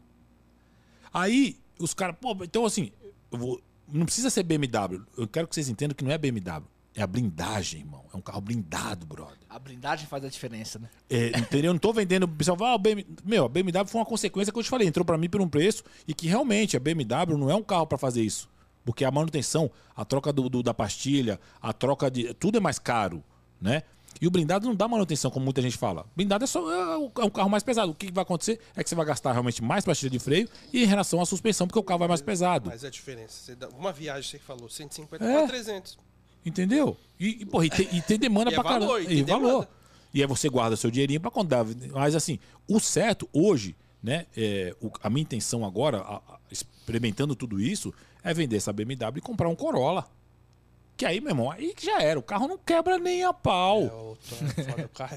[1.14, 2.92] Aí, os caras, pô, então assim,
[3.32, 5.02] eu vou, não precisa ser BMW.
[5.18, 6.64] Eu quero que vocês entendam que não é BMW.
[6.96, 8.06] É a blindagem, irmão.
[8.14, 9.38] É um carro blindado, brother.
[9.50, 10.90] A blindagem faz a diferença, né?
[11.10, 11.70] É, entendeu?
[11.70, 12.24] Eu não tô vendendo.
[12.24, 13.06] O pessoal fala, ah, BMW.
[13.26, 14.88] Meu, a BMW foi uma consequência que eu te falei.
[14.88, 17.86] Entrou pra mim por um preço e que realmente a BMW não é um carro
[17.86, 18.50] pra fazer isso.
[18.86, 22.34] Porque a manutenção, a troca do, do- da pastilha, a troca de.
[22.36, 23.22] Tudo é mais caro,
[23.60, 23.84] né?
[24.22, 26.06] E o blindado não dá manutenção, como muita gente fala.
[26.16, 27.92] Blindado é só é o- é um carro mais pesado.
[27.92, 30.84] O que vai acontecer é que você vai gastar realmente mais pastilha de freio e
[30.84, 32.70] em relação à suspensão, porque o carro vai mais pesado.
[32.70, 33.34] Mas é a diferença.
[33.44, 35.34] Você dá uma viagem, você que falou, 150 É.
[35.40, 35.98] para 300.
[36.46, 36.96] Entendeu?
[37.20, 38.86] E, e, porra, e, tem, e tem demanda E é pra caramba.
[38.88, 39.42] valor, e E, valor.
[39.48, 39.70] demanda.
[40.14, 41.66] E aí você guarda seu dinheirinho pra dá.
[41.94, 44.26] Mas assim, o certo hoje, né?
[44.38, 47.94] é, o- a minha intenção agora, a- a- experimentando tudo isso,
[48.24, 50.08] é vender essa BMW e comprar um Corolla.
[50.96, 52.18] Que aí, meu irmão, aí que já era.
[52.18, 53.82] O carro não quebra nem a pau.
[53.82, 55.16] É, o, é foda, o carro é.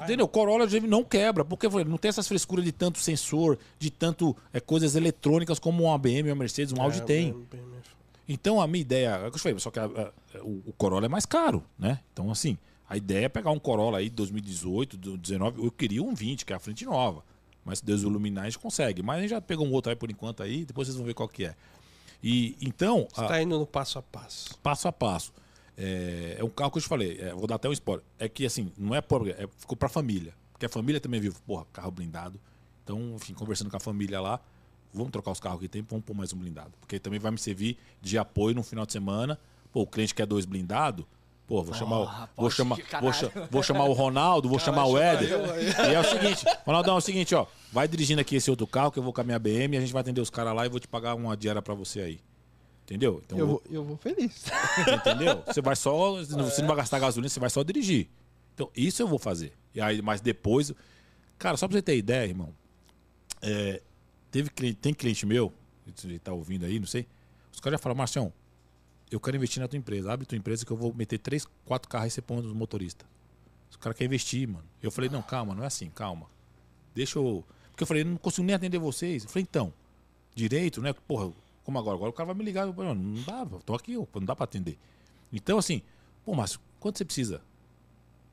[0.00, 0.26] é- Entendeu?
[0.26, 4.60] O Corolla não quebra, porque não tem essas frescuras de tanto sensor, de tanto é,
[4.60, 7.34] coisas eletrônicas como uma BM, uma Mercedes, um Audi É, tem.
[8.28, 10.72] Então a minha ideia, é o que eu falei, só que a- a- o, o
[10.76, 12.00] Corolla é mais caro, né?
[12.12, 16.14] Então assim, a ideia é pegar um Corolla aí de 2018, 2019, eu queria um
[16.14, 17.24] 20, que é a frente nova.
[17.64, 19.02] Mas se Deus iluminar, a gente consegue.
[19.02, 21.14] Mas a gente já pegou um outro aí por enquanto aí, depois vocês vão ver
[21.14, 21.54] qual que é.
[22.22, 24.58] E então, Você a- tá indo no passo a passo.
[24.58, 25.32] passo a passo.
[25.76, 28.04] É, é um carro que eu te falei, é, vou dar até um spoiler.
[28.18, 30.34] É que assim, não é pobre, é, ficou pra família.
[30.52, 32.40] Porque a família também viu, porra, carro blindado.
[32.82, 34.40] Então, enfim, conversando com a família lá,
[34.92, 36.72] vamos trocar os carros que tem, vamos pôr mais um blindado.
[36.80, 39.38] Porque também vai me servir de apoio no final de semana.
[39.72, 41.04] Pô, o cliente quer dois blindados.
[41.46, 43.48] Pô, vou chamar, o- rapaz, vou chamar, vou, caralho.
[43.50, 45.30] vou chamar o Ronaldo, vou chamar o Éder.
[45.90, 48.90] E é o seguinte, Ronaldão, é o seguinte, ó, vai dirigindo aqui esse outro carro
[48.92, 50.68] que eu vou com a minha BM, a gente vai atender os caras lá e
[50.68, 52.20] vou te pagar uma diária pra você aí.
[52.84, 53.22] Entendeu?
[53.24, 54.44] Então, Eu vou, eu vou feliz.
[54.94, 55.42] Entendeu?
[55.46, 56.16] Você vai só.
[56.22, 58.08] Você não vai gastar gasolina, você vai só dirigir.
[58.54, 59.52] Então, isso eu vou fazer.
[59.74, 60.72] E aí, mas depois.
[61.38, 62.48] Cara, só pra você ter ideia, irmão.
[63.42, 63.80] é,
[64.30, 65.52] teve cliente, tem cliente meu,
[66.04, 67.06] ele tá ouvindo aí, não sei.
[67.52, 68.32] Os caras já falam, Marcião,
[69.10, 70.12] eu quero investir na tua empresa.
[70.12, 73.06] Abre tua empresa que eu vou meter três, quatro carros e você põe nos motoristas.
[73.70, 74.64] Os caras querem investir, mano.
[74.82, 76.26] Eu falei, não, calma, não é assim, calma.
[76.94, 77.44] Deixa eu.
[77.70, 79.24] Porque eu falei, não consigo nem atender vocês.
[79.24, 79.72] Eu falei, então,
[80.34, 80.92] direito, né?
[80.92, 81.32] Porra,
[81.64, 81.96] como agora?
[81.96, 82.66] Agora o cara vai me ligar.
[82.66, 84.78] Eu falei, não dá, eu tô aqui, não dá pra atender.
[85.32, 85.82] Então, assim,
[86.24, 87.42] pô, Márcio, quanto você precisa?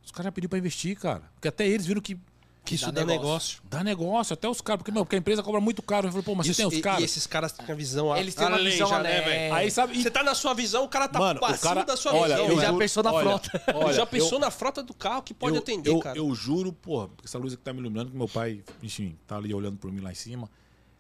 [0.04, 1.24] Os caras já pediram pra investir, cara.
[1.36, 2.18] Porque até eles viram que
[2.66, 3.22] Que isso Dá dá, negócio.
[3.22, 3.62] negócio.
[3.70, 6.08] dá negócio, até os caras, porque, meu, porque a empresa cobra muito caro.
[6.08, 7.02] Eu falei, pô, mas Isso- você tem os e- caras.
[7.02, 9.54] E esses caras têm a visão Eles têm uma visão já, né, velho?
[9.54, 12.14] Aí, sabe, Você tá na sua visão, o cara tá Mano, o cara- da sua
[12.16, 12.52] olha, visão.
[12.52, 13.64] Ele já pensou na olha, frota.
[13.68, 16.18] Ele olha, já eu- pensou na frota do carro que pode eu, atender, eu, cara.
[16.18, 19.54] Eu juro, porra, essa luz que tá me iluminando, que meu pai, enfim, tá ali
[19.54, 20.50] olhando por mim lá em cima.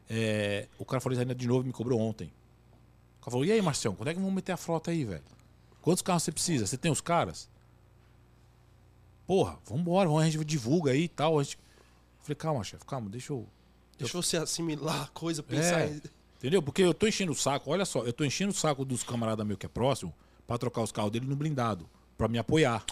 [0.08, 2.28] É, o cara falou isso ainda de novo e me cobrou ontem.
[3.20, 5.24] O cara falou, e aí, Marcião, quando é que vamos meter a frota aí, velho?
[5.82, 6.68] Quantos carros você precisa?
[6.68, 7.50] Você tem os caras?
[9.28, 11.40] Porra, vambora, vamos, a gente divulga aí e tal.
[11.40, 11.58] A gente...
[12.22, 13.48] Falei, calma, chefe, calma, deixa eu.
[13.98, 16.02] Deixa você assimilar a coisa, pensar É, em...
[16.38, 16.62] entendeu?
[16.62, 19.46] Porque eu tô enchendo o saco, olha só, eu tô enchendo o saco dos camaradas
[19.46, 20.14] meus que é próximo
[20.46, 21.88] pra trocar os carros dele no blindado,
[22.18, 22.84] pra me apoiar.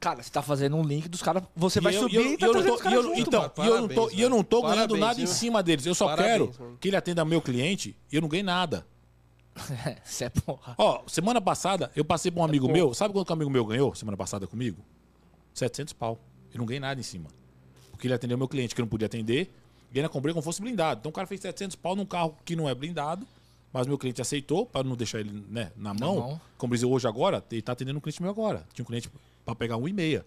[0.00, 1.42] Cara, você tá fazendo um link dos caras.
[1.54, 2.98] Você E vai eu- subir e eu- e tá e eu tô- os e caras
[2.98, 3.52] eu- junto, Então, mano.
[3.58, 4.68] e eu não tô, Parabéns, e eu não tô velho.
[4.74, 5.34] ganhando Parabéns, nada em viu?
[5.34, 5.86] cima deles.
[5.86, 6.78] Eu só Parabéns, quero mano.
[6.80, 8.86] que ele atenda meu cliente e eu não ganhei nada.
[10.04, 10.74] Você é porra.
[10.76, 12.92] Ó, semana passada eu passei pra um amigo meu.
[12.92, 14.82] Sabe quanto que um amigo meu ganhou semana passada comigo?
[15.58, 16.18] 700 pau.
[16.52, 17.28] Eu não ganhei nada em cima.
[17.90, 19.50] Porque ele atendeu meu cliente que eu não podia atender.
[19.92, 21.00] E ainda comprei como fosse blindado.
[21.00, 23.26] Então o cara fez 700 pau num carro que não é blindado.
[23.72, 26.16] Mas meu cliente aceitou, pra não deixar ele né, na mão.
[26.20, 26.40] mão.
[26.56, 28.66] Como dizer hoje agora, ele tá atendendo um cliente meu agora.
[28.72, 29.10] Tinha um cliente
[29.44, 30.24] pra pegar um e meia.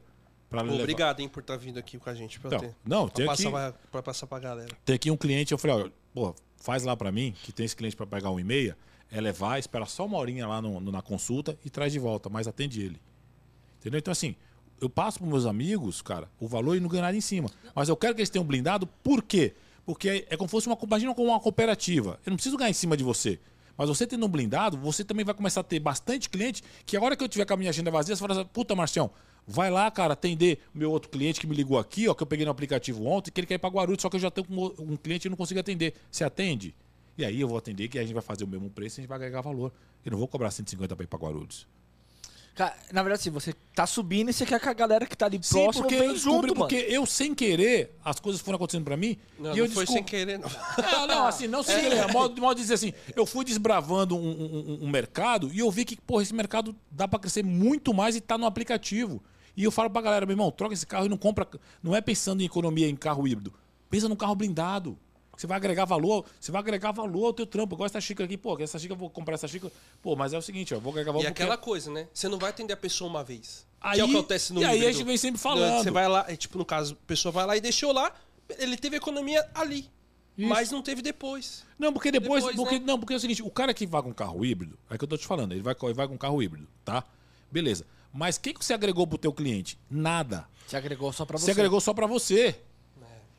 [0.49, 2.39] Pra Obrigado, hein, por estar vindo aqui com a gente.
[2.39, 4.75] Pra Então, ter, não, pra tem passar, aqui- pra, pra passar pra galera.
[4.83, 7.75] Tem aqui um cliente, eu falei, ó, pô, faz lá pra mim, que tem esse
[7.75, 8.75] cliente pra pegar um e meia,
[9.11, 12.29] é levar, espera só uma horinha lá no- no- na consulta e traz de volta,
[12.29, 12.99] mas atende ele.
[13.79, 13.99] Entendeu?
[13.99, 14.35] Então, assim,
[14.81, 17.49] eu passo pros meus amigos, cara, o valor e não ganho nada em cima.
[17.75, 19.53] Mas eu quero que eles tenham blindado, por quê?
[19.85, 22.19] Porque é, é como se fosse uma, imagina como uma cooperativa.
[22.25, 23.39] Eu não preciso ganhar em cima de você.
[23.77, 27.01] Mas você tendo um blindado, você também vai começar a ter bastante cliente que a
[27.01, 29.09] hora que eu tiver com a minha agenda vazia, você fala assim, puta, Marcião,
[29.47, 32.45] vai lá, cara, atender meu outro cliente que me ligou aqui, ó, que eu peguei
[32.45, 34.45] no aplicativo ontem, que ele quer ir pra Guarulhos, só que eu já tenho
[34.77, 35.93] um cliente e não consigo atender.
[36.11, 36.75] Você atende?
[37.17, 39.01] E aí eu vou atender, que a gente vai fazer o mesmo preço e a
[39.01, 39.71] gente vai agregar valor.
[40.05, 41.67] Eu não vou cobrar 150 pra ir pra Guarulhos.
[42.91, 45.39] Na verdade, assim, você tá subindo e você quer que a galera que tá ali
[45.41, 46.87] Sim, próximo porque eu vem descobri, junto, porque mano.
[46.89, 49.17] eu, sem querer, as coisas foram acontecendo pra mim.
[49.39, 50.49] Não, e eu não foi sem querer, não.
[50.91, 52.11] Não, não, assim, não sem querer.
[52.11, 55.59] Modo, de modo de dizer assim, eu fui desbravando um, um- um- um mercado e
[55.59, 59.21] eu vi que, porra, esse mercado dá pra crescer muito mais e tá no aplicativo.
[59.55, 61.47] E eu falo pra galera, meu irmão, troca esse carro e não compra.
[61.83, 63.53] Não é pensando em economia em carro híbrido.
[63.89, 64.97] Pensa num carro blindado.
[65.39, 67.73] Você vai agregar valor, você vai agregar valor ao teu trampo.
[67.73, 69.71] Igual essa xícara aqui, pô, essa xícara, eu vou comprar essa xícara.
[70.01, 72.09] Pô, mas é o seguinte, ó, eu vou agregar valor E porque- aquela coisa, né?
[72.13, 73.65] Você não vai atender a pessoa uma vez.
[73.79, 74.89] Aí- que é o que acontece no e aí híbrido.
[74.89, 75.81] a gente vem sempre falando.
[75.81, 78.13] Você vai lá, é, tipo, no caso, a pessoa vai lá e deixou lá,
[78.57, 79.89] ele teve economia ali.
[80.35, 81.65] Mas não teve depois.
[81.77, 82.43] Não, porque depois.
[82.43, 82.85] Depois, porque, né?
[82.85, 85.07] Não, porque é o seguinte, o cara que vai com carro híbrido, é que eu
[85.07, 87.01] tô te falando, ele vai, ele vai com carro híbrido, tá?
[87.49, 87.85] Beleza.
[88.13, 89.79] Mas o que, que você agregou pro teu cliente?
[89.89, 90.45] Nada.
[90.67, 91.45] Você agregou só pra você.
[91.45, 92.59] Você agregou só pra você.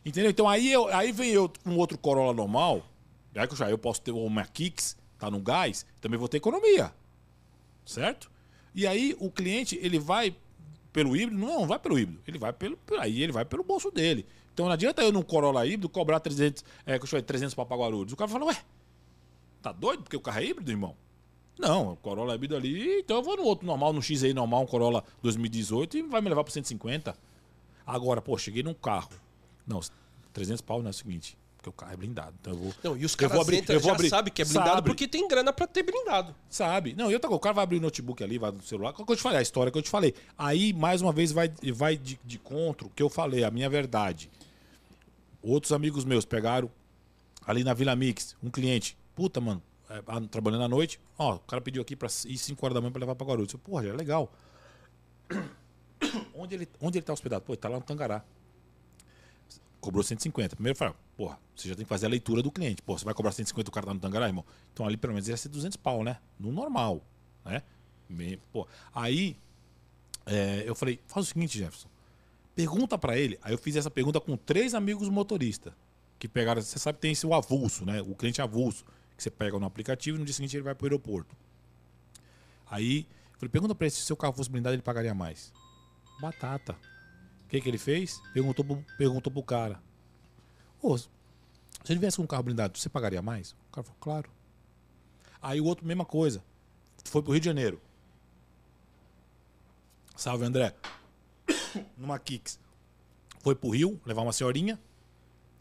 [0.04, 0.30] Entendeu?
[0.30, 2.86] Então aí, eu, aí vem eu com outro Corolla normal,
[3.34, 6.38] aí que eu já eu posso ter uma Kicks, tá no gás, também vou ter
[6.38, 6.92] economia.
[7.84, 8.30] Certo?
[8.74, 10.34] E aí o cliente, ele vai
[10.92, 13.90] pelo híbrido, não, não vai pelo híbrido, ele vai pelo aí ele vai pelo bolso
[13.90, 14.26] dele.
[14.52, 17.64] Então não adianta eu num Corolla híbrido cobrar 300, é, que eu chamei, 300 para
[17.76, 18.12] Guarulhos.
[18.12, 18.56] O cara fala: "Ué,
[19.62, 20.96] tá doido porque o carro é híbrido, irmão?"
[21.58, 24.66] Não, o Corolla híbrido ali, então eu vou no outro normal, no XI normal, um
[24.66, 27.14] Corolla 2018 e vai me levar para 150.
[27.86, 29.10] Agora, pô, cheguei num carro.
[29.66, 29.80] Não,
[30.32, 32.34] 300 pau não é o seguinte, porque o carro é blindado.
[32.40, 32.74] Então eu vou.
[32.82, 34.08] Não, e os eu caras vou abrir, entram, eu vou já abrir.
[34.08, 36.34] sabem que é blindado Sabe, porque tem grana pra ter blindado.
[36.48, 36.94] Sabe?
[36.94, 38.92] Não, e outra coisa, o cara vai abrir o notebook ali, vai no celular.
[38.92, 39.38] Qual que eu te falei?
[39.38, 40.14] A história que eu te falei.
[40.36, 43.68] Aí, mais uma vez, vai, vai de, de contra o que eu falei, a minha
[43.68, 44.30] verdade.
[45.42, 46.70] Outros amigos meus pegaram
[47.46, 48.96] ali na Vila Mix, um cliente.
[49.14, 50.00] Puta, mano, é,
[50.30, 51.00] trabalhando à noite.
[51.18, 53.52] Ó, o cara pediu aqui pra ir 5 horas da manhã pra levar pra Guarulhos.
[53.52, 54.32] Eu, Porra, já é legal.
[56.34, 57.44] Onde ele, onde ele tá hospedado?
[57.44, 58.24] Pô, ele tá lá no Tangará.
[59.80, 60.56] Cobrou 150.
[60.56, 62.82] Primeiro falei, porra, você já tem que fazer a leitura do cliente.
[62.82, 64.44] Pô, você vai cobrar 150 o cara tá no Tangará, irmão?
[64.72, 66.18] Então ali pelo menos ia ser 200 pau, né?
[66.38, 67.02] No normal,
[67.44, 67.62] né?
[68.52, 69.36] Pô, aí
[70.26, 71.88] é, eu falei, faz o seguinte, Jefferson.
[72.54, 73.38] Pergunta pra ele.
[73.42, 75.72] Aí eu fiz essa pergunta com três amigos motoristas.
[76.18, 78.02] Que pegaram, você sabe que tem esse o avulso, né?
[78.02, 78.84] O cliente avulso.
[79.16, 81.34] Que você pega no aplicativo e no dia seguinte ele vai pro aeroporto.
[82.70, 85.52] Aí, eu falei, pergunta pra ele se seu carro fosse blindado, ele pagaria mais.
[86.20, 86.76] Batata.
[87.50, 88.22] Que, que ele fez?
[88.32, 89.82] Perguntou pro, perguntou pro cara.
[90.80, 91.08] Ô, se
[91.88, 93.52] ele com um carro blindado, você pagaria mais?
[93.52, 94.30] O cara falou, claro.
[95.42, 96.44] Aí o outro, mesma coisa.
[97.04, 97.80] Foi pro Rio de Janeiro.
[100.14, 100.74] Salve, André.
[101.98, 102.60] Numa Kicks.
[103.40, 104.78] Foi pro Rio, levar uma senhorinha.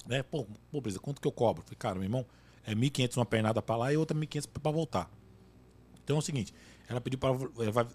[0.06, 0.22] Né?
[0.22, 1.64] Pô, beleza, quanto que eu cobro?
[1.64, 2.26] Falei, cara, meu irmão,
[2.66, 5.10] é 1.500 uma pernada pra lá e outra 1.500 pra voltar.
[6.03, 6.53] Então é o seguinte,
[6.90, 7.30] ela pediu para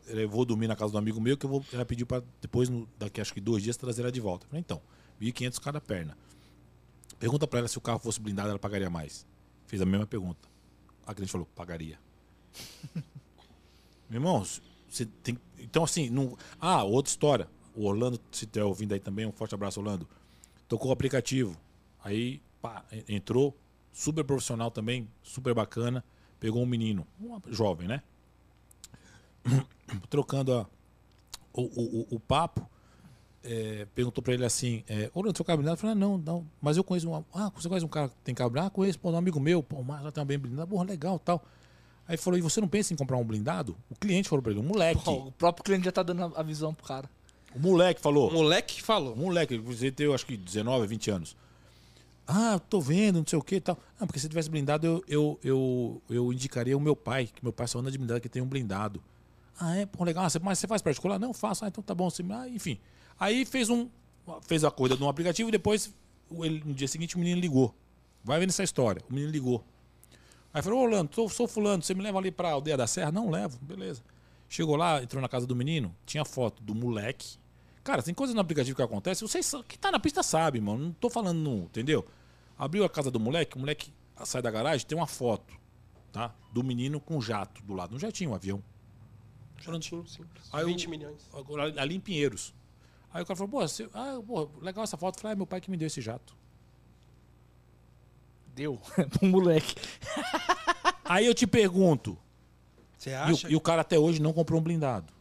[0.07, 2.71] eu vou dormir na casa do amigo meu que eu vou, ela pediu para depois
[2.99, 4.47] daqui acho que dois dias trazer ela de volta.
[4.47, 4.81] Eu falei, então,
[5.21, 6.17] 1.500 cada perna.
[7.19, 9.27] Pergunta para ela se o carro fosse blindado ela pagaria mais.
[9.67, 10.49] Fez a mesma pergunta.
[11.07, 11.99] A cliente falou, pagaria.
[14.09, 14.45] Meu irmão,
[14.89, 17.49] você tem então assim, não, ah, outra história.
[17.75, 20.07] O Orlando, se estiver ouvindo aí também, um forte abraço Orlando.
[20.69, 21.57] Tocou o aplicativo.
[22.05, 23.57] Aí, pá, en- entrou,
[23.93, 26.05] super profissional também, super bacana.
[26.39, 28.03] Pegou um menino, um jovem, né?
[30.11, 30.67] Trocando a,
[31.53, 32.69] o, o, o- o papo,
[33.43, 35.77] é, perguntou pra ele assim: é, Ô, Leandro, seu carro blindado?
[35.77, 37.25] Eu falei: ah, Não, não, mas eu conheço um.
[37.33, 38.69] Ah, você conhece um cara que tem carro blindado?
[38.69, 41.19] Ah, conheço, pô, um amigo meu, pô, mas já tem uma bem blindada, porra, legal
[41.19, 41.45] tal.
[42.09, 43.77] Aí ele falou: E você não pensa em comprar um blindado?
[43.91, 45.03] O cliente falou pra ele: um moleque.
[45.05, 47.09] Pô, o próprio cliente já tá dando a visão pro cara.
[47.55, 49.13] O moleque falou: O moleque que falou.
[49.15, 51.37] um moleque, você tem, eu acho que 19, 20 anos.
[52.27, 53.79] Ah, tô vendo, não sei o que e tal.
[54.01, 57.53] Ah, porque se tivesse blindado, eu, eu, eu, eu indicaria o meu pai, que meu
[57.53, 59.03] pai só anda de blindado que tem um blindado.
[59.59, 59.87] Ah, é?
[59.87, 60.25] Pô, legal.
[60.25, 61.19] Ah, mas você faz particular?
[61.19, 61.65] Não, faço.
[61.65, 62.11] Ah, então tá bom.
[62.11, 62.79] Você, ah, enfim.
[63.19, 63.89] Aí fez um.
[64.43, 65.95] Fez a coisa de um aplicativo e depois,
[66.41, 67.75] ele, no dia seguinte, o menino ligou.
[68.25, 69.03] Vai vendo essa história.
[69.09, 69.63] O menino ligou.
[70.53, 73.11] Aí falou, ô Orlando, sou, sou fulano, você me leva ali pra aldeia da Serra?
[73.13, 74.03] Não, levo, beleza.
[74.49, 77.37] Chegou lá, entrou na casa do menino, tinha foto do moleque.
[77.83, 80.85] Cara, tem coisa no aplicativo que acontece, vocês sa- que tá na pista sabe, mano.
[80.87, 82.07] Não tô falando, entendeu?
[82.57, 83.93] Abriu a casa do moleque, o moleque
[84.25, 85.53] sai da garagem, tem uma foto,
[86.13, 86.33] tá?
[86.53, 87.95] Do menino com um jato do lado.
[87.95, 88.63] Um jatinho, um avião.
[89.65, 90.45] Jatinho, simples.
[90.53, 91.29] Aí o- 20 milhões.
[91.33, 92.53] Agora, Ali em Pinheiros.
[93.13, 95.17] Aí o cara falou, pô, você, ah, pô, legal essa foto.
[95.17, 96.35] Eu falei, ah, meu pai que me deu esse jato.
[98.55, 98.79] Deu.
[99.19, 99.75] pro moleque.
[101.05, 102.17] Aí eu te pergunto,
[102.99, 103.47] Você E acha?
[103.47, 105.13] o, e o cara até hoje não comprou um blindado.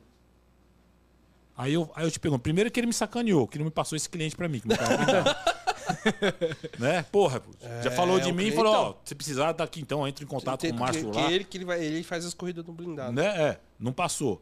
[1.56, 3.96] Aí eu, aí eu te pergunto, primeiro que ele me sacaneou, que não me passou
[3.96, 4.76] esse cliente pra mim, que é
[6.80, 7.04] né?
[7.12, 7.52] Porra, pô,
[7.84, 9.02] já falou de mim e falou, ó, então.
[9.06, 11.28] se precisar tá aqui então, entra em contato Tem- com o Márcio lá.
[11.28, 13.12] que ele, que ele, vai, ele faz as corridas no blindado.
[13.12, 13.26] Né?
[13.50, 14.42] É, não passou.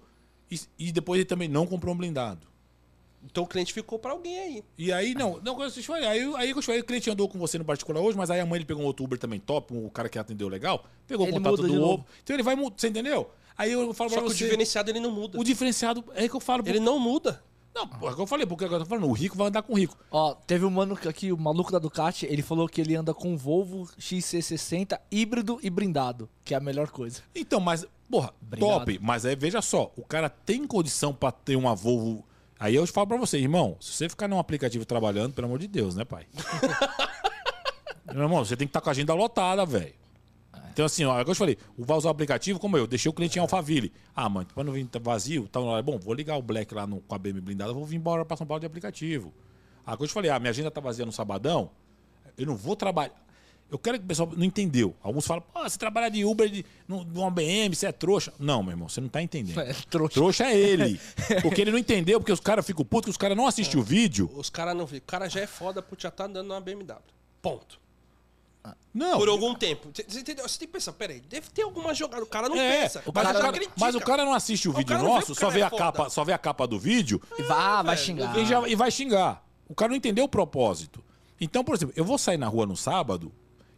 [0.50, 2.48] E, e depois ele também não comprou um blindado.
[3.24, 4.64] Então o cliente ficou pra alguém aí.
[4.78, 7.38] E aí, não, não, eu te falei, aí, aí eu falei, o cliente andou com
[7.38, 9.90] você no particular hoje, mas aí amanhã ele pegou um outro Uber também top, um
[9.90, 11.94] cara que atendeu legal, pegou Ele o contato do.
[11.94, 12.06] Uber.
[12.24, 13.30] Então ele vai, você entendeu?
[13.58, 15.40] Aí eu falo Só pra que o você, diferenciado ele não muda.
[15.40, 17.44] o diferenciado, é que eu falo, Ele não muda.
[17.74, 19.62] Não, é o que eu falei, porque agora eu tô falando, o rico vai andar
[19.62, 19.96] com o rico.
[20.12, 23.38] Ó, teve um mano aqui, o maluco da Ducati, ele falou que ele anda com
[23.38, 27.22] Volvo XC60 híbrido e blindado, que é a melhor coisa.
[27.34, 28.70] Então, mas, porra, Obrigado.
[28.70, 29.00] top.
[29.02, 32.26] Mas aí, veja só, o cara tem condição pra ter uma Volvo.
[32.60, 35.68] Aí eu falo pra você, irmão, se você ficar num aplicativo trabalhando, pelo amor de
[35.68, 36.28] Deus, né, pai?
[38.14, 39.94] Meu irmão, você tem que estar com a agenda lotada, velho.
[40.72, 42.78] Então, assim, ó, é o que eu te falei, o vai usar o aplicativo como
[42.78, 43.92] eu, deixei o cliente em Alphaville.
[44.16, 46.88] Ah, mãe, pra não vir tá vazio, tá hora, bom, vou ligar o Black lá
[46.88, 49.34] no, com a BM blindada, vou vir embora pra São Paulo de aplicativo.
[49.86, 51.72] Ah, que eu te falei, ah, minha agenda tá vazia no sabadão,
[52.38, 53.14] eu não vou trabalhar.
[53.72, 54.94] Eu quero que o pessoal não entendeu.
[55.02, 58.34] Alguns falam, pô, você trabalha de Uber, de, no, numa BM, você é trouxa.
[58.38, 59.62] Não, meu irmão, você não tá entendendo.
[59.62, 60.14] É, trouxa.
[60.14, 61.00] Trouxa é ele.
[61.42, 63.84] Porque ele não entendeu, porque os caras ficam putos, que os caras não assistem o
[63.84, 64.30] vídeo.
[64.36, 64.98] Os caras não vê.
[64.98, 66.98] O cara já é foda por já estar andando numa BMW.
[67.42, 67.80] Ponto.
[68.94, 69.18] Não.
[69.18, 69.90] Por algum tempo.
[69.94, 70.48] Você- entendeu?
[70.48, 72.22] Você tem que pensar, peraí, deve ter alguma jogada.
[72.24, 73.02] O cara não É, pensa.
[73.06, 75.32] mas, cara o já cara, mas o cara não assiste o O vídeo vê nosso,
[75.32, 75.82] o só vê, é a foda.
[75.84, 78.38] capa, só vê a capa do vídeo E vai, vai xingar.
[78.38, 79.44] e, já- e vai xingar.
[79.68, 81.02] O cara não entendeu o propósito.
[81.40, 83.32] Então, por exemplo, eu vou sair na rua no sábado,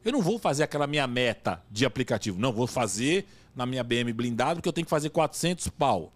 [0.04, 2.40] eu não vou fazer aquela minha meta de aplicativo.
[2.40, 3.26] Não, vou fazer
[3.56, 6.12] na minha BM blindado que eu tenho que fazer 400 pau.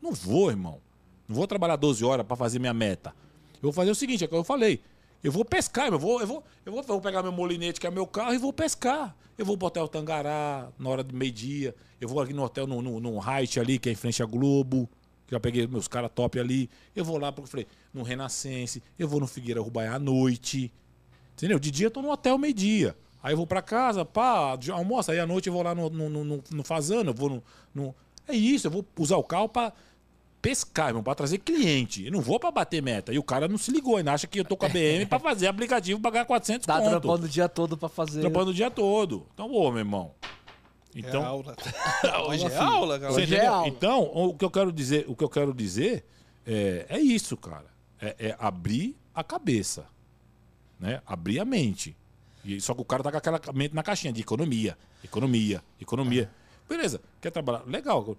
[0.00, 0.80] Não vou, irmão.
[1.28, 3.14] Não vou trabalhar 12 horas pra fazer minha meta.
[3.54, 4.80] Eu vou fazer o seguinte, é o que eu falei.
[5.22, 7.86] Eu vou pescar, eu vou, eu vou, eu vou, eu vou pegar meu molinete, que
[7.86, 9.16] é meu carro, e vou pescar.
[9.36, 11.74] Eu vou pro hotel Tangará, na hora de meio-dia.
[12.00, 14.26] Eu vou aqui no hotel, no, no, no Height ali, que é em frente à
[14.26, 14.88] Globo.
[15.28, 16.70] Já peguei meus caras top ali.
[16.94, 18.82] Eu vou lá, porque falei, no Renascense.
[18.98, 20.72] Eu vou no Figueira Rubaiá à noite.
[21.34, 21.58] Entendeu?
[21.58, 22.96] De dia eu tô no hotel meio-dia.
[23.26, 25.10] Aí eu vou pra casa, pá, de- almoço.
[25.10, 27.42] Aí à noite eu vou lá no, no, no, no, no Fazano, eu vou no,
[27.74, 27.94] no-
[28.28, 29.72] É isso, eu vou usar o carro pra
[30.40, 32.04] pescar, irmão, pra trazer cliente.
[32.04, 33.12] Eu não vou pra bater meta.
[33.12, 35.18] E o cara não se ligou, ainda acha que eu tô com a BM pra
[35.18, 36.90] fazer aplicativo, pagar 400 Tá conto.
[36.90, 38.20] trampando o dia todo pra fazer.
[38.20, 39.26] Trampando o dia todo.
[39.34, 40.12] Então, ô, meu irmão.
[40.94, 41.56] Então, É aula.
[42.28, 42.62] Hoje é filho.
[42.62, 43.12] aula, galera.
[43.12, 43.66] você Hoje é aula.
[43.66, 46.04] Então, o que eu quero dizer, o que eu quero dizer
[46.46, 47.66] é, é isso, cara.
[48.00, 49.84] É, é abrir a cabeça,
[50.78, 51.02] né?
[51.04, 51.96] Abrir a mente.
[52.46, 56.30] E, só que o cara tá com aquela mente na caixinha de economia, economia, economia.
[56.68, 57.64] Beleza, quer trabalhar?
[57.66, 58.16] Legal.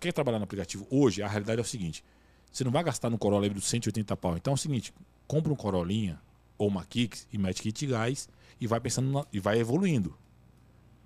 [0.00, 0.84] Quer trabalhar no aplicativo?
[0.90, 2.04] Hoje, a realidade é o seguinte:
[2.50, 4.36] você não vai gastar no Corolla híbrido 180 pau.
[4.36, 4.92] Então é o seguinte:
[5.28, 6.20] compra um Corolinha
[6.58, 8.28] ou uma Kicks e mete kit gás
[8.60, 10.16] e vai pensando na- e vai evoluindo.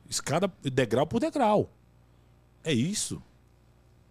[0.08, 1.70] Escada degrau por degrau.
[2.64, 3.22] É isso.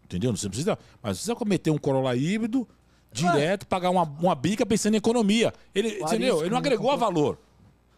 [0.03, 0.31] Entendeu?
[0.31, 0.77] Não precisa.
[1.01, 2.67] Mas você precisa cometer um Corolla híbrido
[3.11, 5.53] direto, pagar uma, uma bica pensando em economia.
[5.73, 6.35] Ele, entendeu?
[6.41, 7.39] Ele não como agregou a valor.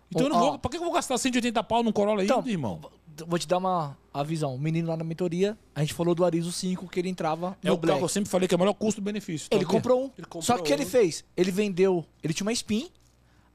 [0.10, 0.60] Então eu não vou.
[0.60, 2.80] Pra que eu vou gastar 180 pau num Corolla Então, ainda, irmão?
[3.28, 4.54] Vou te dar uma a visão.
[4.56, 7.68] O menino lá na mentoria, a gente falou do Arizo 5 que ele entrava É
[7.68, 7.98] no o carro Black.
[8.00, 9.48] que eu sempre falei que é o melhor custo-benefício.
[9.52, 9.76] Ele tá vendo?
[9.76, 10.12] comprou um.
[10.18, 11.26] Ele comprou Só que o que ele fez?
[11.36, 12.06] Ele vendeu.
[12.24, 12.90] Ele tinha uma Spin.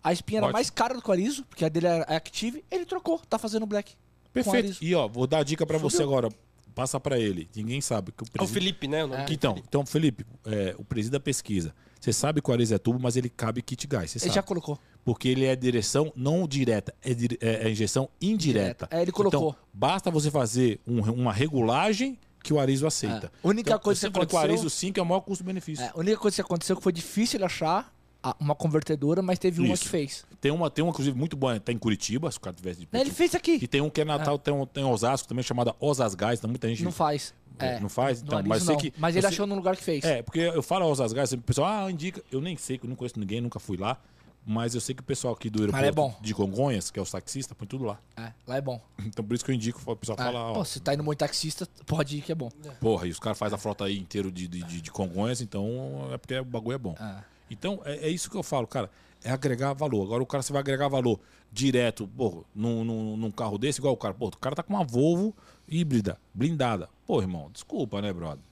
[0.02, 0.52] A Spin era Ótimo.
[0.54, 2.64] mais cara do que o Arizo, porque a dele era Active.
[2.70, 3.18] Ele trocou.
[3.28, 3.92] Tá fazendo Black.
[3.92, 3.98] com
[4.30, 4.56] o Perfeito.
[4.66, 4.78] Arizo.
[4.84, 6.28] E ó, vou dar a dica pra você agora.
[6.74, 7.48] Passa pra ele.
[7.54, 8.46] Ninguém sabe que o É o.
[8.48, 9.04] Felipe, né?
[9.04, 9.34] O nome dele.
[9.34, 11.74] Então, então, Felipe, é, o presidente da pesquisa.
[12.00, 14.10] Você sabe que o Arizo é tubo, mas ele cabe kit gás.
[14.10, 14.34] Você Ele sabe.
[14.34, 14.76] já colocou.
[15.04, 18.86] Porque ele é direção não direta, é, dire- é- é injeção indireta.
[18.86, 18.88] Direta.
[18.90, 19.50] É, ele colocou.
[19.50, 23.26] Então, basta você fazer um- uma regulagem que o Arizo aceita.
[23.26, 23.46] É.
[23.46, 25.84] A única Então, coisa que falei que o aconteceu- Arizo 5 é o maior custo-benefício.
[25.84, 27.92] É, a única coisa que aconteceu que foi difícil ele achar
[28.38, 29.82] uma convertedora, mas teve uma Isso.
[29.82, 30.24] que fez.
[30.40, 32.88] Tem uma, tem uma, inclusive, muito boa, tá em Curitiba, se o cara tivesse de
[32.92, 33.58] Ele fez aqui.
[33.60, 36.68] E tem um que é Natal, tem, um, tem Osasco também, chamada Osasgás, tem muita
[36.68, 36.84] gente.
[36.84, 37.34] Não faz.
[37.58, 38.22] É, É, não faz?
[38.22, 38.80] Então, mas sei não.
[38.80, 40.04] que- Mas ele sei- achou no lugar que fez.
[40.04, 42.22] É, porque eu falo Osasgás, o pessoal, ah, indica.
[42.30, 43.98] Eu nem sei, que eu não conheço ninguém, nunca fui lá.
[44.44, 46.16] Mas eu sei que o pessoal aqui do aeroporto é bom.
[46.20, 48.00] de Congonhas, que é os taxistas, põe tudo lá.
[48.16, 48.80] É, lá é bom.
[48.98, 50.22] Então por isso que eu indico, o pessoal É.
[50.24, 52.50] fala, ó, Pô, se tá indo muito taxista, pode ir que é bom.
[52.80, 56.08] porra, e os caras fazem a frota aí inteiro de, de, de- de Congonhas, então
[56.12, 56.96] é porque o bagulho é bom.
[56.98, 57.22] É.
[57.50, 58.90] Então é, é isso que eu falo, cara,
[59.22, 60.02] é agregar valor.
[60.02, 61.20] Agora o cara, você vai agregar valor
[61.52, 64.74] direto, porra, num, num, num carro desse, igual o cara, pô, o cara tá com
[64.74, 65.32] uma Volvo
[65.68, 66.88] híbrida, blindada.
[67.06, 68.42] Pô, irmão, desculpa, né, brother?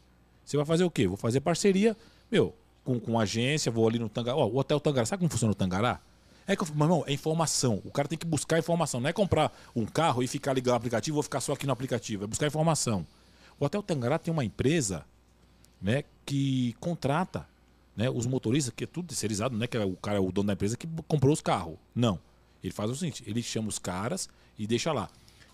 [0.45, 1.09] Você vai fazer o quê?
[1.09, 1.97] Vou fazer parceria,
[2.31, 2.55] meu,
[2.85, 4.37] com, com agência, vou ali no Tangará.
[4.37, 6.01] Ó, o Hotel Tangará, sabe como funciona o Tangará?
[6.47, 7.81] É que, eu- meu irmão, é informação.
[7.85, 9.01] O cara tem que buscar informação.
[9.01, 11.73] Não é comprar um carro e ficar ligando o aplicativo, vou ficar só aqui no
[11.73, 12.25] aplicativo.
[12.25, 13.07] É buscar informação.
[13.59, 15.05] O Hotel Tangará tem uma empresa
[15.81, 17.47] né, que contrata
[17.97, 20.33] né, os motoristas, que é tudo terceirizado, não é que é o cara é o
[20.33, 21.77] dono da empresa que comprou os carros.
[21.95, 22.19] Não.
[22.63, 24.29] Ele faz o seguinte, ele chama os caras
[24.59, 25.09] e deixa lá.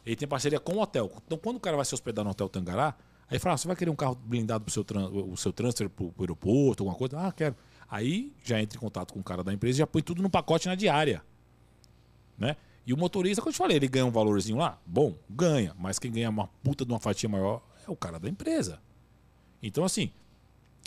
[0.04, 1.10] Ele tem parceria com o hotel.
[1.26, 2.94] Então, quando o cara vai se hospedar no Hotel Tangará,
[3.28, 6.14] aí fala, ah, você vai querer um carro blindado para o seu, transfer para o
[6.20, 7.18] aeroporto, alguma coisa?
[7.18, 7.56] Ah, quero.
[7.88, 10.30] Aí já entra em contato com o cara da empresa e já põe tudo no
[10.30, 11.22] pacote na diária.
[12.38, 12.56] Né?
[12.86, 14.78] E o motorista, como eu te falei, ele ganha um valorzinho lá?
[14.86, 15.74] Bom, ganha.
[15.78, 18.80] Mas quem ganha uma puta de uma fatia maior é o cara da empresa.
[19.62, 20.10] Então, assim,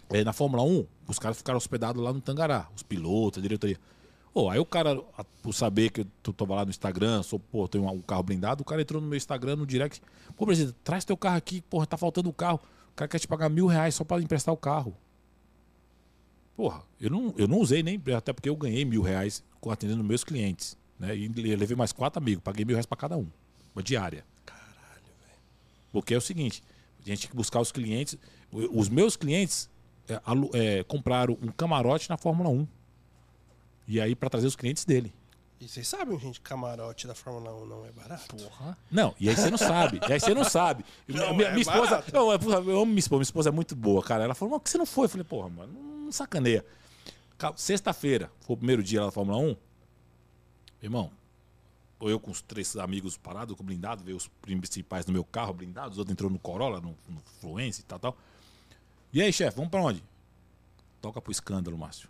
[0.10, 3.78] é, na Fórmula 1, os caras ficaram hospedados lá no Tangará, os pilotos, a diretoria.
[4.40, 4.96] Pô, aí o cara,
[5.44, 8.66] por saber que eu tô, lá no Instagram, sou, pô, tenho um, carro blindado, o
[8.66, 10.02] cara entrou no meu Instagram, no direct.
[10.38, 12.58] Pô, presidente, traz teu carro aqui, porra, tá faltando o carro.
[12.94, 14.96] O cara quer te pagar mil reais só pra emprestar o carro.
[16.56, 20.24] Porra, eu não, eu não usei nem, até porque eu ganhei mil reais atendendo meus
[20.24, 20.78] clientes.
[20.98, 21.18] Né?
[21.18, 23.28] E eu levei mais quatro amigos, paguei mil reais pra cada um.
[23.76, 24.24] Uma diária.
[24.46, 25.40] Caralho, velho.
[25.92, 26.64] Porque é o seguinte,
[27.04, 28.18] a gente tem que buscar os clientes.
[28.54, 29.70] Os meus clientes
[30.08, 30.22] é,
[30.54, 32.79] é, compraram um camarote na Fórmula 1.
[33.90, 35.12] E aí, para trazer os clientes dele.
[35.60, 38.34] E vocês sabem, gente, camarote da Fórmula 1 não é barato.
[38.36, 38.78] Porra.
[38.90, 40.00] Não, e aí você não sabe.
[40.08, 40.86] E aí você não sabe.
[41.10, 41.98] Não, minha, é minha esposa.
[41.98, 42.16] barato.
[42.16, 42.40] Eu, eu,
[42.70, 44.24] eu amo minha esposa, minha esposa é muito boa, cara.
[44.24, 45.06] Ela falou, mas por que você não foi?
[45.06, 45.74] Eu falei, porra, mano,
[46.06, 46.64] não sacaneia.
[47.38, 49.56] Ca- Sexta-feira, foi o primeiro dia lá da Fórmula 1.
[50.84, 51.12] Irmão,
[51.98, 55.52] tô eu com os três amigos parados, com blindado, veio os principais no meu carro
[55.54, 58.18] blindado, os outros entrou no Corolla, no, no Fluence e tal, tal.
[59.12, 60.02] E aí, chefe, vamos pra onde?
[61.02, 62.08] Toca pro escândalo, Márcio.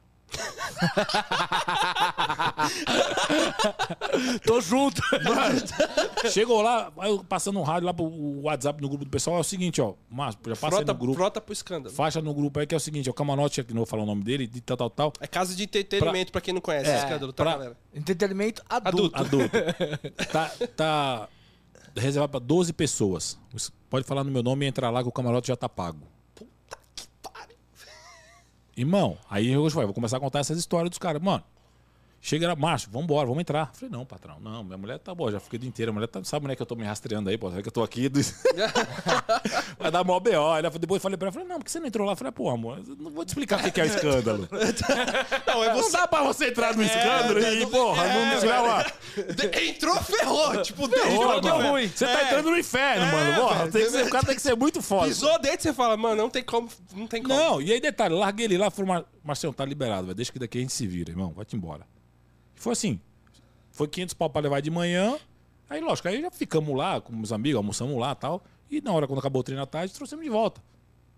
[4.46, 5.02] Tô junto.
[6.32, 8.06] Chegou lá, eu passando um rádio lá pro
[8.44, 11.00] WhatsApp no grupo do pessoal, é o seguinte, ó, Márcio, já passa aí Frota, no
[11.00, 11.18] grupo.
[11.18, 11.94] frota pro escândalo.
[11.96, 14.06] Faixa no grupo aí que é o seguinte, o Camarote, que não vou falar o
[14.06, 15.14] nome dele, de tal, tal, tal.
[15.20, 17.78] É casa de entretenimento, pra, quem não conhece, É, escândalo, tá, pra- galera?
[17.94, 19.16] Entretenimento adulto.
[19.16, 19.58] Adulto.
[19.58, 20.28] Adulto.
[20.32, 21.28] tá, tá
[21.96, 23.38] reservado pra 12 pessoas.
[23.90, 26.00] Pode falar no meu nome e entrar lá que o camarote já tá pago.
[28.80, 31.22] Irmão, aí vai, vou começar a contar essas histórias dos caras.
[31.22, 31.44] Mano,
[32.22, 33.72] chega lá, Márcio, vambora, vamos entrar.
[33.74, 35.92] Falei, não, patrão, não, minha mulher tá boa, já fiquei o dia inteiro.
[35.92, 37.72] A mulher tá, sabe, mulher, que eu tô me rastreando aí, pô, sabe que eu
[37.74, 38.10] tô aqui.
[38.10, 38.20] do-
[39.80, 40.30] vai dar mó BO.
[40.30, 42.14] Ela, depois falei pra ela, falei, não, por que você não entrou lá?
[42.14, 44.48] Eu falei, pô, amor, eu não vou te explicar o que é o escândalo.
[45.48, 45.92] Não, é Não você.
[45.92, 48.94] dá pra você entrar no escândalo e, não- porra, é, não tirar.
[49.36, 50.62] De- Entrou, ferrou.
[50.62, 51.88] Tipo, deu, Porra, deu ruim.
[51.88, 52.24] Você tá É.
[52.26, 53.42] entrando no inferno, É, mano.
[53.42, 55.08] Porra, tem que ser- o cara tem que ser muito foda.
[55.08, 56.70] Pisou dentro, você fala, mano, não tem como.
[56.94, 57.34] Não tem como.
[57.34, 60.16] Não, e aí detalhe, larguei ele lá, falei, Mar- Marcelo, tá liberado, velho.
[60.16, 61.34] Deixa que daqui a gente se vira, irmão.
[61.36, 61.86] Vai-te embora.
[62.60, 63.00] Foi assim.
[63.72, 65.18] Foi 500 pau pra levar de manhã.
[65.70, 68.44] Aí, lógico, aí já ficamos lá com meus amigos, almoçamos lá e tal.
[68.70, 70.62] E na hora, quando acabou o treino à tarde, trouxemos de volta.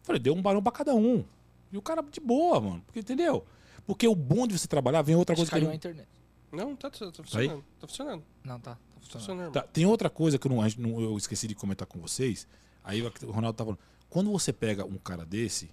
[0.03, 1.25] Falei, deu um barão pra cada um.
[1.71, 2.83] E o cara de boa, mano.
[2.85, 3.45] Porque, entendeu?
[3.85, 5.75] Porque o bom de você trabalhar, vem outra Acho coisa que caiu a não...
[5.75, 6.07] internet.
[6.51, 7.63] Não, tá, tá, tá funcionando.
[7.79, 8.23] Tá funcionando.
[8.43, 8.71] Não, tá.
[8.75, 8.79] Tá
[9.11, 9.51] Tá funcionando.
[9.51, 12.47] Tá, tem outra coisa que eu, não, eu esqueci de comentar com vocês.
[12.83, 13.79] Aí o Ronaldo tá falando.
[14.09, 15.69] Quando você pega um cara desse,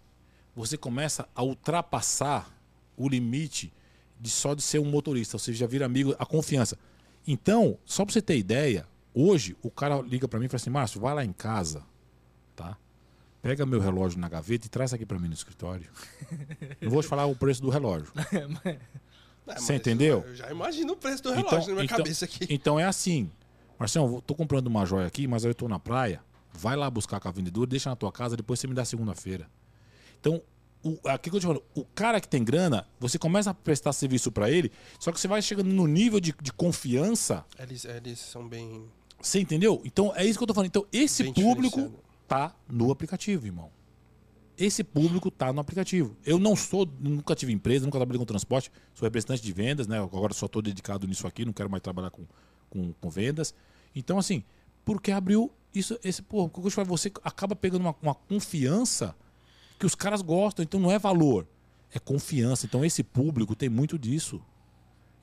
[0.54, 2.50] você começa a ultrapassar
[2.96, 3.72] o limite
[4.20, 6.78] de só de ser um motorista, ou seja, já vira amigo, a confiança.
[7.26, 10.70] Então, só pra você ter ideia, hoje o cara liga pra mim e fala assim:
[10.70, 11.84] Márcio, vai lá em casa,
[12.56, 12.76] tá?
[13.40, 15.88] Pega meu relógio na gaveta e traz aqui pra mim no escritório.
[16.80, 18.12] Não vou te falar o preço do relógio.
[19.50, 20.22] É, mas Você entendeu?
[20.26, 22.46] Eu já imagino o preço do relógio na minha cabeça aqui.
[22.50, 23.30] então é assim.
[23.78, 26.20] Marcelo, tô comprando uma joia aqui, mas eu tô na praia.
[26.52, 29.48] Vai lá buscar com a vendedora, deixa na tua casa, depois você me dá segunda-feira.
[30.20, 30.42] Então,
[30.82, 33.92] o, aqui que eu te falo, o cara que tem grana, você começa a prestar
[33.92, 38.18] serviço para ele, só que você vai chegando no nível de, de confiança, Eles, eles
[38.18, 38.84] são bem.
[39.20, 39.80] você entendeu?
[39.84, 40.68] Então é isso que eu tô falando.
[40.68, 41.92] Então, esse público
[42.26, 43.70] tá no aplicativo, irmão.
[44.56, 46.16] Esse público tá no aplicativo.
[46.26, 49.98] Eu não sou, nunca tive empresa, nunca trabalhei com transporte, sou representante de vendas, né?
[49.98, 52.24] Agora só tô dedicado nisso aqui, não quero mais trabalhar com,
[52.68, 53.54] com, com vendas.
[53.94, 54.42] Então, assim,
[54.84, 58.14] porque abriu isso, esse, pô, o que eu te falo, você acaba pegando uma, uma
[58.14, 59.14] confiança
[59.78, 60.62] que os caras gostam.
[60.62, 61.46] Então não é valor,
[61.92, 62.66] é confiança.
[62.66, 64.40] Então esse público tem muito disso.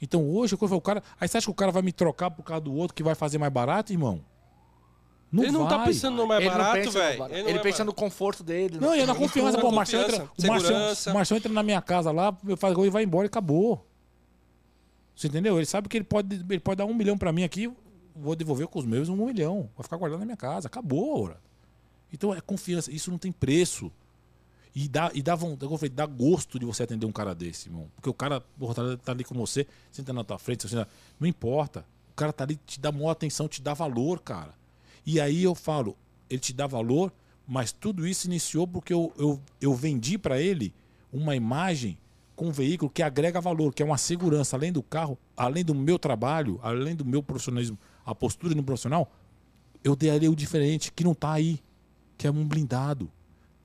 [0.02, 1.02] Então hoje, o cara.
[1.20, 3.16] Aí você acha que o cara vai me trocar por causa do outro que vai
[3.16, 4.24] fazer mais barato, irmão?
[5.32, 5.88] Não ele não tá vai.
[5.88, 7.20] pensando no mais Ele não barato, velho.
[7.20, 7.86] não Ele é pensa barato.
[7.86, 8.80] no conforto dele.
[8.80, 9.58] Não, e é na confiança.
[9.58, 10.24] Pô, o confiança, entra,
[11.14, 13.86] o o entra na minha casa lá, eu faço gol e vai embora e acabou.
[15.16, 15.58] Você entendeu?
[15.58, 17.72] Ele sabe que ele pode, ele pode dar um milhão pra mim aqui,
[18.16, 19.70] vou devolver com os meus um milhão.
[19.76, 20.68] Vai ficar guardado na minha casa.
[20.68, 21.42] Acabou, ora.
[22.14, 22.92] Então é confiança.
[22.92, 23.92] Isso não tem preço.
[24.76, 27.70] E dá, e dá vontade, eu falei, dá gosto de você atender um cara desse,
[27.70, 27.90] irmão.
[27.96, 30.86] Porque o cara porra, tá, tá ali com você, senta na tua frente, você,
[31.18, 31.86] não importa.
[32.12, 34.54] O cara tá ali, te dá maior atenção, te dá valor, cara.
[35.06, 35.96] E aí eu falo,
[36.30, 37.14] ele te dá valor,
[37.48, 40.74] mas tudo isso iniciou porque eu, eu, eu vendi para ele
[41.12, 41.98] uma imagem
[42.36, 45.74] com um veículo que agrega valor, que é uma segurança, além do carro, além do
[45.74, 49.10] meu trabalho, além do meu profissionalismo, a postura no profissional,
[49.84, 51.60] eu dei ali o diferente, que não tá aí,
[52.18, 53.10] que é um blindado.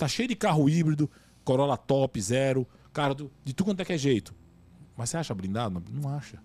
[0.00, 1.10] Tá cheio de carro híbrido,
[1.44, 4.34] Corolla top, zero, cara, do- de tudo quanto é que é jeito.
[4.96, 5.82] Mas você acha blindado?
[5.92, 6.38] Não acha.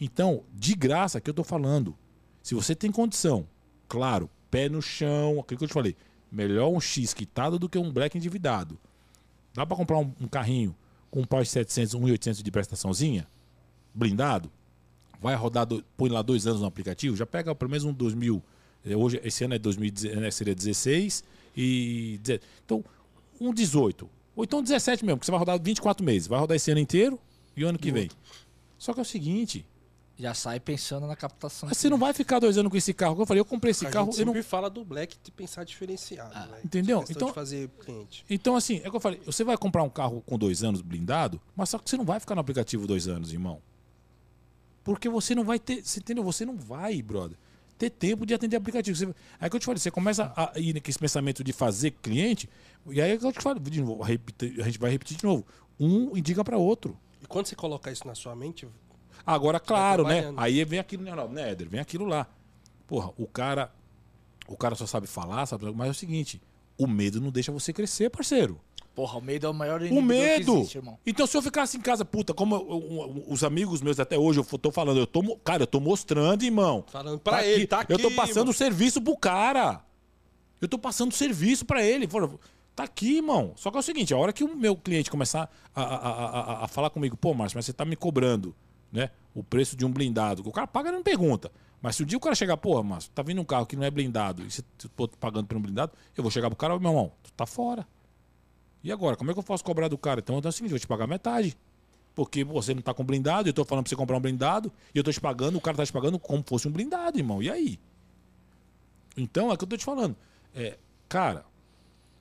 [0.00, 1.94] Então, de graça que eu tô falando.
[2.42, 3.46] Se você tem condição,
[3.86, 5.94] claro, pé no chão, aquilo que eu te falei,
[6.30, 8.78] melhor um X quitado do que um black endividado.
[9.52, 10.74] Dá pra comprar um, um carrinho
[11.10, 13.28] com um de 700, 1.800 de prestaçãozinha,
[13.94, 14.50] blindado,
[15.20, 18.42] vai rodar, do- põe lá dois anos no aplicativo, já pega pelo menos um 2000,
[18.86, 21.22] eh, hoje, esse ano é 2000, né, seria 16
[21.54, 22.18] e...
[22.22, 22.46] 17.
[22.64, 22.82] Então,
[23.48, 26.70] um 18, ou então 17 mesmo, porque você vai rodar 24 meses, vai rodar esse
[26.70, 27.18] ano inteiro
[27.56, 28.08] e o ano que vem.
[28.78, 29.64] Só que é o seguinte,
[30.18, 31.68] Já sai pensando na captação.
[31.68, 33.12] mas você não vai ficar dois anos com esse carro.
[33.14, 35.16] Como Eu falei, eu comprei esse A carro, gente eu não, sempre fala do Black
[35.22, 36.64] de pensar diferenciado, velho.
[36.64, 36.98] entendeu?
[37.00, 38.24] Questão Então- de fazer cliente.
[38.28, 39.20] Então, assim, é o que eu falei.
[39.26, 42.20] Você vai comprar um carro com dois anos blindado, mas só que você não vai
[42.20, 43.60] ficar no aplicativo dois anos, irmão.
[44.84, 45.82] Porque você não vai ter.
[45.84, 46.24] Você entendeu?
[46.24, 47.36] Você não vai, brother,
[47.82, 48.96] ter tempo de atender aplicativo.
[48.96, 52.48] Você, aí que eu te falei, você começa a ir nesse pensamento de fazer cliente,
[52.90, 54.08] e aí é que eu te falo, de novo, a
[54.64, 55.44] gente vai repetir de novo.
[55.80, 56.96] Um indica para outro.
[57.20, 58.68] E quando você coloca isso na sua mente,
[59.26, 60.14] Agora, claro, né?
[60.14, 60.40] trabalhando.
[60.40, 61.68] Aí vem aquilo, né, né, Éder?
[61.68, 62.26] Vem aquilo lá.
[62.86, 63.72] Porra, o cara.
[64.48, 65.70] O cara só sabe falar, sabe?
[65.72, 66.42] Mas é o seguinte:
[66.76, 68.60] o medo não deixa você crescer, parceiro.
[68.94, 70.52] Porra, o medo é o maior O inibidor medo.
[70.52, 70.98] que existe, irmão.
[71.06, 74.38] então, se eu ficasse em casa, puta, como eu- eu- os amigos meus até hoje,
[74.40, 76.84] eu tô falando, eu tô, cara, eu tô mostrando, irmão.
[76.88, 77.92] falando pra ele, tá aqui.
[77.92, 78.52] Eu tô passando mano.
[78.52, 79.82] serviço pro cara.
[80.60, 82.06] Eu tô passando serviço pra ele.
[82.74, 83.52] Tá aqui, irmão.
[83.56, 86.40] Só que é o seguinte, a hora que o meu cliente começar a, a, a,
[86.60, 88.54] a- a falar comigo, pô, Márcio, mas você tá me cobrando,
[88.92, 89.10] né?
[89.34, 90.42] O preço de um blindado.
[90.46, 91.50] O cara paga e não pergunta.
[91.80, 93.84] Mas se o dia o cara chegar, porra, Márcio, tá vindo um carro que não
[93.84, 94.62] é blindado e você
[94.94, 97.86] tô pagando por um blindado, eu vou chegar pro cara, meu irmão, tu tá fora.
[98.82, 100.20] E agora, como é que eu posso cobrar do cara?
[100.20, 101.56] Então é o seguinte, eu vou te pagar metade.
[102.14, 104.98] Porque você não tá com blindado, eu tô falando pra você comprar um blindado, e
[104.98, 107.42] eu tô te pagando, o cara tá te pagando como fosse um blindado, irmão.
[107.42, 107.80] E aí?
[109.16, 110.16] Então, é o que eu tô te falando.
[110.54, 110.78] É,
[111.08, 111.44] cara,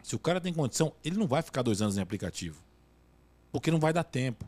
[0.04, 2.64] se o cara tem condição, ele não vai ficar dois anos em aplicativo.
[3.52, 4.46] Porque não vai dar tempo.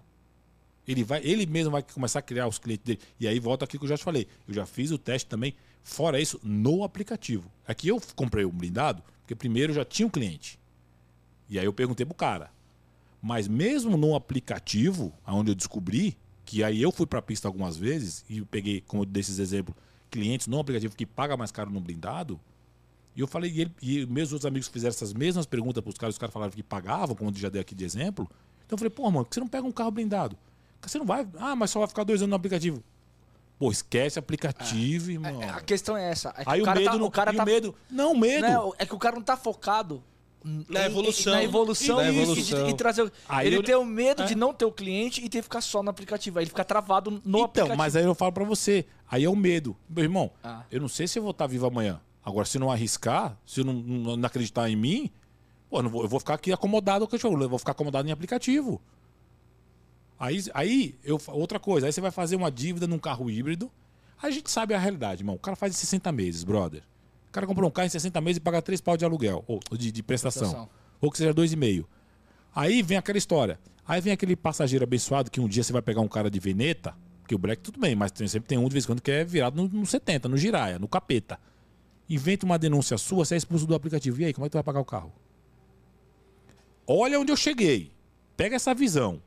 [0.87, 2.99] Ele, vai, ele mesmo vai começar a criar os clientes dele.
[3.19, 4.27] E aí volta aqui que eu já te falei.
[4.47, 7.51] Eu já fiz o teste também, fora isso, no aplicativo.
[7.67, 10.59] Aqui eu comprei um blindado, porque primeiro eu já tinha um cliente.
[11.49, 12.51] E aí eu perguntei pro cara.
[13.21, 18.25] Mas mesmo no aplicativo, onde eu descobri, que aí eu fui pra pista algumas vezes,
[18.29, 19.75] e peguei, como desses exemplos,
[20.11, 22.39] clientes no aplicativo que paga mais caro no blindado,
[23.15, 26.15] e eu falei, e, ele, e meus outros amigos fizeram essas mesmas perguntas pros caras,
[26.15, 28.29] os caras falaram que pagavam, como eu já dei aqui de exemplo.
[28.65, 30.37] Então eu falei, pô, mano, por que você não pega um carro blindado?
[30.81, 31.27] Você não vai.
[31.37, 32.83] Ah, mas só vai ficar dois anos no aplicativo.
[33.57, 35.41] Pô, esquece aplicativo, irmão.
[35.41, 36.33] É, A questão é essa.
[36.37, 37.05] É Aí o o medo tá, não.
[37.05, 37.75] o cara tá o medo.
[37.89, 38.45] Não, medo.
[38.45, 40.03] Não, é que o cara não tá focado
[40.43, 41.33] Na evolução.
[41.33, 42.69] na evolução, Na e- e- evolução.
[42.69, 43.03] E, trazer.
[43.03, 44.25] o- Aí ele eu- tem o medo é.
[44.25, 46.37] de não ter o cliente e ter que ficar só no aplicativo.
[46.39, 47.77] Aí ele fica travado no então, aplicativo.
[47.77, 48.85] mas aí eu falo pra você.
[49.09, 49.75] Aí é o medo.
[49.89, 50.63] Meu irmão, Ah.
[50.71, 52.01] eu não sei se eu vou estar vivo amanhã.
[52.25, 55.09] Agora, se não arriscar, se não, não- acreditar em mim,
[55.69, 57.71] pô, eu, vou, eu vou ficar aqui acomodado, que eu te falo, eu vou ficar
[57.73, 58.81] acomodado em aplicativo.
[60.19, 63.69] Aí, aí eu, outra coisa, aí você vai fazer uma dívida num carro híbrido.
[64.21, 65.35] Aí a gente sabe a realidade, irmão.
[65.35, 66.81] O cara faz em 60 meses, brother.
[67.33, 69.59] O cara comprou um carro em 60 meses e paga 3 pau de aluguel, ou
[69.75, 70.43] de, de prestação.
[70.43, 70.69] Prestação.
[71.01, 71.83] Ou que seja 2,5.
[72.53, 73.59] Aí vem aquela história.
[73.87, 76.95] Aí vem aquele passageiro abençoado que um dia você vai pegar um cara de veneta,
[77.21, 79.09] porque o black tudo bem, mas tem- sempre tem um de vez em quando que
[79.09, 81.39] é virado no, no 70, no giraia, no capeta.
[82.07, 84.21] Inventa uma denúncia sua, você é expulso do aplicativo.
[84.21, 85.11] E aí, como é que tu vai pagar o carro?
[86.85, 87.91] Olha onde eu cheguei.
[88.37, 89.19] Pega essa visão.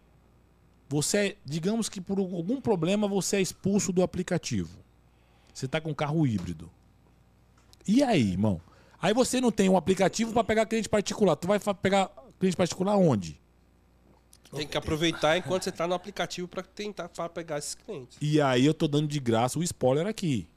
[0.89, 4.79] Você, é- digamos que por algum problema você é expulso do aplicativo.
[5.53, 6.71] Você tá com um carro híbrido.
[7.87, 8.61] E aí, irmão?
[9.01, 11.37] Aí você não tem um aplicativo para pegar cliente particular.
[11.37, 13.41] Tu vai pegar cliente particular onde?
[14.55, 18.17] Tem que aproveitar enquanto você tá no aplicativo pra tentar pegar esses clientes.
[18.21, 20.49] E aí eu tô dando de graça o spoiler aqui.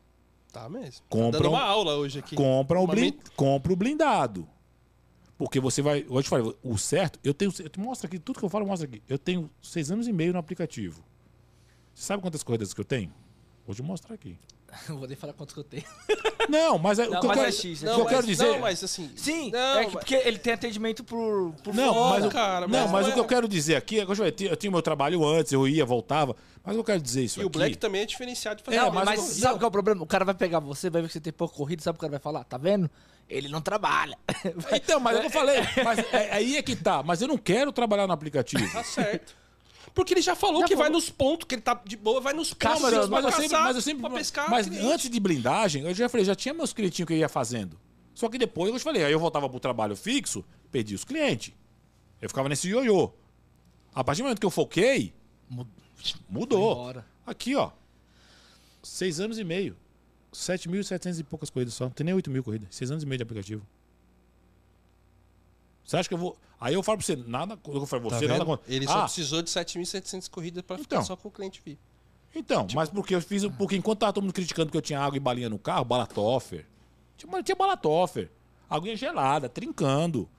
[0.54, 1.04] Tá mesmo.
[1.10, 2.36] Compra tá dando um- uma aula hoje aqui.
[2.36, 3.02] Compra o, Uma blin...
[3.02, 4.48] men- compra o blindado.
[5.38, 6.06] Porque você vai.
[6.10, 7.52] Eu te falei, o certo, eu tenho.
[7.60, 9.02] Eu te mostro aqui, tudo que eu falo, mostra aqui.
[9.08, 11.04] Eu tenho seis anos e meio no aplicativo.
[11.94, 13.14] Você sabe quantas corridas que eu tenho?
[13.66, 14.38] Vou te mostrar aqui.
[14.90, 15.84] Não vou nem falar quantos que eu tenho.
[16.48, 18.00] Não, mas, é, o Não, que eu mas quero, é X, é o que X.
[18.00, 18.48] eu quero dizer.
[18.48, 19.12] Não, mas assim...
[19.16, 22.20] Sim, não, é que, mas- porque ele tem atendimento por, por Não, fora.
[22.20, 24.06] mas, o, cara, não, mas mas não o que eu é- quero dizer aqui é
[24.06, 26.36] que eu, eu tinha o meu trabalho antes, eu ia, voltava.
[26.64, 27.58] Mas eu quero dizer isso E o aqui.
[27.58, 29.72] Black também é diferenciado de fazer É, Não, mas mas, não- sabe qual é o
[29.72, 30.04] problema?
[30.04, 32.06] O cara vai pegar você, vai ver que você tem pouco corrida, sabe o que
[32.06, 32.44] o cara vai falar?
[32.44, 32.90] Tá vendo?
[33.30, 34.18] Ele não trabalha.
[34.74, 35.60] Então, mas é o que eu falei.
[35.84, 37.02] Mas é- aí é que tá.
[37.04, 38.72] Mas eu não quero trabalhar no aplicativo.
[38.72, 39.36] Tá certo.
[39.94, 41.00] Porque ele já falou Já que vai falou.
[41.02, 43.10] nos pontos, que ele tá de boa, vai nos Calma, pontos.
[43.10, 44.02] mas, mas eu sempre, mas eu sempre.
[44.02, 44.86] pra pescar mas cliente.
[44.86, 47.80] antes de blindagem, eu já falei, já tinha meus clientinhos que eu ia fazendo.
[48.14, 51.54] Só que depois eu falei, aí eu voltava pro trabalho fixo, perdi os clientes.
[52.22, 53.12] Eu ficava nesse ioiô.
[53.94, 55.14] A partir do momento que eu foquei,
[56.30, 56.94] mudou.
[57.26, 57.72] Aqui, ó.
[58.84, 59.76] Seis anos e meio.
[60.34, 61.86] 7.700 e poucas corridas só.
[61.86, 62.68] Não tem nem 8 mil corridas.
[62.72, 63.66] Seis anos e meio de aplicativo.
[65.90, 66.38] Você acha que eu vou.
[66.62, 67.58] Aí eu falo pra você, nada.
[67.68, 68.72] Eu falo, Tá você nada contra.
[68.72, 71.06] Ele só Ah, precisou de 7.700 corridas pra ficar Então.
[71.06, 71.80] só com o cliente VIP.
[72.36, 73.44] Então, mas porque eu fiz.
[73.58, 76.06] Porque enquanto tava todo mundo criticando que eu tinha água e balinha no carro, bala
[76.06, 76.68] toffer.
[77.18, 78.30] Tinha, tinha bala toffer.
[78.70, 80.30] Aguinha gelada, trincando.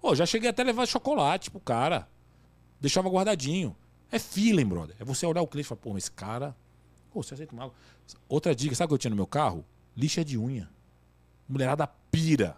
[0.00, 2.08] Pô, já cheguei até a levar chocolate pro cara.
[2.80, 3.76] Deixava guardadinho.
[4.10, 4.96] É feeling, brother.
[4.98, 6.56] É você olhar o cliente e falar, pô, esse cara.
[7.12, 7.74] Pô, você aceita uma água.
[8.28, 9.64] Outra dica, sabe o que eu tinha no meu carro?
[9.96, 10.68] Lixa de unha.
[11.48, 12.56] Mulherada pira.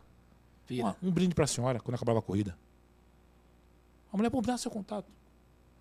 [0.70, 2.56] Uma- um brinde pra senhora quando acabava a corrida.
[4.12, 5.10] A mulher, pô, dá seu contato.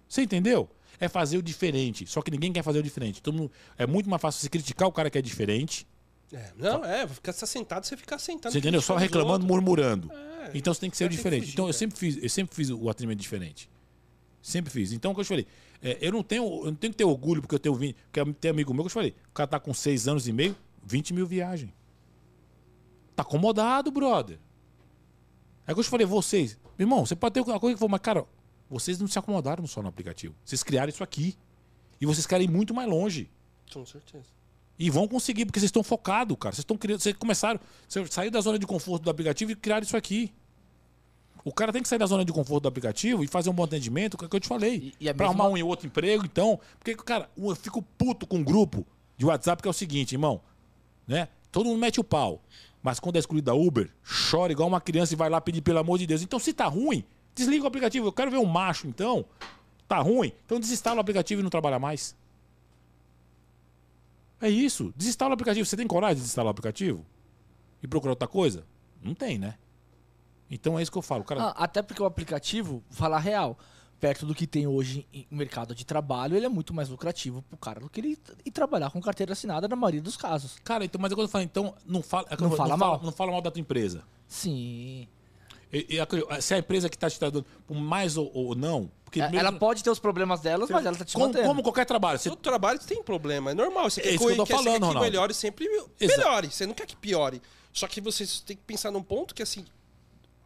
[0.08, 0.70] Você entendeu?
[1.00, 2.06] É fazer o diferente.
[2.06, 3.22] Só que ninguém quer fazer o diferente.
[3.22, 5.88] Todo mundo- é muito mais fácil você criticar o cara que é diferente.
[6.34, 8.52] É, não, é, vai ficar sentado, você fica sentado.
[8.54, 8.82] Você entendeu?
[8.82, 10.12] Só reclamando, murmurando.
[10.14, 11.42] É, Então você tem que ser o diferente.
[11.42, 11.74] fugir, então eu né?
[11.74, 13.70] sempre fiz, eu sempre fiz o atendimento diferente.
[14.42, 14.92] Sempre fiz.
[14.94, 15.48] Então, o que eu te falei,
[15.82, 18.34] é, eu não tenho, eu não tenho que ter orgulho porque eu tenho 20, porque
[18.40, 20.56] tem amigo meu que eu te falei, o cara tá com 6 anos e meio,
[20.84, 21.72] 20 mil viagens.
[23.16, 24.40] Tá acomodado, brother.
[25.68, 27.88] É que eu te falei, vocês, meu irmão, você pode ter uma coisa que for,
[27.90, 28.26] mas, cara,
[28.70, 30.34] vocês não se acomodaram só no aplicativo.
[30.44, 31.38] Vocês criaram isso aqui.
[32.00, 33.30] E vocês querem ir muito mais longe.
[33.72, 34.26] Com certeza.
[34.80, 36.54] E vão conseguir, porque vocês estão focados, cara.
[36.56, 37.00] Vocês estão criando.
[37.00, 37.60] Vocês começaram.
[37.88, 40.34] Você saiu da zona de conforto do aplicativo e criaram isso aqui.
[41.44, 43.64] O cara tem que sair da zona de conforto do aplicativo e fazer um bom
[43.64, 44.76] atendimento, que é o que eu te falei.
[45.00, 46.60] E- e a pra mesma- arrumar um e outro emprego, então.
[46.80, 48.86] Porque, cara, eu fico puto com um grupo
[49.18, 50.42] de WhatsApp que é o seguinte, irmão.
[51.08, 51.28] Né?
[51.52, 52.42] Todo mundo mete o pau.
[52.84, 53.92] Mas quando é excluído da Uber,
[54.32, 56.22] chora igual uma criança e vai lá pedir pelo amor de Deus.
[56.22, 57.04] Então, se tá ruim,
[57.36, 58.08] desliga o aplicativo.
[58.08, 59.26] Eu quero ver um macho, então.
[59.88, 60.32] Tá ruim?
[60.46, 62.16] Então desinstala o aplicativo e não trabalha mais.
[64.40, 64.94] É isso.
[64.96, 65.66] Desinstala o aplicativo.
[65.66, 67.06] Você tem coragem de desinstalar o aplicativo?
[67.84, 68.66] E procurar outra coisa?
[69.02, 69.56] Não tem, né?
[70.50, 71.24] Então é isso que eu falo.
[71.24, 73.58] Cara, Ah, até porque o aplicativo, falar real,
[74.02, 77.58] perto do que tem hoje em mercado de trabalho, ele é muito mais lucrativo pro
[77.58, 80.56] cara do que ele ir trabalhar com carteira assinada na maioria dos casos.
[80.64, 83.00] cara, então, mas é quando eu falo, então, não fala, é Não fala mal.
[83.04, 84.04] Não fala mal da tua empresa.
[84.28, 85.08] Sim.
[85.72, 88.92] E- e se a empresa que está te tratando por mais ou, ou não.
[89.06, 91.48] Porque É, mesmo- Ela pode ter os problemas delas, mas ela tá te como, mantendo.
[91.48, 92.18] como qualquer trabalho.
[92.20, 93.90] Você, Todo trabalho tem problema, é normal.
[93.90, 95.66] Você É quer, isso que eu tô quer- você falando, quer que melhore sempre
[96.00, 96.50] Exa- melhore.
[96.52, 97.42] Você não quer que piore.
[97.72, 99.64] Só que você tem que pensar num ponto que assim.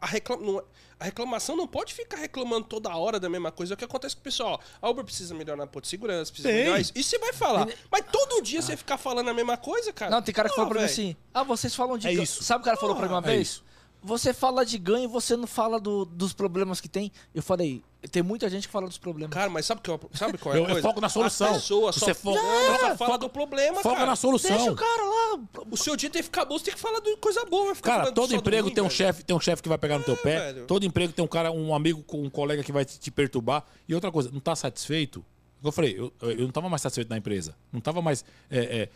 [0.02, 0.62] A, recla- não-
[1.00, 3.74] a reclamação não pode ficar reclamando toda hora da mesma coisa.
[3.74, 4.62] É o que acontece com o pessoal.
[4.82, 6.64] A Uber precisa melhorar na ponto de segurança, precisa Tem.
[6.64, 6.92] melhorar isso.
[6.96, 7.68] Isso você vai falar.
[7.92, 10.10] Mas todo dia você ficar falando a mesma coisa, cara.
[10.12, 12.44] Não, tem cara que fala pra mim assim: ah, vocês falam de É isso.
[12.44, 13.48] Sabe o cara falou pra mim uma É vez?
[13.48, 13.64] isso.
[14.06, 17.12] Você fala de ganho e você não fala do- dos problemas que tem.
[17.34, 19.34] Eu falei, tem muita gente que fala dos problemas.
[19.34, 20.88] Cara, mas sabe, que eu- sabe qual é a Eu- eu coisa?
[20.88, 21.48] foco na solução.
[21.48, 24.06] As pessoas só, Você fo- não, só É, fala foca- do problema, Foca cara.
[24.06, 24.56] na solução.
[24.56, 25.40] Deixa o cara lá.
[25.72, 27.66] O seu dia tem que ficar bom, você tem que falar de coisa boa.
[27.66, 28.96] Vai ficar Cara, todo emprego ruim, tem um velho.
[28.98, 30.52] chefe, tem um chefe que vai pegar no teu pé.
[30.54, 30.66] velho.
[30.68, 33.66] Todo emprego tem um cara, um amigo, um colega que vai te, te perturbar.
[33.90, 35.26] E outra coisa, não tá satisfeito?
[35.64, 37.56] Eu falei, eu, eu não tava mais satisfeito na empresa.
[37.74, 38.90] Não tava mais, é,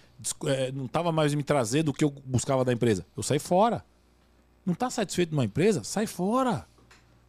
[0.46, 3.08] é, é, não tava mais me trazer do que eu buscava da empresa.
[3.18, 3.84] Eu saí fora.
[4.70, 5.84] Não tá satisfeito numa empresa?
[5.84, 6.68] Sai fora.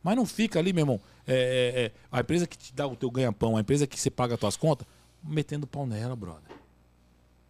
[0.02, 1.00] Mas não fica ali, meu irmão.
[1.26, 4.10] É, é, é, a empresa que te dá o teu ganha-pão, a empresa que você
[4.10, 4.86] paga as tuas contas,
[5.24, 6.42] metendo pau nela, brother.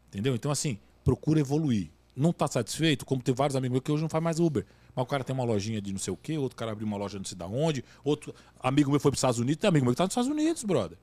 [0.09, 0.33] Entendeu?
[0.37, 1.91] Então, assim, procura evoluir.
[2.17, 4.65] Não tá satisfeito, como tem vários amigos meus que hoje não faz mais Uber.
[4.95, 6.97] Mas o cara tem uma lojinha de não sei o quê, outro cara abriu uma
[6.97, 9.85] loja não sei da onde, outro amigo meu foi para os Estados Unidos, tem amigo
[9.85, 10.99] meu que tá nos Estados Unidos, brother.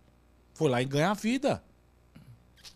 [0.54, 1.62] Foi lá e ganhar a vida.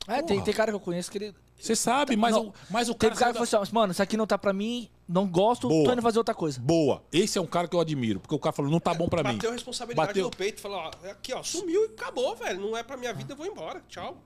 [0.07, 0.45] É, tem, Porra.
[0.45, 1.35] tem cara que eu conheço que ele.
[1.61, 2.47] Você sabe, mas, Não.
[2.47, 3.19] o, mas o Teve cara.
[3.33, 5.85] cara que falou assim: mano, isso aqui não tá pra mim, não gosto, Boa.
[5.85, 6.59] tô indo fazer outra coisa.
[6.59, 7.03] Boa.
[7.11, 9.21] Esse é um cara que eu admiro, porque o cara falou, não tá bom pra
[9.23, 9.35] mim.
[9.35, 10.23] Bateu a responsabilidade Bateu.
[10.25, 10.59] no peito.
[10.59, 12.59] Falou, ó, aqui, ó, sumiu e acabou, velho.
[12.59, 13.83] Não é pra minha vida, eu vou embora.
[13.87, 14.17] Tchau.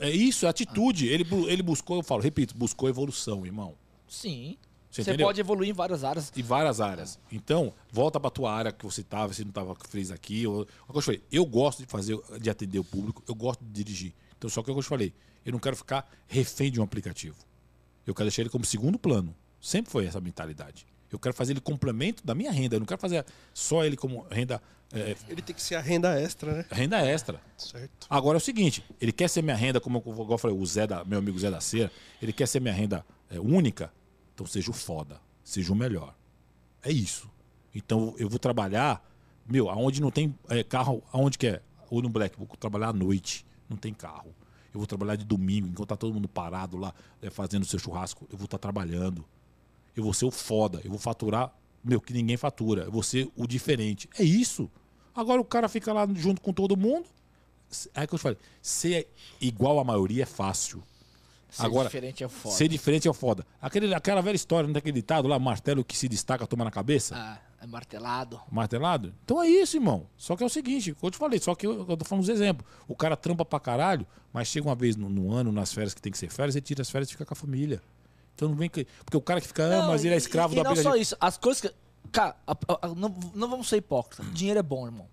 [0.00, 1.08] É isso, é atitude.
[1.08, 3.74] Ele, ele buscou, eu falo, repito, buscou evolução, irmão.
[4.06, 4.56] Sim.
[4.88, 6.32] Você Você pode evoluir em várias áreas.
[6.36, 7.18] em várias áreas.
[7.32, 10.44] Então, volta pra tua área que você tava, você não tava feliz aqui.
[10.44, 13.20] Eu, é o que eu te falei, eu gosto de fazer, de atender o público,
[13.26, 14.14] eu gosto de dirigir.
[14.38, 15.12] Então, só que é o que eu te falei,
[15.44, 17.36] eu não quero ficar refém de um aplicativo.
[18.06, 19.34] Eu quero deixar ele como segundo plano.
[19.60, 20.86] Sempre foi essa mentalidade.
[21.10, 22.76] Eu quero fazer ele complemento da minha renda.
[22.76, 24.60] Eu não quero fazer só ele como renda,
[24.94, 26.66] é, Ele tem que ser a renda extra, né?
[26.70, 27.40] renda extra.
[27.56, 28.06] Certo.
[28.08, 31.04] Agora é o seguinte, ele quer ser minha renda, como eu, falei, o Zé da,
[31.04, 31.90] meu amigo Zé da Cera,
[32.22, 33.92] ele quer ser minha renda é, única,
[34.32, 36.14] então seja o foda, seja o melhor.
[36.80, 37.28] É isso.
[37.74, 39.04] Então eu vou trabalhar,
[39.48, 41.62] meu, aonde não tem é, carro, aonde que é?
[41.90, 44.32] Ou no Black, vou trabalhar à noite, não tem carro.
[44.74, 46.92] Eu vou trabalhar de domingo, enquanto tá todo mundo parado lá,
[47.22, 49.24] é, fazendo seu churrasco, eu vou estar trabalhando.
[49.96, 52.82] Eu vou ser o foda, eu vou faturar, meu, que ninguém fatura.
[52.82, 54.08] Eu vou ser o diferente.
[54.18, 54.68] É isso.
[55.14, 57.06] Agora o cara fica lá junto com todo mundo.
[57.94, 59.08] É que eu te falei, ser
[59.40, 60.82] igual à maioria é fácil.
[61.48, 62.54] Ser Agora, diferente é foda.
[62.56, 63.46] Ser diferente é foda.
[63.62, 66.70] Aquele, aquela velha história, não tem aquele ditado lá, martelo que se destaca toma na
[66.70, 67.14] cabeça?
[67.16, 68.40] Ah, é martelado.
[68.50, 69.14] Martelado?
[69.24, 70.06] Então é isso, irmão.
[70.16, 72.22] Só que é o seguinte, como eu te falei, só que eu, eu tô falando
[72.24, 72.66] uns exemplos.
[72.86, 76.00] O cara trampa pra caralho, mas chega uma vez no, no ano, nas férias que
[76.02, 77.80] tem que ser férias, ele tira as férias e fica com a família.
[78.34, 78.86] Então não vem que.
[79.04, 80.76] Porque o cara que fica, ah, Não, mas ele é escravo e, do e não
[80.76, 81.70] só isso, as coisas que.
[82.12, 84.26] Cara, a- a- a- não, não vamos ser hipócritas.
[84.34, 85.06] Dinheiro é bom, irmão.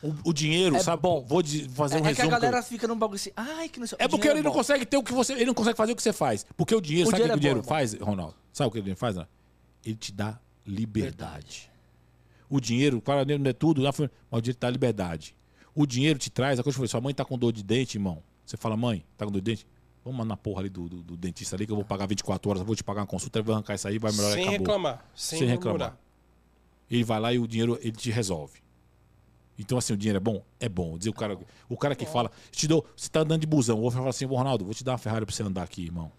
[0.00, 1.02] O, o dinheiro, É sabe?
[1.02, 1.24] bom.
[1.26, 2.28] Vou de- fazer É, um é que a resumo.
[2.30, 3.32] que eu- galera fica num bagulho assim.
[3.36, 4.56] Ai, que não sei É o porque ele não bom.
[4.58, 5.32] consegue ter o que você.
[5.34, 6.46] Ele não consegue fazer o que você faz.
[6.56, 8.34] Porque o dinheiro, O sabe o que dinheiro o dinheiro é bom, faz, Ronaldo?
[8.52, 9.26] Sabe o que ele faz, né?
[9.84, 11.68] Ele te dá liberdade.
[12.50, 15.34] O dinheiro, claro, não é tudo, mas o dinheiro te dá liberdade.
[15.74, 18.22] O dinheiro te traz, a coisa falei, sua mãe tá com dor de dente, irmão.
[18.44, 19.66] Você fala, mãe, tá com dor de dente?
[20.04, 22.62] Vamos na porra ali do, do- do dentista ali que eu vou pagar 24 horas,
[22.62, 24.58] vou te pagar uma consulta, vai arrancar isso aí, vai melhorar Sem acabou.
[24.60, 25.04] reclamar.
[25.14, 25.78] Sem, Sem reclamar.
[25.78, 25.98] murmurar.
[26.90, 28.60] Ele vai lá e o dinheiro ele te resolve.
[29.58, 30.42] Então, assim, o dinheiro é bom?
[30.58, 30.96] É bom.
[30.96, 31.38] Dizer o cara,
[31.68, 34.34] o cara que fala, te dou, você tá andando de busão, vou falar assim, "Ô,
[34.36, 36.10] Ronaldo, vou te dar uma Ferrari pra você andar aqui, irmão.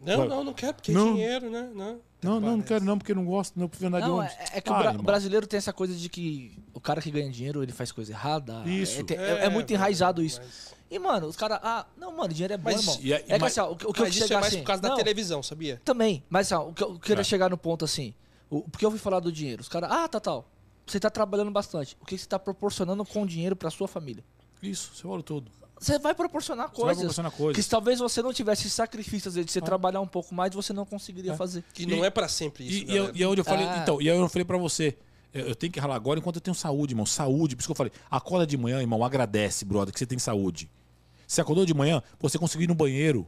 [0.00, 1.10] Não, não, não quero, porque Não.
[1.10, 1.70] é dinheiro, né?
[1.74, 4.16] Não, Não, não, não quero não, porque eu não gosto, não prefiro andar de Não,
[4.18, 4.34] ônibus.
[4.38, 7.10] é, é que Para, o, bra- brasileiro tem essa coisa de que o cara que
[7.10, 8.62] ganha dinheiro, ele faz coisa errada.
[8.66, 9.00] Isso.
[9.10, 10.40] É, é- é muito enraizado isso.
[10.40, 11.60] Mas, E, mano, os caras.
[11.62, 12.98] Ah, não, mano, dinheiro é bom, Mas- irmão.
[13.02, 14.58] e é que mas- assim, ó, o, que- o que eu isso é mais assim.
[14.58, 15.80] por causa da não, televisão, sabia?
[15.84, 17.24] Também, mas assim, ó, o que eu queria É.
[17.24, 18.12] chegar no ponto assim.
[18.50, 19.60] O, porque eu ouvi falar do dinheiro.
[19.62, 20.48] Os caras, ah, tá, tal.
[20.86, 21.96] Você tá trabalhando bastante.
[22.00, 24.24] O que você tá proporcionando com dinheiro pra sua família?
[24.60, 25.52] Isso, você falou tudo.
[25.80, 26.98] Você vai proporcionar Você vai coisas.
[26.98, 27.56] proporcionar coisas.
[27.56, 30.54] Que se talvez você não tivesse sacrifício, às vezes, de você trabalhar um pouco mais,
[30.54, 31.36] você não conseguiria É.
[31.36, 31.64] fazer.
[31.78, 33.78] E, E- não é pra sempre isso, E, e, e é onde eu falei, Ah.
[33.82, 34.94] então, e aí eu falei pra você,
[35.32, 37.06] eu, eu tenho que ralar agora enquanto eu tenho saúde, irmão.
[37.06, 40.18] Saúde, por isso que eu falei, acorda de manhã, irmão, agradece, brother, que você tem
[40.18, 40.68] saúde.
[41.26, 43.26] Você acordou de manhã, você conseguiu ir no banheiro.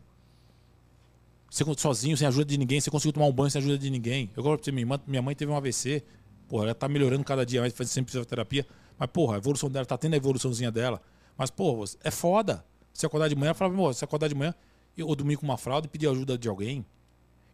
[1.50, 4.30] Você sozinho, sem ajuda de ninguém, você conseguiu tomar um banho sem ajuda de ninguém.
[4.36, 6.02] Eu gosto pra você, minha irmã, minha mãe teve um AVC.
[6.48, 8.66] Porra, ela tá melhorando cada dia mais, faz sempre fisioterapia.
[8.98, 11.00] Mas, porra, a evolução dela, tá tendo a evoluçãozinha dela.
[11.42, 12.64] Mas, porra, é foda.
[12.94, 14.54] Você acordar de manhã, fala, meu, você acordar de manhã,
[15.02, 16.86] ou dormir com uma fralda e pedir ajuda de alguém.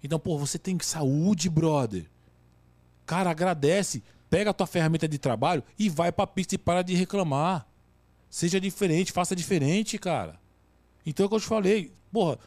[0.04, 2.04] Então, pô, você tem saúde, brother.
[3.06, 4.02] Cara, agradece.
[4.28, 7.66] Pega a tua ferramenta de trabalho e vai pra pista e para de reclamar.
[8.28, 10.38] Seja diferente, faça diferente, cara.
[11.06, 11.90] Então é o que eu te falei.
[12.12, 12.38] Porra,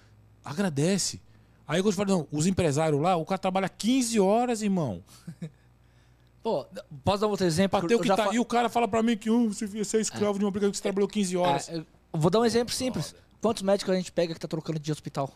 [0.46, 1.20] agradece.
[1.68, 5.04] Aí é eu te falei, não, os empresários lá, o cara trabalha 15 horas, irmão.
[6.44, 6.66] Pô,
[7.04, 7.80] posso dar outro exemplo?
[7.80, 8.26] Pra ter o Eu que já tá.
[8.28, 10.48] fa- E o cara fala pra mim que uh, você você é escravo de um
[10.48, 11.70] aplicativo que você trabalhou 15 horas.
[11.70, 13.14] Ah, eu vou dar um exemplo simples.
[13.42, 15.30] Quantos médicos a gente pega que tá trocando de hospital?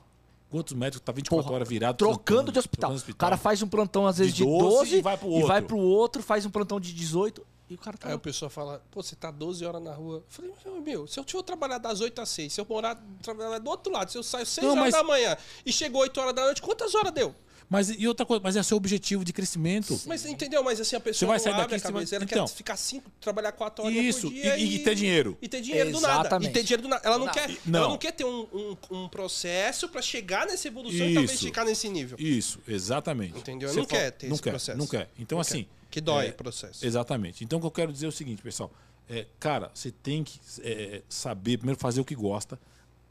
[0.49, 1.97] Quantos médicos tá 24 Porra, horas virado?
[1.97, 2.91] Trocando trampando, de hospital.
[2.91, 5.27] trocando O cara faz um plantão, às vezes, De de 12 12, e vai pro
[5.27, 5.65] e vai outro.
[5.67, 8.07] pro outro, faz um plantão de 18 e o cara tá.
[8.09, 10.17] Aí a pessoa fala, pô, você tá 12 horas na rua.
[10.37, 13.57] Eu falei, meu, se eu tiver trabalhar das 8 às 6, se eu morar trabalhar
[13.59, 16.19] do outro lado, se eu saio 6 Não, horas mas- da manhã e chegou 8
[16.21, 17.33] horas da noite, quantas horas deu?
[17.69, 19.99] Mas e outra coisa, mas é seu objetivo de crescimento.
[20.05, 20.63] Mas entendeu?
[20.63, 22.23] Mas assim, a pessoa Você vai não sair abre daqui, a você vai- cabeça, ela
[22.25, 22.45] Então.
[22.45, 25.37] quer ficar 5, trabalhar 4 horas Isso, por dia e- e ter dinheiro.
[25.41, 26.19] E ter dinheiro do nada.
[26.21, 26.49] Exatamente.
[26.49, 27.01] E ter dinheiro do nada.
[27.05, 27.33] Ela não, Não.
[27.33, 27.79] quer, Não.
[27.79, 31.43] ela não quer ter um, um, um processo pra chegar nessa evolução e talvez Isso.
[31.43, 32.17] chegar nesse nível.
[32.19, 33.37] Isso, exatamente.
[33.39, 33.67] Entendeu?
[33.69, 34.77] Você Não quer ter não esse quer, processo.
[34.77, 35.09] Não quer.
[35.17, 35.63] Então, Não assim.
[35.63, 35.69] quer.
[35.89, 36.85] Que dói é, o processo.
[36.85, 37.43] Exatamente.
[37.43, 38.71] Então, o que eu quero dizer é o seguinte, pessoal.
[39.09, 42.59] É, cara, você tem que é, saber, primeiro, fazer o que gosta,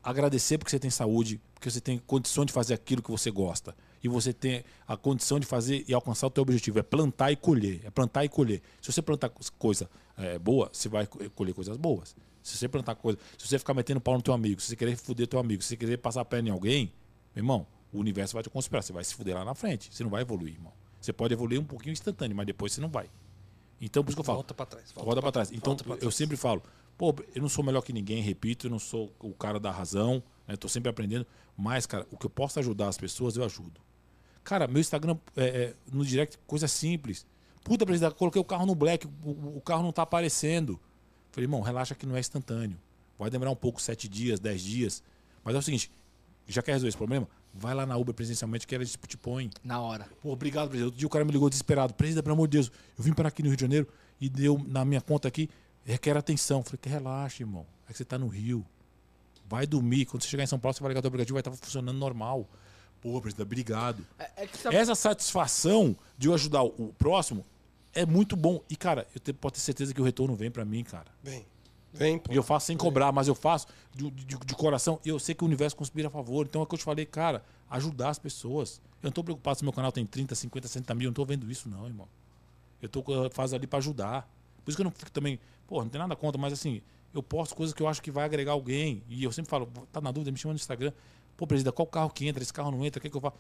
[0.03, 3.75] agradecer porque você tem saúde, porque você tem condição de fazer aquilo que você gosta.
[4.05, 6.79] E você tem a condição de fazer e alcançar o teu objetivo.
[6.79, 7.81] É plantar e colher.
[7.85, 8.61] É plantar e colher.
[8.83, 12.15] Se você plantar coisa é, boa, você vai co- colher coisas boas.
[12.43, 13.19] Se você plantar coisa.
[13.39, 15.69] Se você ficar metendo pau no teu amigo, se você querer fuder teu amigo, se
[15.71, 16.93] você querer passar a perna em alguém,
[17.35, 18.83] meu irmão, o universo vai te conspirar.
[18.83, 19.89] Você vai se fuder lá na frente.
[19.91, 20.73] Você não vai evoluir, irmão.
[21.01, 23.09] Você pode evoluir um pouquinho instantâneo, mas depois você não vai.
[23.81, 24.37] Então, por isso que eu falo.
[24.39, 24.93] Volta pra trás.
[24.95, 25.51] Roda pra trás.
[25.51, 26.15] Então, volta eu trás.
[26.15, 26.63] sempre falo,
[26.99, 30.23] pô, eu não sou melhor que ninguém, repito, eu não sou o cara da razão,
[30.47, 30.57] né?
[30.57, 31.27] Tô sempre aprendendo.
[31.57, 33.81] Mas, cara, o que eu posso ajudar as pessoas, eu ajudo.
[34.45, 37.27] Cara, meu Instagram, é, é, no direct, coisa simples.
[37.65, 40.79] Puta, presidente, coloquei o carro no black, o, o carro não tá aparecendo.
[41.33, 42.79] Falei, irmão, relaxa que não é instantâneo.
[43.19, 45.03] Vai demorar um pouco, sete dias, dez dias.
[45.43, 45.91] Mas é o seguinte,
[46.47, 47.27] já quer resolver esse problema?
[47.55, 49.51] Vai lá na Uber presencialmente que ela te te põe.
[49.63, 50.07] Na hora.
[50.21, 50.87] Pô, obrigado, presidente.
[50.87, 51.95] Outro dia o cara me ligou desesperado.
[51.95, 53.89] Presidente, pelo amor de Deus, eu vim para aqui no Rio de Janeiro
[54.21, 55.49] e deu na minha conta aqui,
[55.85, 56.63] requer atenção.
[56.63, 57.67] Falei, que relaxa, irmão.
[57.89, 58.67] É que você tá no Rio.
[59.49, 60.05] Vai dormir.
[60.07, 62.49] Quando você chegar em São Paulo, você vai ligar o aplicativo, vai estar funcionando normal.
[63.05, 64.03] Pô, presidente, obrigado.
[64.19, 67.45] É, é sabe- Essa satisfação de eu ajudar o próximo
[67.93, 68.63] é muito bom.
[68.71, 71.07] E, cara, eu te- posso ter certeza que o retorno vem para mim, cara.
[71.23, 71.45] Vem.
[71.93, 72.33] Vem, pô.
[72.33, 74.99] E eu faço sem cobrar, mas eu faço de, de- de coração.
[75.05, 76.47] E eu sei que o universo conspira a favor.
[76.47, 78.81] Então é o que eu te falei, cara, ajudar as pessoas.
[79.03, 81.05] Eu não tô preocupado se meu canal tem 30, 50, 60 mil.
[81.09, 82.09] Eu não tô vendo isso, não, irmão.
[82.81, 84.23] Eu tô eh, fazendo ali pra ajudar.
[84.65, 85.39] Por isso que eu não fico também.
[85.69, 86.81] Pô, não tem nada contra, mas assim,
[87.13, 89.03] eu posto coisas que eu acho que vai agregar alguém.
[89.11, 90.91] E eu sempre falo, tá na dúvida, me chama no Instagram.
[91.37, 92.43] Pô, presidente, qual carro que entra?
[92.43, 93.37] Esse carro não entra, o que, que eu faço?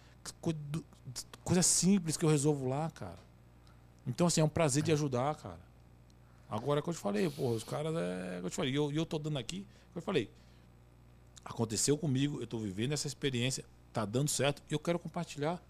[1.44, 3.18] Coisa, simples que eu resolvo lá, cara.
[4.06, 5.60] Então, assim, é um prazer de ajudar, cara.
[6.48, 8.38] Agora, que eu te falei, pô, os caras é.
[8.40, 10.30] que Eu te falei, e eu, eu tô dando aqui, que eu falei.
[11.44, 15.62] Aconteceu comigo, eu tô vivendo essa experiência, tá dando certo, e eu quero compartilhar.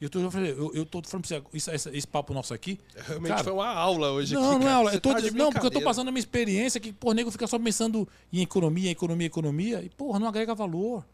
[0.00, 2.78] E eu tô, eu, falei, eu, tô falando pra você, esse, esse papo nosso aqui.
[2.94, 4.76] Realmente cara, foi uma aula hoje não, aqui, não é cara.
[4.76, 4.94] aula.
[4.94, 7.48] Eu tô, tá não, porque eu tô passando a minha experiência que, pô, nego fica
[7.48, 11.04] só pensando em economia, economia, economia, e, porra, não agrega valor.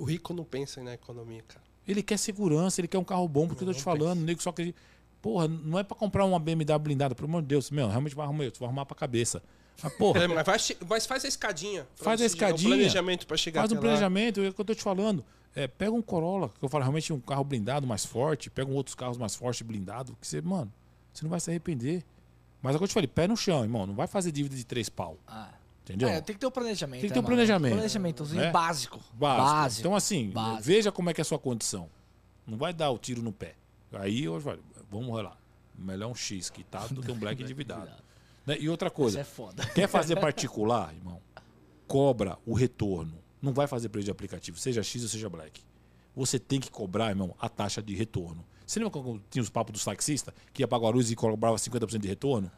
[0.00, 1.62] O rico não pensa na economia, cara.
[1.86, 4.40] Ele quer segurança, ele quer um carro bom, porque eu tô te falando, o nego
[4.42, 4.74] só que.
[5.20, 8.24] Porra, não é pra comprar uma BMW blindada, pelo amor de Deus, meu, realmente vai
[8.24, 9.42] arrumar, tu vai arrumar pra cabeça.
[9.82, 10.58] Mas, porra, É, mas, vai
[10.88, 11.86] mas faz a escadinha.
[11.96, 12.68] Faz a escadinha.
[12.68, 13.80] O planejamento pra chegar faz um lá.
[13.82, 15.22] planejamento, é o que eu tô te falando.
[15.54, 18.74] É, pega um Corolla, que eu falo realmente um carro blindado mais forte, pega um
[18.74, 20.72] outros carros mais fortes blindado, que você, mano,
[21.12, 22.02] você não vai se arrepender.
[22.62, 24.54] Mas é o que eu te falei, pé no chão, irmão, não vai fazer dívida
[24.56, 25.50] de três pau, Ah.
[25.90, 26.08] Entendeu?
[26.08, 27.00] É, tem que ter o planejamento.
[27.00, 27.34] Tem que né, ter um mano?
[27.34, 27.72] planejamento.
[27.74, 28.50] Planejamentozinho É.
[28.50, 28.98] básico.
[29.12, 29.46] Básico.
[29.50, 29.80] Básico.
[29.80, 30.62] Então, assim, Básico.
[30.62, 31.88] veja como é que é a sua condição.
[32.46, 33.54] Não vai dar o tiro no pé.
[33.92, 34.60] Aí eu falo,
[34.90, 35.36] vamos lá.
[35.76, 37.90] Melhor um X quitado do que um black endividado.
[38.46, 38.56] Né?
[38.58, 39.66] E outra Isso coisa, é foda.
[39.66, 41.20] quer fazer particular, irmão?
[41.86, 43.14] Cobra o retorno.
[43.42, 45.62] Não vai fazer preço de aplicativo, seja X ou seja black.
[46.14, 48.44] Você tem que cobrar, irmão, a taxa de retorno.
[48.66, 51.98] Você lembra quando tinha os papos dos taxistas que ia pra Guarulhos e cobrava 50%
[51.98, 52.50] de retorno?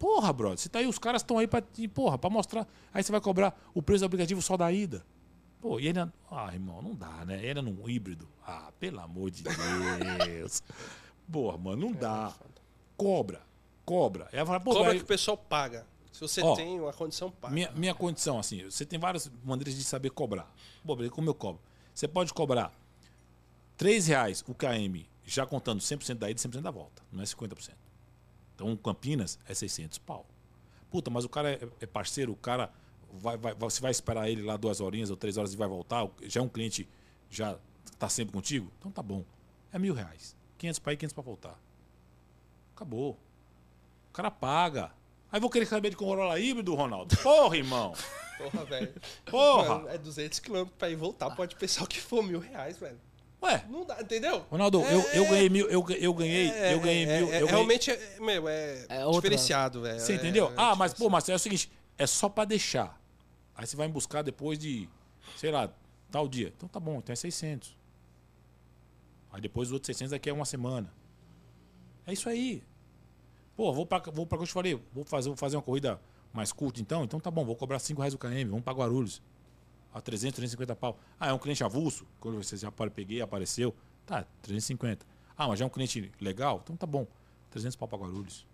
[0.00, 1.62] Porra, brother, você tá aí, os caras estão aí pra,
[1.92, 2.66] porra, pra mostrar.
[2.92, 5.04] Aí você vai cobrar o preço do aplicativo só da ida.
[5.60, 6.10] Pô, e ainda.
[6.30, 7.44] Ah, irmão, não dá, né?
[7.46, 8.26] Era num híbrido.
[8.46, 9.44] Ah, pelo amor de
[10.24, 10.62] Deus.
[11.30, 12.34] Porra, mano, não dá.
[12.96, 13.42] Cobra,
[13.84, 14.24] cobra.
[14.32, 15.86] Aí ela fala, pô, Cobra aí- que o pessoal paga.
[16.10, 17.52] Se você Ó, tem uma condição, paga.
[17.52, 20.50] minha, minha condição, assim, você tem várias maneiras de saber cobrar.
[20.82, 21.60] Pô, como eu cobro?
[21.94, 22.72] Você pode cobrar
[23.76, 27.02] 3 reais o KM, já contando 100% da ida e 100% da volta.
[27.12, 27.70] Não é 50%.
[28.60, 30.26] Então, Campinas é 600 pau.
[30.90, 32.70] Puta, mas o cara é, é parceiro, o cara
[33.10, 36.06] vai, vai, você vai esperar ele lá duas horinhas ou três horas e vai voltar.
[36.24, 36.86] Já é um cliente,
[37.30, 37.58] já
[37.98, 38.70] tá sempre contigo?
[38.78, 39.24] Então tá bom.
[39.72, 40.36] É mil reais.
[40.58, 41.58] 500 para ir, 500 para voltar.
[42.76, 43.18] Acabou.
[44.10, 44.92] O cara paga.
[45.32, 47.16] Aí vou querer saber de Corolla híbrido, Ronaldo.
[47.16, 47.94] Porra, irmão.
[48.36, 48.94] Porra, velho.
[49.24, 49.78] Porra.
[49.78, 51.30] Mano, é 200 km pra ir voltar.
[51.30, 53.00] Pode pensar o que for, mil reais, velho.
[53.42, 54.44] Ué, Não dá, entendeu?
[54.50, 57.14] Ronaldo, É, eu, eu é, ganhei mil, eu, eu ganhei, é, eu ganhei é, mil.
[57.14, 59.98] é, eu ganhei- Realmente, é, meu, é, É diferenciado, velho.
[59.98, 60.48] Você entendeu?
[60.50, 61.08] é ah, mas, pô.
[61.08, 63.00] Marcelo, é o seguinte, é só pra deixar.
[63.54, 64.88] Aí você vai me buscar depois de,
[65.36, 65.72] sei lá,
[66.10, 66.52] tal dia.
[66.54, 67.74] Então tá bom, então é 600.
[69.32, 70.92] Aí depois os outros 600 daqui a uma semana.
[72.06, 72.62] É isso aí.
[73.56, 76.00] Pô, vou pra, vou pra que eu te falei, vou fazer, vou fazer uma corrida
[76.32, 77.04] mais curta então?
[77.04, 79.22] Então tá bom, vou cobrar 5 reais o KM, vamos pra Guarulhos.
[79.92, 80.98] A 300, 350 pau.
[81.18, 82.06] Ah, é um cliente avulso?
[82.20, 83.74] Quando você já peguei, apareceu.
[84.06, 85.04] Tá, 350.
[85.36, 86.60] Ah, mas já é um cliente legal?
[86.62, 87.06] Então tá bom.
[87.50, 88.46] 300 pau pra Guarulhos.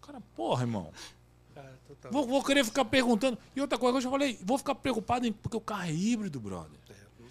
[0.00, 0.92] Cara, porra, irmão.
[1.54, 1.78] Cara.
[2.10, 3.36] Vou, vou querer ficar perguntando.
[3.56, 5.92] E outra coisa que eu já falei, vou ficar preocupado em, porque o carro é
[5.92, 6.78] híbrido, brother.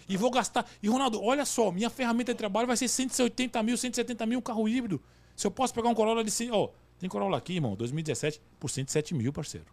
[0.08, 0.68] E vou gastar.
[0.82, 4.42] E, Ronaldo, olha só, minha ferramenta de trabalho vai ser 180 mil, 170 mil um
[4.42, 5.00] carro híbrido.
[5.36, 6.50] Se eu posso pegar um Corolla de 100.
[6.50, 9.66] Ó, tem Corolla aqui, irmão, 2017, por 107 mil, parceiro.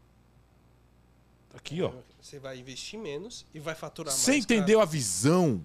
[1.56, 1.92] Aqui, ó.
[2.22, 4.20] Você vai investir menos e vai faturar mais.
[4.22, 5.62] Você entendeu a visão?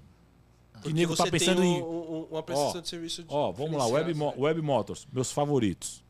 [0.82, 1.82] Que nego tá pensando tem em.
[1.82, 5.30] um- um- uma prestação Ó, de serviço Ó, vamos lá, Web, Mo- Web Motors, meus
[5.30, 6.02] favoritos.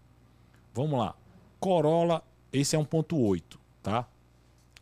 [0.73, 1.17] Vamos lá.
[1.59, 4.07] Corolla, esse é 1.8, tá?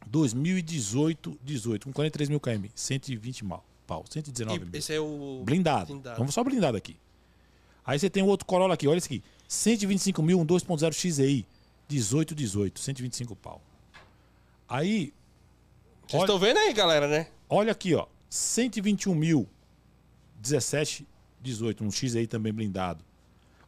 [0.06, 4.78] 2018, 18, com 43 mil km, 120 mal, pau, 119 E mil.
[4.78, 5.42] esse é o.
[5.44, 5.86] Blindado.
[5.86, 6.18] blindado.
[6.18, 6.96] Vamos só blindado aqui.
[7.84, 9.22] Aí você tem o outro Corolla aqui, olha esse aqui.
[9.46, 11.46] 125 mil, um 2.0 XEI,
[11.88, 13.62] 18, 18, 125 pau.
[14.69, 15.12] Aí,
[16.07, 17.28] Vocês estão vendo aí, galera, né?
[17.49, 18.07] Olha aqui, ó.
[18.28, 19.49] 121 mil,
[20.40, 21.07] 17,
[21.40, 21.82] 18.
[21.85, 23.05] Um X aí também blindado.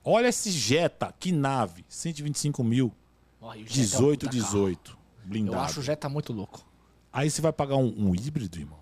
[0.05, 1.85] Olha esse Jetta, que nave.
[1.89, 2.93] 125 mil,
[3.41, 4.45] Ó, e o Jetta é um 18, puta carro.
[4.45, 4.91] 18.
[4.91, 5.59] Eu Blindado.
[5.61, 6.65] acho o Jetta muito louco.
[7.13, 8.79] Aí você vai pagar um, um híbrido, irmão.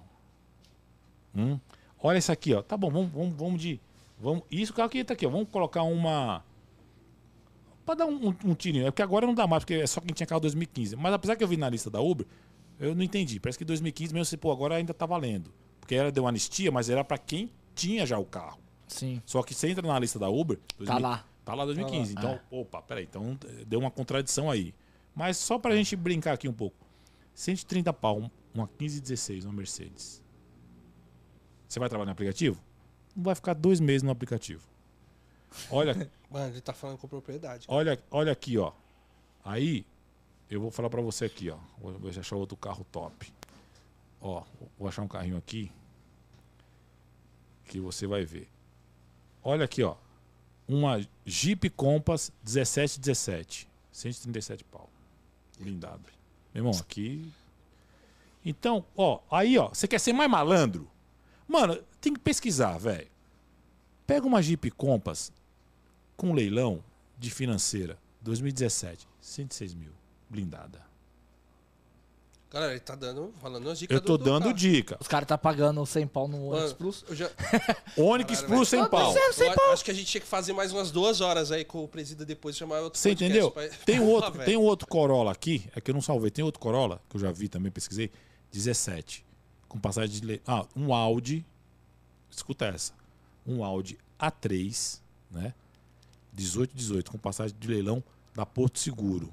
[1.35, 1.59] Hum?
[2.01, 2.63] Olha isso aqui, ó.
[2.63, 3.81] Tá bom, vamos, vamos, vamos de.
[4.21, 5.31] Vamos, isso, o carro aqui tá aqui, ó.
[5.31, 6.45] Vamos colocar uma.
[7.89, 8.87] Pra dar um, um, um tirinho.
[8.87, 10.95] É porque agora não dá mais, porque é só quem tinha carro 2015.
[10.95, 12.27] Mas apesar que eu vi na lista da Uber,
[12.79, 13.41] eu não entendi.
[13.41, 15.51] Parece que 2015 mesmo, você, pô, agora ainda tá valendo.
[15.81, 18.59] Porque era deu uma anistia, mas era pra quem tinha já o carro.
[18.87, 19.23] Sim.
[19.25, 20.59] Só que você entra na lista da Uber.
[20.85, 21.25] Tá lá.
[21.47, 22.15] Tá lá 2015.
[22.15, 22.35] Tá lá.
[22.35, 23.05] Então, opa, peraí.
[23.05, 24.75] Então deu uma contradição aí.
[25.15, 26.77] Mas só pra gente brincar aqui um pouco.
[27.35, 30.23] 130 pau, um- uma 1516, uma Mercedes.
[31.67, 32.61] Você vai trabalhar no aplicativo?
[33.17, 34.69] Não vai ficar dois meses no aplicativo.
[35.71, 37.65] Olha, Mano, ele tá falando com propriedade.
[37.69, 38.73] olha, olha aqui, ó.
[39.45, 39.87] Aí,
[40.51, 41.57] eu vou falar pra você aqui, ó.
[41.81, 43.33] Vou, vou achar outro carro top.
[44.21, 44.43] Ó,
[44.79, 45.71] vou achar um carrinho aqui.
[47.65, 48.49] Que você vai ver.
[49.43, 49.97] Olha aqui, ó.
[50.67, 53.69] Uma Jeep Compass 1717.
[53.93, 54.89] 137 pau.
[55.59, 56.03] Blindado.
[56.53, 57.33] Meu irmão, aqui.
[58.45, 60.89] Então, ó, aí, ó, você quer ser mais malandro?
[61.47, 63.09] Mano, tem que pesquisar, velho.
[64.07, 65.33] Pega uma Jeep Compass
[66.19, 66.85] com leilão
[67.19, 69.93] de financeira 2017, 106 mil,
[70.29, 70.87] blindada.
[72.51, 74.55] Galera, ele tá dando, falando as dicas Eu tô do- do dando carro.
[74.55, 74.97] dica.
[74.99, 77.05] Os caras tá pagando 100 pau no Onix Mano, Plus.
[77.11, 77.31] já-
[77.95, 79.15] Onix Galera, Plus sem vai- pau.
[79.15, 81.85] Eu a- acho que a gente tinha que fazer mais umas duas horas aí com
[81.85, 83.51] o presida depois chamar outro Você entendeu?
[83.51, 84.45] pra- Tem um outro, velho.
[84.47, 86.31] tem um outro Corolla aqui, é que eu não salvei.
[86.31, 88.11] Tem outro Corolla que eu já vi também, pesquisei,
[88.51, 89.27] 17,
[89.69, 90.43] com passagem de le...
[90.47, 91.45] ah, um Audi.
[92.31, 92.95] Escuta essa.
[93.47, 95.01] Um Audi A3,
[95.31, 95.53] né?
[96.39, 98.03] 18 18 com passagem de leilão
[98.35, 99.33] da Porto Seguro.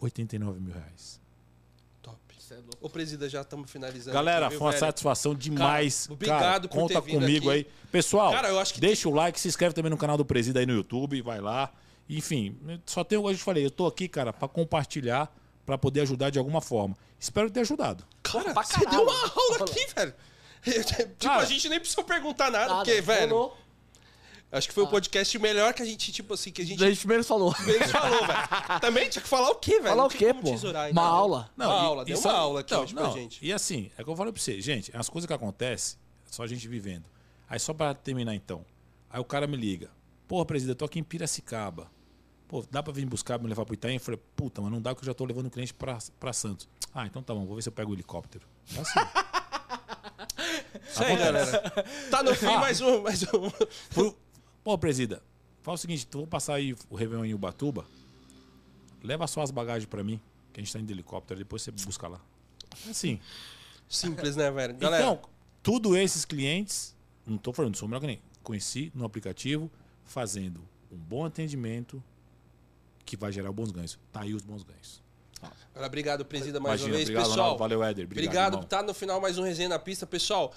[0.00, 1.20] 89 mil reais.
[2.02, 2.18] Top.
[2.80, 4.14] Ô, presida, já estamos finalizando.
[4.14, 4.80] Galera, aqui, viu, foi uma velho?
[4.80, 6.06] satisfação demais.
[6.06, 7.58] Cara, obrigado por conta ter vindo comigo aqui.
[7.58, 7.66] aí.
[7.90, 10.60] Pessoal, Cara, eu acho que deixa o like, se inscreve também no canal do Presida
[10.60, 11.72] aí no YouTube, vai lá.
[12.08, 12.56] Enfim,
[12.86, 15.34] só tem o que eu falei, eu tô aqui, cara, pra compartilhar,
[15.64, 16.96] pra poder ajudar de alguma forma.
[17.18, 18.04] Espero ter ajudado.
[18.22, 20.14] Cara, você deu uma aula aqui, velho.
[20.84, 23.58] tipo, Cara, a gente nem precisou perguntar nada, Nada, porque, velho, falou.
[24.52, 26.88] Acho que foi o podcast melhor que a gente, tipo assim, que a gente A
[26.88, 27.54] gente primeiro falou.
[27.66, 28.80] menos falou, velho.
[28.80, 29.84] Também tinha que falar o quê, velho?
[29.88, 30.50] Falar Não o quê, pô?
[30.50, 31.50] tesourar, Uma aula.
[31.56, 33.44] Uma aula, deu só- uma aula aqui não, hoje pra não, gente.
[33.44, 35.98] E assim, é o que eu falei pra você, gente, as coisas que acontecem,
[36.28, 37.04] é só a gente vivendo.
[37.48, 38.64] Aí só pra terminar então.
[39.10, 39.90] Aí o cara me liga.
[40.26, 41.88] Porra, presidente, eu tô aqui em Piracicaba.
[42.48, 43.94] Pô, dá pra vir buscar, me levar pro Itaim?
[43.94, 46.32] Eu falei, puta, mas não dá que eu já tô levando o cliente pra, pra
[46.32, 46.68] Santos.
[46.94, 48.46] Ah, então tá bom, vou ver se eu pego o helicóptero.
[48.76, 49.00] É assim.
[50.88, 51.70] Isso aí, galera.
[52.10, 53.50] Tá no fim, mais um, mais um.
[53.90, 54.14] Fui-
[54.66, 55.22] Pô, presida,
[55.62, 57.86] fala o seguinte, tu vou passar aí o Réveillon em Ubatuba.
[59.00, 60.20] Leva só as bagagens pra mim,
[60.52, 62.20] que a gente tá indo de helicóptero, depois você busca lá.
[62.90, 63.20] Assim.
[63.88, 64.74] Simples, né, velho?
[64.74, 65.20] Galera, Então,
[65.62, 69.70] tudo esses clientes, não tô falando, sou melhor que nem, conheci no aplicativo,
[70.04, 70.60] fazendo
[70.90, 72.02] um bom atendimento
[73.04, 73.96] que vai gerar bons ganhos.
[74.10, 75.00] Tá aí os bons ganhos.
[75.76, 77.08] obrigado, presida, mais Imagina, uma vez.
[77.08, 78.04] obrigado, Pessoal, Ronaldo, valeu, Éder.
[78.04, 78.52] Obrigado, obrigado.
[78.54, 78.68] irmão.
[78.68, 80.04] Tá no final mais um Resenha na Pista.
[80.08, 80.52] Pessoal,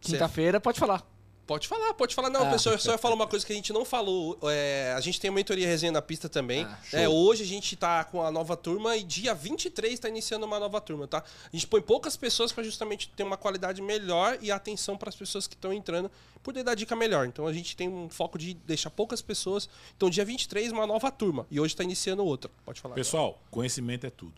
[0.00, 1.06] Quinta-feira, pode falar.
[1.46, 2.28] Pode falar, pode falar.
[2.28, 2.50] Não, Ah.
[2.50, 4.36] pessoal, eu só ia falar uma coisa que a gente não falou.
[4.50, 6.64] É, a gente tem a mentoria resenha na pista também.
[6.64, 10.44] Ah, É, hoje a gente tá com a nova turma e dia 23 tá iniciando
[10.44, 11.22] uma nova turma, tá?
[11.52, 15.14] A gente põe poucas pessoas para justamente ter uma qualidade melhor e atenção para as
[15.14, 16.10] pessoas que estão entrando,
[16.42, 17.26] poder dar dica melhor.
[17.26, 19.68] Então a gente tem um foco de deixar poucas pessoas.
[19.96, 22.50] Então dia 23 uma nova turma e hoje tá iniciando outra.
[22.64, 22.96] Pode falar.
[22.96, 24.34] Pessoal, conhecimento é tudo.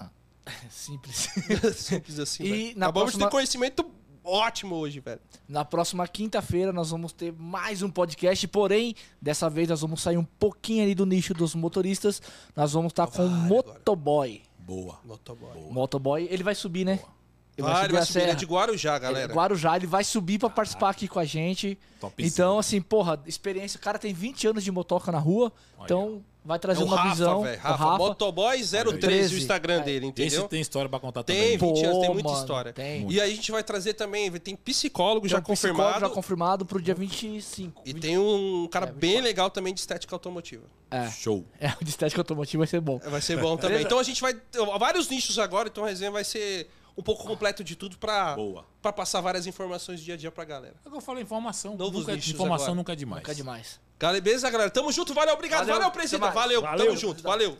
[0.68, 1.28] Simples.
[1.76, 2.42] Simples assim.
[2.44, 2.78] E velho.
[2.78, 3.86] na Acabamos próxima- de ter conhecimento
[4.24, 5.20] ótimo hoje, velho.
[5.48, 10.16] Na próxima quinta-feira nós vamos ter mais um podcast, porém, dessa vez nós vamos sair
[10.16, 12.20] um pouquinho ali do nicho dos motoristas.
[12.54, 13.48] Nós vamos estar com o Vai agora.
[13.48, 14.42] motoboy.
[14.58, 15.00] Boa.
[15.04, 15.56] Motoboy.
[15.70, 17.00] Motoboy, ele vai subir, né?
[17.60, 18.38] Ele Vai, ele vai a subir, ele é serra.
[18.38, 19.34] de Guarujá, Ele é galera.
[19.34, 21.78] Guarujá, ele vai subir pra participar aqui com a gente.
[22.18, 23.78] Então, assim, porra, experiência.
[23.78, 25.52] O cara tem 20 anos de motoca na rua,
[25.84, 27.42] então vai trazer É uma Rafa, visão.
[27.42, 27.58] velho.
[27.58, 27.98] o Rafa, Rafa.
[27.98, 29.36] Motoboy013, o 13.
[29.38, 29.82] Instagram É.
[29.82, 30.48] dele, Esse entendeu?
[30.48, 31.74] tem história pra contar Tem também.
[31.74, 32.72] 20 anos, tem muita mano, história.
[32.72, 33.10] tem.
[33.10, 36.00] E aí a gente vai trazer também, tem psicólogo já Tem um psicólogo confirmado.
[36.00, 37.82] Já confirmado pro dia 25.
[37.84, 40.64] E tem um cara É, bem legal também de estética automotiva.
[40.90, 41.44] É, Show.
[41.60, 42.98] é, o de estética automotiva vai ser bom.
[42.98, 43.82] Vai ser bom também.
[43.82, 44.34] Então a gente vai.
[44.78, 46.70] Vários nichos agora, então a resenha vai ser
[47.00, 48.64] um pouco completo de tudo pra, Boa.
[48.80, 50.74] pra passar várias informações dia a dia pra galera.
[50.84, 51.76] É o que eu falei, informação.
[51.76, 52.76] Novos nunca, nichos informação agora.
[52.76, 53.22] nunca é demais.
[53.22, 53.80] Nunca demais.
[53.98, 54.70] Galera, beleza, galera?
[54.70, 56.32] Tamo junto, valeu, obrigado, Valeu, valeu, presidente.
[56.32, 56.86] Valeu, Valeu.
[56.86, 57.58] tamo junto, valeu.